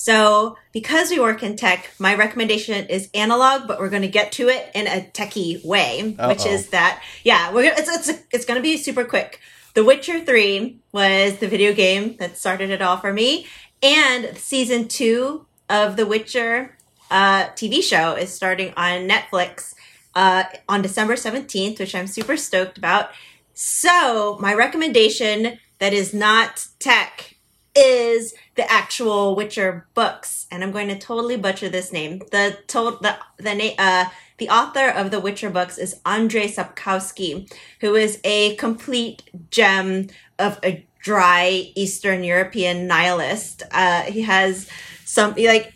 So, 0.00 0.56
because 0.70 1.10
we 1.10 1.18
work 1.18 1.42
in 1.42 1.56
tech, 1.56 1.90
my 1.98 2.14
recommendation 2.14 2.86
is 2.86 3.10
analog, 3.14 3.66
but 3.66 3.80
we're 3.80 3.88
going 3.88 4.02
to 4.02 4.08
get 4.08 4.30
to 4.32 4.48
it 4.48 4.70
in 4.72 4.86
a 4.86 5.00
techie 5.12 5.62
way, 5.64 6.14
Uh-oh. 6.16 6.28
which 6.28 6.46
is 6.46 6.68
that 6.68 7.02
yeah, 7.24 7.52
we're 7.52 7.68
gonna, 7.68 7.82
it's 7.82 8.08
it's 8.08 8.22
it's 8.30 8.44
going 8.44 8.58
to 8.58 8.62
be 8.62 8.76
super 8.76 9.04
quick. 9.04 9.40
The 9.74 9.82
Witcher 9.82 10.24
Three 10.24 10.78
was 10.92 11.38
the 11.38 11.48
video 11.48 11.74
game 11.74 12.16
that 12.18 12.36
started 12.38 12.70
it 12.70 12.80
all 12.80 12.98
for 12.98 13.12
me, 13.12 13.48
and 13.82 14.38
season 14.38 14.86
two 14.86 15.46
of 15.68 15.96
The 15.96 16.06
Witcher 16.06 16.78
uh, 17.10 17.46
TV 17.56 17.82
show 17.82 18.14
is 18.14 18.32
starting 18.32 18.72
on 18.76 19.08
Netflix 19.08 19.74
uh, 20.14 20.44
on 20.68 20.80
December 20.80 21.16
seventeenth, 21.16 21.80
which 21.80 21.96
I'm 21.96 22.06
super 22.06 22.36
stoked 22.36 22.78
about. 22.78 23.10
So, 23.52 24.38
my 24.40 24.54
recommendation 24.54 25.58
that 25.80 25.92
is 25.92 26.14
not 26.14 26.68
tech 26.78 27.34
is 27.74 28.34
the 28.58 28.70
actual 28.70 29.36
Witcher 29.36 29.86
books, 29.94 30.48
and 30.50 30.64
I'm 30.64 30.72
going 30.72 30.88
to 30.88 30.98
totally 30.98 31.36
butcher 31.36 31.68
this 31.68 31.92
name. 31.92 32.18
The 32.32 32.58
to- 32.66 32.98
the 33.00 33.16
the 33.38 33.54
na- 33.54 33.78
uh, 33.78 34.04
the 34.38 34.48
author 34.50 34.88
of 34.88 35.12
the 35.12 35.20
Witcher 35.20 35.48
books 35.48 35.78
is 35.78 36.00
Andrzej 36.04 36.56
Sapkowski, 36.56 37.48
who 37.80 37.94
is 37.94 38.20
a 38.24 38.56
complete 38.56 39.22
gem 39.52 40.08
of 40.40 40.58
a 40.64 40.84
dry 41.00 41.70
Eastern 41.76 42.24
European 42.24 42.88
nihilist. 42.88 43.62
Uh, 43.70 44.02
he 44.02 44.22
has 44.22 44.68
some 45.04 45.34
like 45.38 45.72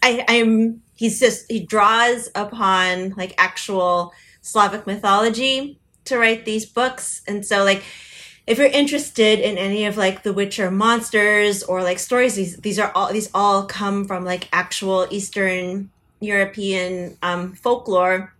I, 0.00 0.24
I'm 0.28 0.82
he's 0.94 1.18
just 1.18 1.50
he 1.50 1.66
draws 1.66 2.30
upon 2.36 3.14
like 3.16 3.34
actual 3.38 4.12
Slavic 4.40 4.86
mythology 4.86 5.80
to 6.04 6.16
write 6.16 6.44
these 6.44 6.64
books, 6.64 7.22
and 7.26 7.44
so 7.44 7.64
like 7.64 7.82
if 8.50 8.58
you're 8.58 8.66
interested 8.66 9.38
in 9.38 9.56
any 9.56 9.84
of 9.84 9.96
like 9.96 10.24
the 10.24 10.32
Witcher 10.32 10.72
monsters 10.72 11.62
or 11.62 11.84
like 11.84 12.00
stories, 12.00 12.34
these 12.34 12.56
these 12.56 12.80
are 12.80 12.90
all 12.96 13.12
these 13.12 13.30
all 13.32 13.64
come 13.64 14.04
from 14.04 14.24
like 14.24 14.48
actual 14.52 15.06
Eastern 15.08 15.88
European 16.18 17.16
um, 17.22 17.52
folklore. 17.52 18.34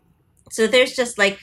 So 0.51 0.67
there's 0.67 0.97
just 0.97 1.17
like 1.17 1.39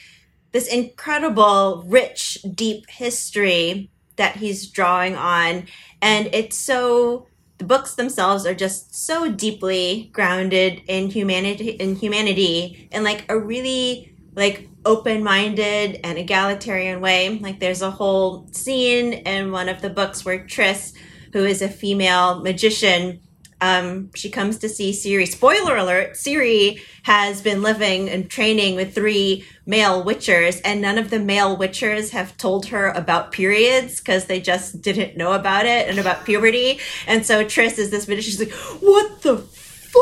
this 0.51 0.67
incredible, 0.67 1.85
rich, 1.87 2.39
deep 2.53 2.89
history 2.89 3.89
that 4.17 4.35
he's 4.35 4.67
drawing 4.67 5.15
on, 5.15 5.67
and 6.01 6.27
it's 6.33 6.57
so 6.57 7.25
the 7.59 7.63
books 7.63 7.95
themselves 7.95 8.45
are 8.45 8.53
just 8.53 8.93
so 8.93 9.31
deeply 9.31 10.09
grounded 10.11 10.81
in 10.87 11.09
humanity 11.09 11.69
in 11.69 11.95
humanity 11.95 12.89
and 12.91 13.05
like 13.05 13.23
a 13.29 13.39
really 13.39 14.13
like 14.37 14.69
open 14.85 15.23
minded 15.23 15.99
and 16.03 16.17
egalitarian 16.17 17.01
way. 17.01 17.37
Like 17.39 17.59
there's 17.59 17.81
a 17.81 17.91
whole 17.91 18.47
scene 18.53 19.11
in 19.11 19.51
one 19.51 19.67
of 19.67 19.81
the 19.81 19.89
books 19.89 20.23
where 20.23 20.39
Triss, 20.39 20.93
who 21.33 21.43
is 21.43 21.61
a 21.61 21.67
female 21.67 22.39
magician, 22.41 23.19
um, 23.59 24.11
she 24.13 24.29
comes 24.29 24.59
to 24.59 24.69
see 24.69 24.91
Ciri. 24.91 25.27
Spoiler 25.27 25.75
alert: 25.75 26.13
Ciri 26.13 26.79
has 27.03 27.41
been 27.41 27.63
living 27.63 28.07
and 28.07 28.29
training 28.29 28.75
with 28.75 28.93
three 28.93 29.45
male 29.65 30.05
witchers, 30.05 30.61
and 30.63 30.79
none 30.79 30.99
of 30.99 31.09
the 31.09 31.19
male 31.19 31.57
witchers 31.57 32.11
have 32.11 32.37
told 32.37 32.67
her 32.67 32.89
about 32.89 33.31
periods 33.31 33.99
because 33.99 34.25
they 34.25 34.39
just 34.39 34.83
didn't 34.83 35.17
know 35.17 35.33
about 35.33 35.65
it 35.65 35.89
and 35.89 35.97
about 35.97 36.23
puberty. 36.23 36.79
And 37.07 37.25
so 37.25 37.43
Triss 37.43 37.79
is 37.79 37.89
this 37.89 38.07
magician. 38.07 38.31
She's 38.31 38.39
like, 38.39 38.81
"What 38.81 39.23
the 39.23 39.43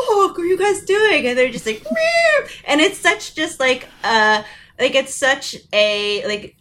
fuck 0.02 0.38
are 0.38 0.44
you 0.44 0.58
guys 0.58 0.82
doing?" 0.84 1.26
And 1.26 1.38
they're 1.38 1.50
just 1.50 1.66
like, 1.66 1.82
Meow. 1.84 2.48
and 2.66 2.80
it's 2.80 2.98
such 2.98 3.34
just 3.34 3.60
like 3.60 3.88
uh 4.04 4.42
like 4.78 4.94
it's 4.94 5.14
such 5.14 5.56
a 5.72 6.26
like 6.26 6.56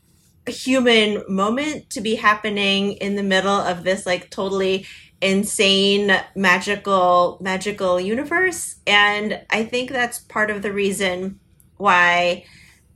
a 0.47 0.51
human 0.51 1.23
moment 1.27 1.89
to 1.91 2.01
be 2.01 2.15
happening 2.15 2.93
in 2.93 3.15
the 3.15 3.23
middle 3.23 3.49
of 3.49 3.83
this 3.83 4.05
like 4.05 4.29
totally 4.29 4.85
insane 5.21 6.11
magical 6.35 7.37
magical 7.41 7.99
universe 7.99 8.75
and 8.85 9.41
i 9.49 9.63
think 9.63 9.89
that's 9.89 10.19
part 10.19 10.51
of 10.51 10.61
the 10.61 10.71
reason 10.71 11.39
why 11.77 12.45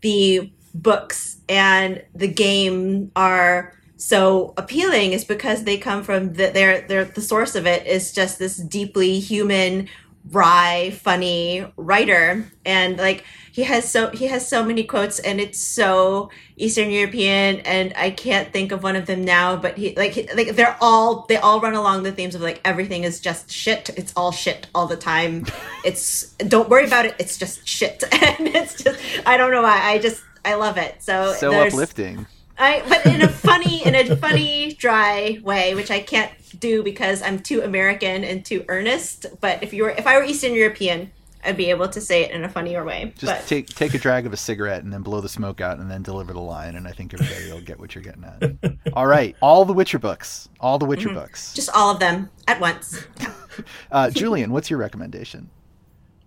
the 0.02 0.52
books 0.76 1.38
and 1.48 2.04
the 2.14 2.28
game 2.28 3.12
are 3.16 3.74
so 3.98 4.54
appealing 4.58 5.12
is 5.12 5.26
because 5.26 5.64
they 5.64 5.78
come 5.78 6.04
from 6.04 6.34
the, 6.34 6.48
their 6.48 6.82
their 6.88 7.06
the 7.06 7.22
source 7.22 7.56
of 7.56 7.66
it 7.66 7.86
is 7.86 8.14
just 8.14 8.40
this 8.40 8.58
deeply 8.58 9.20
human 9.20 9.90
wry 10.32 10.91
funny 10.91 11.65
writer. 11.78 12.51
And 12.65 12.97
like 12.97 13.24
he 13.51 13.63
has 13.63 13.89
so 13.91 14.09
he 14.09 14.28
has 14.28 14.47
so 14.47 14.63
many 14.63 14.84
quotes 14.84 15.20
and 15.20 15.41
it's 15.41 15.59
so 15.59 16.30
eastern 16.55 16.89
european 16.91 17.59
and 17.61 17.91
i 17.97 18.09
can't 18.09 18.53
think 18.53 18.72
of 18.72 18.84
one 18.84 18.95
of 18.95 19.05
them 19.05 19.26
now 19.26 19.55
but 19.55 19.78
he 19.78 19.93
like 19.95 20.11
he, 20.11 20.30
like 20.34 20.55
they're 20.55 20.78
all 20.80 21.26
they 21.28 21.36
all 21.36 21.59
run 21.59 21.74
along 21.74 22.03
the 22.03 22.11
themes 22.11 22.36
of 22.36 22.41
like 22.41 22.61
everything 22.63 23.03
is 23.03 23.20
just 23.20 23.51
shit. 23.51 23.89
It's 23.97 24.13
all 24.15 24.32
shit 24.32 24.67
all 24.74 24.88
the 24.88 24.97
time. 24.97 25.45
It's 25.86 26.34
don't 26.34 26.70
worry 26.70 26.86
about 26.86 27.05
it. 27.05 27.15
It's 27.20 27.38
just 27.38 27.67
shit. 27.67 28.03
And 28.13 28.47
it's 28.47 28.84
just 28.84 28.99
i 29.26 29.38
don't 29.38 29.51
know 29.51 29.61
why. 29.61 29.80
I 29.82 29.97
just 29.97 30.22
i 30.45 30.53
love 30.55 30.78
it. 30.78 31.01
So 31.01 31.34
so 31.34 31.51
uplifting 31.53 32.28
I, 32.60 32.84
but 32.88 33.05
in 33.05 33.22
a 33.22 33.28
funny, 33.28 33.86
in 33.86 33.95
a 33.95 34.16
funny, 34.18 34.74
dry 34.74 35.39
way, 35.41 35.76
which 35.76 35.89
I 35.89 36.01
can't 36.01 36.32
do 36.60 36.84
because 36.84 37.22
I'm 37.22 37.39
too 37.39 37.62
American 37.62 38.24
and 38.24 38.43
too 38.43 38.66
earnest. 38.68 39.26
But 39.39 39.64
if 39.64 39.74
you 39.74 39.84
were, 39.84 39.91
if 39.91 40.05
I 40.05 40.18
were 40.18 40.24
Eastern 40.24 40.53
European, 40.53 41.12
I'd 41.43 41.55
be 41.55 41.70
able 41.70 41.88
to 41.88 42.01
say 42.01 42.24
it 42.24 42.32
in 42.32 42.43
a 42.43 42.49
funnier 42.49 42.84
way. 42.84 43.14
Just 43.18 43.26
but. 43.26 43.47
take 43.47 43.68
take 43.68 43.93
a 43.93 43.97
drag 43.97 44.26
of 44.26 44.34
a 44.34 44.38
cigarette 44.38 44.84
and 44.84 44.91
then 44.91 45.01
blow 45.01 45.22
the 45.22 45.30
smoke 45.30 45.62
out 45.62 45.80
and 45.80 45.89
then 45.89 46.03
deliver 46.03 46.34
the 46.34 46.41
line, 46.41 46.76
and 46.76 46.88
I 46.88 46.91
think 46.91 47.14
everybody 47.14 47.51
will 47.51 47.62
get 47.62 47.80
what 47.80 47.95
you're 47.95 48.03
getting 48.03 48.26
at. 48.26 48.78
all 48.93 49.07
right, 49.07 49.36
all 49.41 49.64
the 49.64 49.74
Witcher 49.74 49.99
books, 49.99 50.49
all 50.60 50.78
the 50.78 50.86
Witcher 50.86 51.10
mm-hmm. 51.10 51.20
books, 51.20 51.53
just 51.53 51.70
all 51.70 51.91
of 51.91 51.99
them 51.99 52.30
at 52.47 52.60
once. 52.60 53.05
uh, 53.91 54.10
Julian, 54.10 54.51
what's 54.51 54.70
your 54.70 54.80
recommendation? 54.80 55.49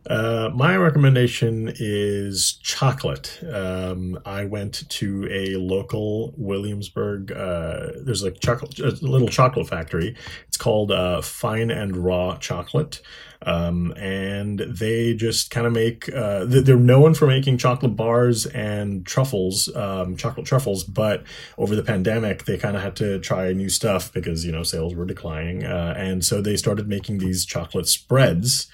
Uh, 0.06 0.50
my 0.52 0.76
recommendation 0.76 1.72
is 1.78 2.54
chocolate. 2.54 3.38
Um, 3.52 4.18
I 4.26 4.44
went 4.46 4.88
to 4.88 5.28
a 5.30 5.56
local 5.56 6.34
Williamsburg. 6.36 7.30
Uh, 7.30 7.90
there's 8.04 8.24
a 8.24 8.32
chocolate, 8.32 8.78
a 8.80 8.90
little 9.00 9.28
chocolate 9.28 9.68
factory. 9.68 10.16
It's 10.48 10.56
called 10.56 10.90
uh, 10.90 11.22
Fine 11.22 11.70
and 11.70 11.96
Raw 11.96 12.36
Chocolate, 12.38 13.00
um, 13.42 13.92
and 13.96 14.58
they 14.58 15.14
just 15.14 15.52
kind 15.52 15.68
of 15.68 15.72
make. 15.72 16.12
Uh, 16.12 16.46
they're 16.46 16.76
known 16.76 17.14
for 17.14 17.28
making 17.28 17.58
chocolate 17.58 17.94
bars 17.94 18.46
and 18.46 19.06
truffles, 19.06 19.72
um, 19.76 20.16
chocolate 20.16 20.46
truffles. 20.46 20.82
But 20.82 21.22
over 21.58 21.76
the 21.76 21.84
pandemic, 21.84 22.44
they 22.44 22.58
kind 22.58 22.76
of 22.76 22.82
had 22.82 22.96
to 22.96 23.20
try 23.20 23.52
new 23.52 23.68
stuff 23.68 24.12
because 24.12 24.44
you 24.44 24.50
know 24.50 24.64
sales 24.64 24.96
were 24.96 25.06
declining, 25.06 25.64
uh, 25.64 25.94
and 25.96 26.24
so 26.24 26.42
they 26.42 26.56
started 26.56 26.88
making 26.88 27.18
these 27.18 27.44
chocolate 27.44 27.86
spreads 27.86 28.66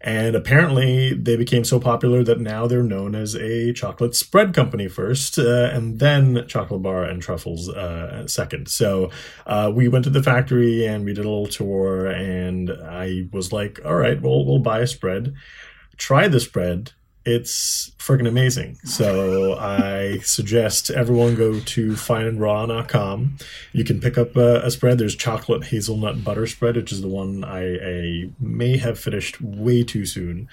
and 0.00 0.36
apparently, 0.36 1.12
they 1.12 1.34
became 1.34 1.64
so 1.64 1.80
popular 1.80 2.22
that 2.22 2.40
now 2.40 2.68
they're 2.68 2.84
known 2.84 3.16
as 3.16 3.34
a 3.34 3.72
chocolate 3.72 4.14
spread 4.14 4.54
company 4.54 4.86
first, 4.86 5.38
uh, 5.38 5.70
and 5.72 5.98
then 5.98 6.46
chocolate 6.46 6.82
bar 6.82 7.02
and 7.02 7.20
truffles 7.20 7.68
uh, 7.68 8.26
second. 8.28 8.68
So 8.68 9.10
uh, 9.46 9.72
we 9.74 9.88
went 9.88 10.04
to 10.04 10.10
the 10.10 10.22
factory 10.22 10.86
and 10.86 11.04
we 11.04 11.14
did 11.14 11.24
a 11.24 11.28
little 11.28 11.48
tour, 11.48 12.06
and 12.06 12.70
I 12.70 13.28
was 13.32 13.52
like, 13.52 13.80
"All 13.84 13.96
right, 13.96 14.20
well, 14.20 14.44
we'll 14.44 14.60
buy 14.60 14.80
a 14.80 14.86
spread." 14.86 15.34
Try 15.96 16.28
the 16.28 16.38
spread, 16.38 16.92
it's 17.24 17.90
freaking 17.98 18.26
amazing. 18.26 18.76
So 18.84 19.58
I 19.58 20.18
suggest 20.18 20.90
everyone 20.90 21.34
go 21.34 21.60
to 21.60 21.92
fineandraw.com. 21.92 23.36
You 23.72 23.84
can 23.84 24.00
pick 24.00 24.16
up 24.16 24.36
a, 24.36 24.64
a, 24.64 24.70
spread. 24.70 24.98
There's 24.98 25.14
chocolate 25.14 25.64
hazelnut 25.64 26.24
butter 26.24 26.46
spread, 26.46 26.76
which 26.76 26.90
is 26.92 27.02
the 27.02 27.08
one 27.08 27.44
I, 27.44 27.76
I 27.76 28.30
may 28.40 28.78
have 28.78 28.98
finished 28.98 29.40
way 29.40 29.84
too 29.84 30.06
soon. 30.06 30.48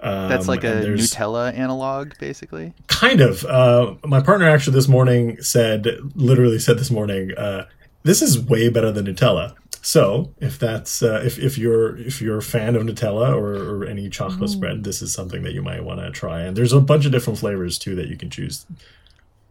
Um, 0.00 0.28
That's 0.28 0.48
like 0.48 0.64
a 0.64 0.82
Nutella 0.82 1.52
analog, 1.52 2.12
basically. 2.18 2.74
Kind 2.86 3.20
of. 3.20 3.44
Uh, 3.44 3.96
my 4.04 4.20
partner 4.20 4.48
actually 4.48 4.74
this 4.74 4.88
morning 4.88 5.40
said, 5.42 5.86
literally 6.14 6.58
said 6.58 6.78
this 6.78 6.90
morning, 6.90 7.36
uh, 7.36 7.66
this 8.02 8.22
is 8.22 8.38
way 8.38 8.68
better 8.68 8.90
than 8.92 9.06
Nutella. 9.06 9.54
So 9.82 10.34
if 10.40 10.58
that's 10.58 11.02
uh, 11.02 11.22
if 11.24 11.38
if 11.38 11.56
you're 11.56 11.96
if 11.96 12.20
you're 12.20 12.38
a 12.38 12.42
fan 12.42 12.76
of 12.76 12.82
Nutella 12.82 13.34
or, 13.34 13.54
or 13.54 13.84
any 13.86 14.08
chocolate 14.10 14.50
mm. 14.50 14.52
spread, 14.52 14.84
this 14.84 15.00
is 15.00 15.12
something 15.12 15.42
that 15.42 15.52
you 15.52 15.62
might 15.62 15.84
want 15.84 16.00
to 16.00 16.10
try. 16.10 16.42
And 16.42 16.56
there's 16.56 16.72
a 16.72 16.80
bunch 16.80 17.06
of 17.06 17.12
different 17.12 17.38
flavors 17.38 17.78
too 17.78 17.94
that 17.94 18.08
you 18.08 18.16
can 18.16 18.28
choose. 18.30 18.66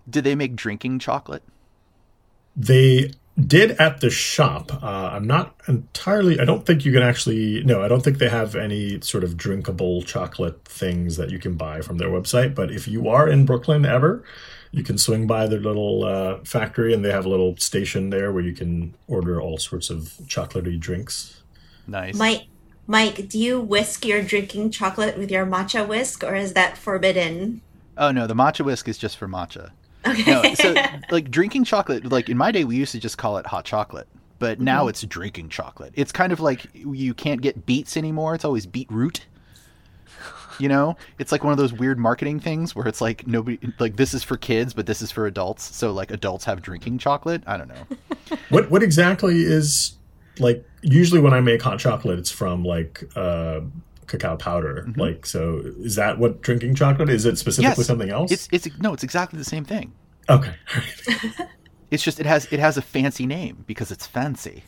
Do 0.10 0.22
they 0.22 0.36
make 0.36 0.56
drinking 0.56 1.00
chocolate? 1.00 1.44
They 2.56 3.12
did 3.48 3.72
at 3.72 4.02
the 4.02 4.10
shop. 4.10 4.72
Uh, 4.84 5.10
I'm 5.14 5.26
not 5.26 5.56
entirely. 5.68 6.40
I 6.40 6.46
don't 6.46 6.66
think 6.66 6.86
you 6.86 6.92
can 6.92 7.04
actually. 7.04 7.64
No, 7.64 7.82
I 7.84 7.88
don't 7.88 8.04
think 8.04 8.18
they 8.18 8.30
have 8.30 8.56
any 8.56 9.02
sort 9.02 9.24
of 9.24 9.38
drinkable 9.38 10.02
chocolate 10.02 10.66
things 10.66 11.18
that 11.18 11.30
you 11.30 11.40
can 11.40 11.56
buy 11.56 11.82
from 11.82 11.98
their 11.98 12.10
website. 12.10 12.56
But 12.56 12.72
if 12.72 12.88
you 12.88 13.08
are 13.08 13.28
in 13.28 13.46
Brooklyn 13.46 13.86
ever, 13.86 14.24
you 14.72 14.84
can 14.84 14.98
swing 14.98 15.28
by 15.28 15.48
their 15.48 15.60
little 15.60 16.06
uh, 16.06 16.40
factory 16.44 16.94
and 16.94 17.04
they 17.04 17.12
have 17.12 17.26
a 17.26 17.30
little 17.30 17.58
station 17.58 18.10
there 18.10 18.32
where 18.32 18.44
you 18.44 18.54
can 18.54 18.94
order 19.08 19.42
all 19.42 19.58
sorts 19.58 19.90
of 19.90 20.14
chocolatey 20.26 20.80
drinks. 20.80 21.42
Nice. 21.88 22.16
Mike. 22.16 22.48
Mike, 22.86 23.30
do 23.30 23.38
you 23.38 23.62
whisk 23.62 24.04
your 24.04 24.24
drinking 24.24 24.72
chocolate 24.72 25.16
with 25.16 25.30
your 25.30 25.46
matcha 25.46 25.88
whisk, 25.88 26.24
or 26.24 26.34
is 26.34 26.54
that 26.54 26.76
forbidden? 26.76 27.62
Oh 27.96 28.12
no, 28.12 28.26
the 28.26 28.34
matcha 28.34 28.66
whisk 28.66 28.88
is 28.88 28.98
just 28.98 29.16
for 29.16 29.28
matcha. 29.28 29.72
Okay. 30.08 30.32
No, 30.32 30.54
so 30.54 30.74
like 31.12 31.30
drinking 31.30 31.66
chocolate, 31.66 32.06
like 32.06 32.30
in 32.30 32.38
my 32.38 32.52
day, 32.52 32.64
we 32.64 32.76
used 32.76 32.91
to 32.93 33.00
just 33.00 33.18
call 33.18 33.38
it 33.38 33.45
hot 33.45 33.66
chocolate, 33.66 34.08
but 34.39 34.60
now 34.60 34.88
it's 34.88 35.02
drinking 35.02 35.50
chocolate. 35.50 35.93
It's 35.95 36.12
kind 36.12 36.32
of 36.32 36.39
like 36.39 36.66
you 36.74 37.14
can't 37.14 37.41
get 37.41 37.66
beets 37.66 37.97
anymore. 37.97 38.36
It's 38.36 38.45
always 38.45 38.66
beetroot. 38.66 39.26
You 40.60 40.68
know, 40.68 40.97
it's 41.18 41.32
like 41.32 41.45
one 41.45 41.54
of 41.54 41.58
those 41.58 41.72
weird 41.72 41.97
marketing 41.97 42.41
things 42.41 42.76
where 42.76 42.86
it's 42.86 43.00
like 43.00 43.26
nobody, 43.26 43.58
like 43.80 43.95
this 43.95 44.14
is 44.14 44.24
for 44.26 44.36
kids, 44.36 44.74
but 44.74 44.86
this 44.86 45.02
is 45.02 45.10
for 45.10 45.26
adults. 45.26 45.74
So 45.74 45.93
like 45.93 46.12
adults 46.12 46.43
have 46.45 46.62
drinking 46.62 46.97
chocolate. 46.97 47.43
I 47.47 47.58
don't 47.58 47.70
know. 47.70 47.97
What 48.50 48.70
what 48.70 48.84
exactly 48.84 49.41
is 49.41 49.93
like? 50.38 50.64
Usually, 50.82 51.20
when 51.20 51.34
I 51.34 51.41
make 51.41 51.62
hot 51.64 51.80
chocolate, 51.80 52.20
it's 52.20 52.30
from 52.30 52.64
like 52.64 53.04
uh, 53.16 53.62
cacao 54.10 54.36
powder. 54.36 54.86
Mm-hmm. 54.88 54.99
Like, 54.99 55.26
so 55.26 55.62
is 55.80 55.95
that 55.95 56.18
what 56.20 56.41
drinking 56.41 56.76
chocolate 56.76 57.10
is? 57.10 57.26
It 57.26 57.38
specifically 57.38 57.76
Yes, 57.78 57.88
something 57.88 58.10
else? 58.10 58.32
It's 58.32 58.47
it's 58.51 58.68
no, 58.80 58.93
it's 58.93 59.03
exactly 59.03 59.38
the 59.39 59.45
same 59.45 59.64
thing. 59.66 59.93
okay. 60.30 60.53
It's 61.91 62.03
just 62.03 62.20
it 62.20 62.28
has 62.28 62.45
it 62.51 62.60
has 62.60 62.78
a 62.78 62.84
fancy 62.84 63.26
name 63.26 63.64
because 63.66 63.89
it's 63.91 64.05
fancy. 64.05 64.64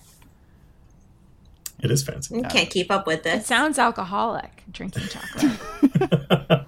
it 1.84 1.92
is 1.92 2.02
fancy. 2.04 2.36
You 2.36 2.42
can't 2.44 2.68
keep 2.70 2.90
up 2.92 3.06
with 3.06 3.20
It 3.20 3.24
this. 3.26 3.46
sounds 3.46 3.78
alcoholic, 3.78 4.64
drinking 4.72 5.04
chocolate. 5.08 5.60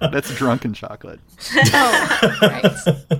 That's 0.12 0.32
drunken 0.36 0.72
chocolate. 0.72 1.18
oh, 1.56 2.38
right. 2.42 2.64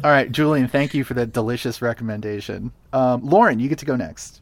All 0.05 0.11
right, 0.13 0.31
Julian, 0.31 0.69
thank 0.69 0.95
you 0.95 1.03
for 1.03 1.15
that 1.15 1.33
delicious 1.33 1.83
recommendation. 1.83 2.71
Um, 2.93 3.25
Lauren, 3.25 3.59
you 3.59 3.69
get 3.69 3.79
to 3.79 3.85
go 3.85 3.97
next. 3.97 4.41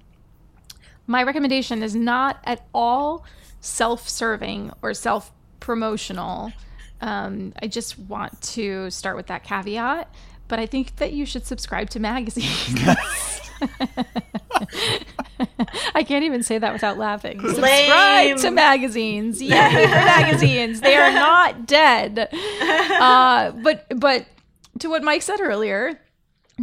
My 1.06 1.22
recommendation 1.22 1.82
is 1.82 1.94
not 1.96 2.40
at 2.44 2.66
all 2.74 3.24
self 3.62 4.06
serving 4.08 4.70
or 4.82 4.92
self 4.92 5.32
promotional. 5.60 6.52
Um, 7.00 7.54
I 7.62 7.66
just 7.66 7.98
want 7.98 8.40
to 8.42 8.90
start 8.90 9.16
with 9.16 9.28
that 9.28 9.42
caveat, 9.42 10.14
but 10.48 10.58
I 10.58 10.66
think 10.66 10.96
that 10.96 11.12
you 11.14 11.24
should 11.24 11.46
subscribe 11.46 11.88
to 11.90 12.00
magazines. 12.00 12.78
I 15.94 16.02
can't 16.04 16.24
even 16.24 16.42
say 16.42 16.58
that 16.58 16.72
without 16.72 16.98
laughing. 16.98 17.40
Subscribe 17.40 18.36
to 18.38 18.50
magazines. 18.50 19.40
Yay 19.40 19.50
for 19.86 19.88
magazines. 19.88 20.80
They 20.80 20.96
are 20.96 21.12
not 21.12 21.66
dead. 21.66 22.28
Uh, 23.02 23.50
but 23.50 23.86
but 23.98 24.26
to 24.78 24.88
what 24.88 25.02
Mike 25.02 25.22
said 25.22 25.40
earlier, 25.40 26.00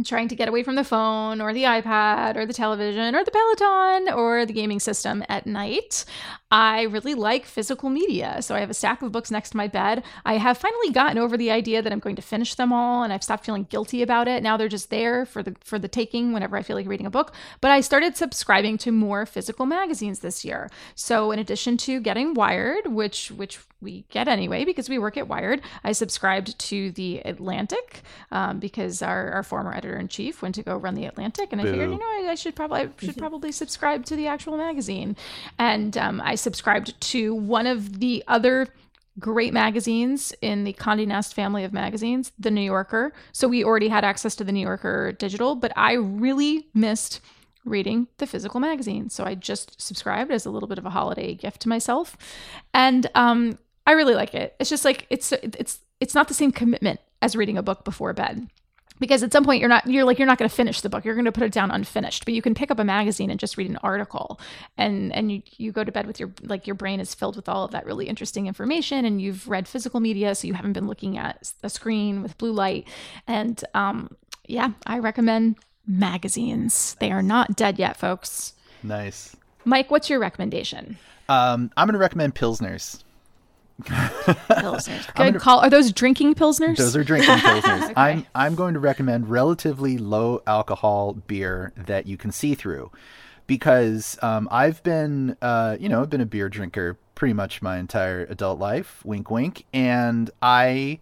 trying 0.04 0.28
to 0.28 0.36
get 0.36 0.48
away 0.48 0.62
from 0.62 0.74
the 0.74 0.84
phone 0.84 1.40
or 1.40 1.52
the 1.52 1.64
iPad 1.64 2.36
or 2.36 2.46
the 2.46 2.52
television 2.52 3.14
or 3.14 3.24
the 3.24 3.30
Peloton 3.30 4.12
or 4.12 4.46
the 4.46 4.52
gaming 4.52 4.80
system 4.80 5.24
at 5.28 5.46
night. 5.46 6.04
I 6.50 6.82
really 6.82 7.14
like 7.14 7.46
physical 7.46 7.90
media. 7.90 8.42
So 8.42 8.54
I 8.54 8.60
have 8.60 8.70
a 8.70 8.74
stack 8.74 9.02
of 9.02 9.12
books 9.12 9.30
next 9.30 9.50
to 9.50 9.56
my 9.56 9.68
bed. 9.68 10.02
I 10.24 10.38
have 10.38 10.58
finally 10.58 10.90
gotten 10.90 11.18
over 11.18 11.36
the 11.36 11.50
idea 11.50 11.80
that 11.80 11.92
I'm 11.92 12.00
going 12.00 12.16
to 12.16 12.22
finish 12.22 12.54
them 12.54 12.72
all 12.72 13.02
and 13.02 13.12
I've 13.12 13.22
stopped 13.22 13.44
feeling 13.44 13.64
guilty 13.70 14.02
about 14.02 14.26
it. 14.26 14.42
Now 14.42 14.56
they're 14.56 14.68
just 14.68 14.90
there 14.90 15.24
for 15.24 15.42
the 15.42 15.54
for 15.60 15.78
the 15.78 15.88
taking 15.88 16.32
whenever 16.32 16.56
I 16.56 16.62
feel 16.62 16.76
like 16.76 16.88
reading 16.88 17.06
a 17.06 17.10
book. 17.10 17.32
But 17.60 17.70
I 17.70 17.80
started 17.80 18.16
subscribing 18.16 18.78
to 18.78 18.90
more 18.90 19.26
physical 19.26 19.66
magazines 19.66 20.20
this 20.20 20.44
year. 20.44 20.70
So 20.94 21.30
in 21.30 21.38
addition 21.38 21.76
to 21.78 22.00
getting 22.00 22.34
Wired, 22.34 22.88
which 22.88 23.30
which 23.30 23.60
we 23.80 24.04
get 24.10 24.28
anyway 24.28 24.64
because 24.64 24.88
we 24.88 24.98
work 24.98 25.16
at 25.16 25.28
Wired. 25.28 25.62
I 25.84 25.92
subscribed 25.92 26.58
to 26.58 26.90
the 26.92 27.20
Atlantic 27.20 28.02
um, 28.30 28.58
because 28.58 29.02
our, 29.02 29.30
our 29.32 29.42
former 29.42 29.74
editor 29.74 29.96
in 29.96 30.08
chief 30.08 30.42
went 30.42 30.54
to 30.56 30.62
go 30.62 30.76
run 30.76 30.94
the 30.94 31.06
Atlantic, 31.06 31.52
and 31.52 31.60
I 31.60 31.64
figured, 31.64 31.90
you 31.90 31.98
know, 31.98 32.04
I, 32.04 32.28
I 32.30 32.34
should 32.34 32.54
probably 32.54 32.80
I 32.80 32.90
should 32.98 33.16
probably 33.18 33.52
subscribe 33.52 34.04
to 34.06 34.16
the 34.16 34.26
actual 34.26 34.56
magazine. 34.56 35.16
And 35.58 35.96
um, 35.96 36.20
I 36.24 36.34
subscribed 36.34 37.00
to 37.00 37.34
one 37.34 37.66
of 37.66 38.00
the 38.00 38.22
other 38.28 38.68
great 39.18 39.52
magazines 39.52 40.32
in 40.40 40.64
the 40.64 40.72
Condé 40.72 41.06
Nast 41.06 41.34
family 41.34 41.64
of 41.64 41.72
magazines, 41.72 42.32
The 42.38 42.50
New 42.50 42.62
Yorker. 42.62 43.12
So 43.32 43.48
we 43.48 43.64
already 43.64 43.88
had 43.88 44.04
access 44.04 44.34
to 44.36 44.44
The 44.44 44.52
New 44.52 44.66
Yorker 44.66 45.12
digital, 45.12 45.54
but 45.54 45.72
I 45.76 45.94
really 45.94 46.68
missed 46.74 47.20
reading 47.64 48.08
the 48.18 48.26
physical 48.26 48.60
magazine. 48.60 49.10
So 49.10 49.24
I 49.24 49.34
just 49.34 49.80
subscribed 49.80 50.30
as 50.30 50.46
a 50.46 50.50
little 50.50 50.68
bit 50.68 50.78
of 50.78 50.86
a 50.86 50.90
holiday 50.90 51.34
gift 51.34 51.60
to 51.62 51.68
myself. 51.68 52.16
And 52.72 53.06
um, 53.14 53.58
I 53.90 53.94
really 53.94 54.14
like 54.14 54.36
it. 54.36 54.54
It's 54.60 54.70
just 54.70 54.84
like 54.84 55.08
it's 55.10 55.32
it's 55.32 55.80
it's 55.98 56.14
not 56.14 56.28
the 56.28 56.34
same 56.34 56.52
commitment 56.52 57.00
as 57.22 57.34
reading 57.34 57.58
a 57.58 57.62
book 57.62 57.82
before 57.82 58.12
bed. 58.12 58.46
Because 59.00 59.24
at 59.24 59.32
some 59.32 59.44
point 59.44 59.58
you're 59.58 59.68
not 59.68 59.84
you're 59.84 60.04
like 60.04 60.16
you're 60.16 60.28
not 60.28 60.38
going 60.38 60.48
to 60.48 60.54
finish 60.54 60.80
the 60.80 60.88
book. 60.88 61.04
You're 61.04 61.16
going 61.16 61.24
to 61.24 61.32
put 61.32 61.42
it 61.42 61.50
down 61.50 61.72
unfinished. 61.72 62.24
But 62.24 62.34
you 62.34 62.40
can 62.40 62.54
pick 62.54 62.70
up 62.70 62.78
a 62.78 62.84
magazine 62.84 63.32
and 63.32 63.40
just 63.40 63.56
read 63.56 63.68
an 63.68 63.78
article, 63.78 64.38
and 64.78 65.12
and 65.12 65.32
you 65.32 65.42
you 65.56 65.72
go 65.72 65.82
to 65.82 65.90
bed 65.90 66.06
with 66.06 66.20
your 66.20 66.30
like 66.44 66.68
your 66.68 66.76
brain 66.76 67.00
is 67.00 67.16
filled 67.16 67.34
with 67.34 67.48
all 67.48 67.64
of 67.64 67.72
that 67.72 67.84
really 67.84 68.06
interesting 68.06 68.46
information, 68.46 69.04
and 69.04 69.20
you've 69.20 69.48
read 69.48 69.66
physical 69.66 69.98
media, 69.98 70.36
so 70.36 70.46
you 70.46 70.54
haven't 70.54 70.74
been 70.74 70.86
looking 70.86 71.18
at 71.18 71.52
a 71.64 71.68
screen 71.68 72.22
with 72.22 72.38
blue 72.38 72.52
light. 72.52 72.86
And 73.26 73.60
um, 73.74 74.16
yeah, 74.46 74.70
I 74.86 75.00
recommend 75.00 75.56
magazines. 75.84 76.94
They 77.00 77.10
are 77.10 77.22
not 77.22 77.56
dead 77.56 77.76
yet, 77.76 77.96
folks. 77.96 78.52
Nice. 78.84 79.34
Mike, 79.64 79.90
what's 79.90 80.08
your 80.08 80.20
recommendation? 80.20 80.96
Um, 81.28 81.72
I'm 81.76 81.88
going 81.88 81.94
to 81.94 81.98
recommend 81.98 82.36
Pilsners. 82.36 83.02
Pilsners. 83.82 85.06
Good 85.06 85.14
gonna- 85.14 85.38
call. 85.38 85.60
Are 85.60 85.70
those 85.70 85.92
drinking 85.92 86.34
pilsners? 86.34 86.76
Those 86.76 86.96
are 86.96 87.04
drinking 87.04 87.36
Pilsners. 87.36 87.92
I'm, 87.96 88.26
I'm 88.34 88.54
going 88.54 88.74
to 88.74 88.80
recommend 88.80 89.28
relatively 89.28 89.98
low 89.98 90.42
alcohol 90.46 91.14
beer 91.14 91.72
that 91.76 92.06
you 92.06 92.16
can 92.16 92.32
see 92.32 92.54
through 92.54 92.90
because 93.46 94.18
um, 94.22 94.48
I've 94.50 94.82
been, 94.82 95.36
uh, 95.42 95.76
you 95.80 95.88
know, 95.88 96.02
I've 96.02 96.10
been 96.10 96.20
a 96.20 96.26
beer 96.26 96.48
drinker 96.48 96.98
pretty 97.14 97.34
much 97.34 97.60
my 97.62 97.78
entire 97.78 98.24
adult 98.30 98.58
life. 98.58 99.04
Wink, 99.04 99.30
wink. 99.30 99.66
And 99.74 100.30
I 100.40 101.00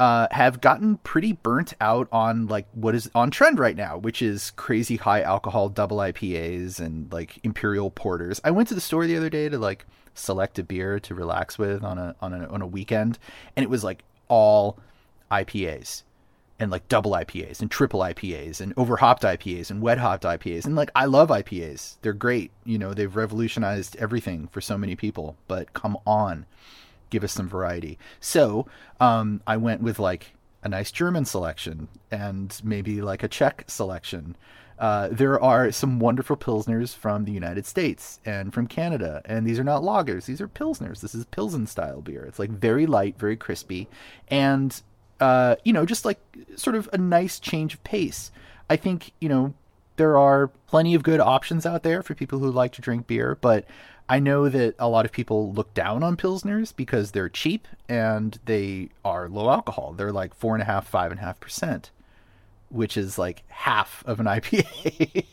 uh, 0.00 0.26
have 0.32 0.60
gotten 0.60 0.96
pretty 0.98 1.32
burnt 1.32 1.72
out 1.80 2.08
on 2.10 2.46
like 2.48 2.66
what 2.72 2.94
is 2.94 3.08
on 3.14 3.30
trend 3.30 3.58
right 3.58 3.76
now, 3.76 3.96
which 3.96 4.22
is 4.22 4.50
crazy 4.52 4.96
high 4.96 5.22
alcohol 5.22 5.68
double 5.68 5.98
IPAs 5.98 6.80
and 6.80 7.12
like 7.12 7.38
imperial 7.44 7.90
porters. 7.90 8.40
I 8.42 8.50
went 8.50 8.68
to 8.68 8.74
the 8.74 8.80
store 8.80 9.06
the 9.06 9.16
other 9.16 9.30
day 9.30 9.48
to 9.48 9.56
like 9.58 9.86
select 10.14 10.58
a 10.58 10.62
beer 10.62 10.98
to 11.00 11.14
relax 11.14 11.58
with 11.58 11.84
on 11.84 11.98
a 11.98 12.14
on 12.20 12.32
a 12.32 12.46
on 12.48 12.62
a 12.62 12.66
weekend, 12.66 13.18
and 13.56 13.62
it 13.64 13.70
was 13.70 13.84
like 13.84 14.02
all 14.28 14.78
IPAs 15.30 16.02
and 16.58 16.70
like 16.70 16.88
double 16.88 17.12
IPAs 17.12 17.60
and 17.60 17.70
triple 17.70 18.00
IPAs 18.00 18.60
and 18.60 18.72
overhopped 18.76 19.22
IPAs 19.22 19.70
and 19.70 19.82
wet 19.82 19.98
hopped 19.98 20.24
IPAs. 20.24 20.64
And 20.64 20.76
like 20.76 20.90
I 20.94 21.06
love 21.06 21.28
IPAs. 21.28 21.96
They're 22.02 22.12
great. 22.12 22.52
You 22.64 22.78
know, 22.78 22.94
they've 22.94 23.14
revolutionized 23.14 23.96
everything 23.96 24.48
for 24.48 24.60
so 24.60 24.78
many 24.78 24.94
people. 24.94 25.36
But 25.48 25.72
come 25.72 25.98
on, 26.06 26.46
give 27.10 27.24
us 27.24 27.32
some 27.32 27.48
variety. 27.48 27.98
So, 28.20 28.66
um, 29.00 29.40
I 29.46 29.56
went 29.56 29.82
with 29.82 29.98
like 29.98 30.34
a 30.62 30.68
nice 30.68 30.90
German 30.90 31.24
selection 31.24 31.88
and 32.10 32.58
maybe 32.64 33.02
like 33.02 33.22
a 33.22 33.28
Czech 33.28 33.64
selection. 33.66 34.36
Uh, 34.78 35.08
there 35.10 35.40
are 35.40 35.70
some 35.70 36.00
wonderful 36.00 36.36
pilsners 36.36 36.94
from 36.94 37.24
the 37.24 37.32
United 37.32 37.66
States 37.66 38.20
and 38.24 38.52
from 38.52 38.66
Canada, 38.66 39.22
and 39.24 39.46
these 39.46 39.58
are 39.58 39.64
not 39.64 39.82
lagers; 39.82 40.26
these 40.26 40.40
are 40.40 40.48
pilsners. 40.48 41.00
This 41.00 41.14
is 41.14 41.24
pilsen 41.26 41.66
style 41.66 42.00
beer. 42.00 42.24
It's 42.24 42.38
like 42.38 42.50
very 42.50 42.86
light, 42.86 43.18
very 43.18 43.36
crispy, 43.36 43.88
and 44.28 44.80
uh, 45.20 45.56
you 45.64 45.72
know, 45.72 45.86
just 45.86 46.04
like 46.04 46.20
sort 46.56 46.76
of 46.76 46.88
a 46.92 46.98
nice 46.98 47.38
change 47.38 47.74
of 47.74 47.84
pace. 47.84 48.30
I 48.68 48.76
think 48.76 49.12
you 49.20 49.28
know 49.28 49.54
there 49.96 50.18
are 50.18 50.48
plenty 50.66 50.94
of 50.94 51.02
good 51.02 51.20
options 51.20 51.64
out 51.64 51.82
there 51.82 52.02
for 52.02 52.14
people 52.14 52.38
who 52.40 52.50
like 52.50 52.72
to 52.72 52.82
drink 52.82 53.06
beer, 53.06 53.38
but 53.40 53.64
I 54.08 54.18
know 54.18 54.48
that 54.48 54.74
a 54.78 54.88
lot 54.88 55.06
of 55.06 55.12
people 55.12 55.52
look 55.52 55.72
down 55.72 56.02
on 56.02 56.16
pilsners 56.16 56.74
because 56.74 57.12
they're 57.12 57.28
cheap 57.28 57.66
and 57.88 58.38
they 58.44 58.90
are 59.04 59.28
low 59.28 59.50
alcohol. 59.50 59.94
They're 59.96 60.12
like 60.12 60.34
four 60.34 60.54
and 60.54 60.62
a 60.62 60.66
half, 60.66 60.86
five 60.86 61.10
and 61.10 61.20
a 61.20 61.24
half 61.24 61.40
percent, 61.40 61.90
which 62.68 62.96
is 62.96 63.18
like 63.18 63.42
half 63.48 64.02
of 64.06 64.20
an 64.20 64.26
IPA. 64.36 65.24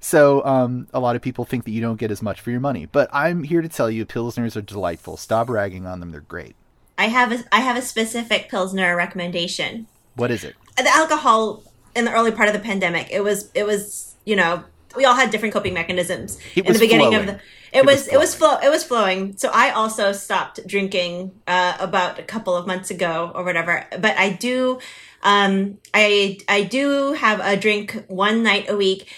so 0.00 0.44
um, 0.44 0.88
a 0.92 1.00
lot 1.00 1.16
of 1.16 1.22
people 1.22 1.44
think 1.44 1.64
that 1.64 1.70
you 1.70 1.80
don't 1.80 1.98
get 1.98 2.10
as 2.10 2.22
much 2.22 2.40
for 2.40 2.50
your 2.50 2.60
money, 2.60 2.86
but 2.86 3.08
I'm 3.12 3.42
here 3.42 3.62
to 3.62 3.68
tell 3.68 3.90
you 3.90 4.06
pilsners 4.06 4.56
are 4.56 4.62
delightful. 4.62 5.16
Stop 5.16 5.48
ragging 5.48 5.86
on 5.86 6.00
them; 6.00 6.10
they're 6.10 6.20
great. 6.20 6.54
I 6.96 7.06
have 7.06 7.32
a 7.32 7.44
I 7.52 7.60
have 7.60 7.76
a 7.76 7.82
specific 7.82 8.48
pilsner 8.50 8.96
recommendation. 8.96 9.86
What 10.16 10.30
is 10.30 10.44
it? 10.44 10.56
The 10.76 10.88
alcohol 10.88 11.62
in 11.94 12.04
the 12.04 12.12
early 12.12 12.32
part 12.32 12.48
of 12.48 12.54
the 12.54 12.60
pandemic, 12.60 13.08
it 13.10 13.22
was 13.22 13.50
it 13.54 13.64
was 13.64 14.14
you 14.24 14.36
know 14.36 14.64
we 14.96 15.04
all 15.04 15.14
had 15.14 15.30
different 15.30 15.52
coping 15.52 15.74
mechanisms 15.74 16.38
It 16.56 16.66
in 16.66 16.72
the 16.72 16.78
beginning 16.78 17.10
flowing. 17.10 17.28
of 17.28 17.34
the. 17.36 17.40
It, 17.70 17.80
It 17.80 17.86
was, 17.86 17.96
was 17.96 18.08
it 18.08 18.18
was 18.18 18.34
flow 18.34 18.56
it 18.62 18.70
was 18.70 18.82
flowing. 18.84 19.36
So 19.36 19.50
I 19.52 19.70
also 19.70 20.12
stopped 20.12 20.66
drinking 20.66 21.32
uh, 21.46 21.76
about 21.78 22.18
a 22.18 22.22
couple 22.22 22.56
of 22.56 22.66
months 22.66 22.90
ago 22.90 23.30
or 23.34 23.44
whatever. 23.44 23.86
But 23.90 24.16
I 24.16 24.30
do, 24.30 24.78
um, 25.22 25.78
I 25.94 26.38
I 26.48 26.62
do 26.62 27.12
have 27.14 27.40
a 27.40 27.56
drink 27.56 28.04
one 28.08 28.42
night 28.42 28.66
a 28.68 28.76
week. 28.76 29.08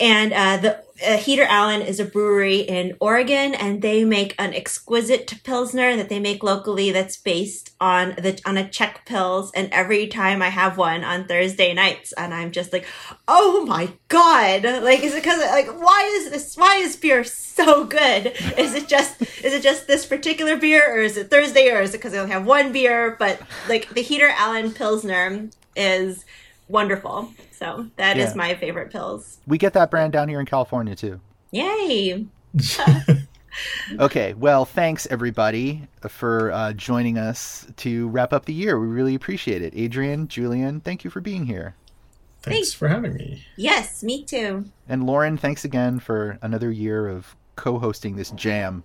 And 0.00 0.32
uh, 0.32 0.56
the 0.58 0.84
uh, 1.06 1.16
Heater 1.16 1.44
Allen 1.44 1.82
is 1.82 2.00
a 2.00 2.04
brewery 2.04 2.58
in 2.60 2.96
Oregon, 3.00 3.54
and 3.54 3.82
they 3.82 4.04
make 4.04 4.34
an 4.38 4.54
exquisite 4.54 5.32
pilsner 5.44 5.96
that 5.96 6.08
they 6.08 6.18
make 6.18 6.42
locally. 6.42 6.90
That's 6.90 7.16
based 7.16 7.74
on 7.80 8.10
the 8.10 8.40
on 8.44 8.56
a 8.56 8.68
Czech 8.68 9.06
pils. 9.06 9.50
And 9.54 9.68
every 9.72 10.06
time 10.06 10.42
I 10.42 10.48
have 10.48 10.76
one 10.76 11.04
on 11.04 11.26
Thursday 11.26 11.72
nights, 11.74 12.12
and 12.12 12.34
I'm 12.34 12.50
just 12.50 12.72
like, 12.72 12.86
oh 13.26 13.64
my 13.66 13.90
god! 14.08 14.64
Like, 14.64 15.02
is 15.02 15.14
it 15.14 15.22
because 15.22 15.40
like 15.40 15.68
why 15.68 16.10
is 16.14 16.30
this? 16.30 16.56
Why 16.56 16.76
is 16.76 16.96
beer 16.96 17.24
so 17.24 17.84
good? 17.84 18.32
Is 18.56 18.74
it 18.74 18.88
just 18.88 19.20
is 19.22 19.52
it 19.52 19.62
just 19.62 19.86
this 19.86 20.06
particular 20.06 20.56
beer, 20.56 20.82
or 20.94 21.00
is 21.00 21.16
it 21.16 21.30
Thursday, 21.30 21.70
or 21.70 21.80
is 21.80 21.94
it 21.94 21.98
because 21.98 22.14
I 22.14 22.18
only 22.18 22.32
have 22.32 22.46
one 22.46 22.72
beer? 22.72 23.16
But 23.18 23.40
like 23.68 23.88
the 23.94 24.02
Heater 24.02 24.30
Allen 24.36 24.72
pilsner 24.72 25.48
is 25.76 26.24
wonderful. 26.68 27.32
So 27.58 27.88
that 27.96 28.16
is 28.16 28.30
Yeah. 28.30 28.34
my 28.36 28.54
favorite 28.54 28.92
pils. 28.92 29.38
We 29.46 29.58
get 29.58 29.72
that 29.72 29.90
brand 29.90 30.12
down 30.12 30.28
here 30.28 30.40
in 30.40 30.46
California 30.46 30.94
too. 30.94 31.20
Yay! 31.50 32.26
Okay, 33.98 34.34
well, 34.34 34.64
thanks 34.64 35.06
everybody 35.10 35.88
for 36.08 36.52
uh, 36.52 36.72
joining 36.74 37.18
us 37.18 37.66
to 37.78 38.06
wrap 38.08 38.32
up 38.32 38.44
the 38.44 38.52
year. 38.52 38.78
We 38.78 38.86
really 38.86 39.16
appreciate 39.16 39.62
it. 39.62 39.74
Adrienne, 39.76 40.28
Julian, 40.28 40.80
thank 40.80 41.02
you 41.02 41.10
for 41.10 41.20
being 41.20 41.46
here. 41.46 41.74
Thanks 42.42 42.54
Thanks. 42.68 42.74
for 42.74 42.86
having 42.86 43.14
me. 43.14 43.44
Yes, 43.56 44.04
me 44.04 44.22
too. 44.22 44.66
And 44.88 45.04
Lauren, 45.06 45.36
thanks 45.36 45.64
again 45.64 45.98
for 45.98 46.38
another 46.40 46.70
year 46.70 47.08
of 47.08 47.34
co 47.56 47.78
hosting 47.80 48.14
this 48.14 48.30
jam. 48.32 48.84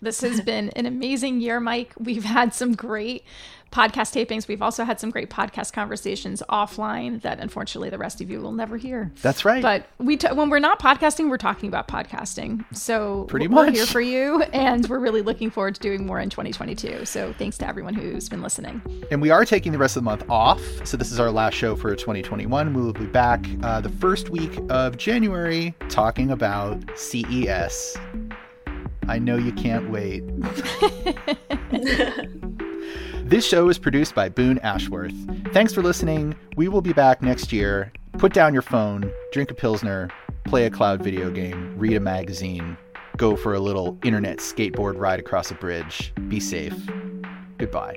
This 0.00 0.20
has 0.20 0.40
been 0.40 0.70
an 0.70 0.86
amazing 0.86 1.40
year, 1.40 1.58
Mike. 1.60 1.94
We've 1.98 2.24
had 2.24 2.52
some 2.54 2.74
great 2.74 3.24
podcast 3.72 4.14
tapings. 4.14 4.46
We've 4.46 4.62
also 4.62 4.84
had 4.84 5.00
some 5.00 5.10
great 5.10 5.28
podcast 5.28 5.72
conversations 5.72 6.42
offline 6.48 7.20
that 7.22 7.40
unfortunately 7.40 7.90
the 7.90 7.98
rest 7.98 8.20
of 8.20 8.30
you 8.30 8.40
will 8.40 8.52
never 8.52 8.76
hear. 8.76 9.10
That's 9.22 9.44
right. 9.44 9.60
But 9.60 9.86
we 9.98 10.16
t- 10.16 10.28
when 10.28 10.50
we're 10.50 10.60
not 10.60 10.80
podcasting, 10.80 11.28
we're 11.28 11.36
talking 11.36 11.68
about 11.68 11.88
podcasting. 11.88 12.64
So 12.74 13.24
Pretty 13.24 13.48
much, 13.48 13.56
we're 13.56 13.66
much. 13.66 13.74
here 13.74 13.86
for 13.86 14.00
you, 14.00 14.42
and 14.52 14.86
we're 14.88 15.00
really 15.00 15.20
looking 15.22 15.50
forward 15.50 15.74
to 15.74 15.80
doing 15.80 16.06
more 16.06 16.20
in 16.20 16.30
2022. 16.30 17.04
So 17.06 17.32
thanks 17.38 17.58
to 17.58 17.66
everyone 17.68 17.94
who's 17.94 18.28
been 18.28 18.40
listening. 18.42 18.80
And 19.10 19.20
we 19.20 19.30
are 19.30 19.44
taking 19.44 19.72
the 19.72 19.78
rest 19.78 19.96
of 19.96 20.02
the 20.02 20.10
month 20.10 20.24
off. 20.30 20.60
So 20.84 20.96
this 20.96 21.10
is 21.10 21.18
our 21.18 21.30
last 21.30 21.54
show 21.54 21.74
for 21.74 21.94
2021. 21.94 22.72
We 22.72 22.80
will 22.82 22.92
be 22.92 23.06
back 23.06 23.44
uh, 23.62 23.80
the 23.80 23.90
first 23.90 24.30
week 24.30 24.58
of 24.70 24.96
January 24.96 25.74
talking 25.88 26.30
about 26.30 26.82
CES. 26.96 27.96
I 29.08 29.18
know 29.18 29.36
you 29.36 29.52
can't 29.52 29.90
wait. 29.90 30.24
this 33.28 33.46
show 33.46 33.68
is 33.68 33.78
produced 33.78 34.14
by 34.14 34.28
Boone 34.28 34.58
Ashworth. 34.58 35.14
Thanks 35.52 35.72
for 35.72 35.82
listening. 35.82 36.34
We 36.56 36.68
will 36.68 36.82
be 36.82 36.92
back 36.92 37.22
next 37.22 37.52
year. 37.52 37.92
Put 38.18 38.32
down 38.32 38.52
your 38.52 38.62
phone, 38.62 39.10
drink 39.32 39.50
a 39.50 39.54
Pilsner, 39.54 40.10
play 40.44 40.64
a 40.64 40.70
cloud 40.70 41.02
video 41.02 41.30
game, 41.30 41.74
read 41.76 41.96
a 41.96 42.00
magazine, 42.00 42.76
go 43.16 43.36
for 43.36 43.54
a 43.54 43.60
little 43.60 43.98
internet 44.02 44.38
skateboard 44.38 44.98
ride 44.98 45.20
across 45.20 45.50
a 45.50 45.54
bridge. 45.54 46.12
Be 46.28 46.40
safe. 46.40 46.74
Goodbye. 47.58 47.96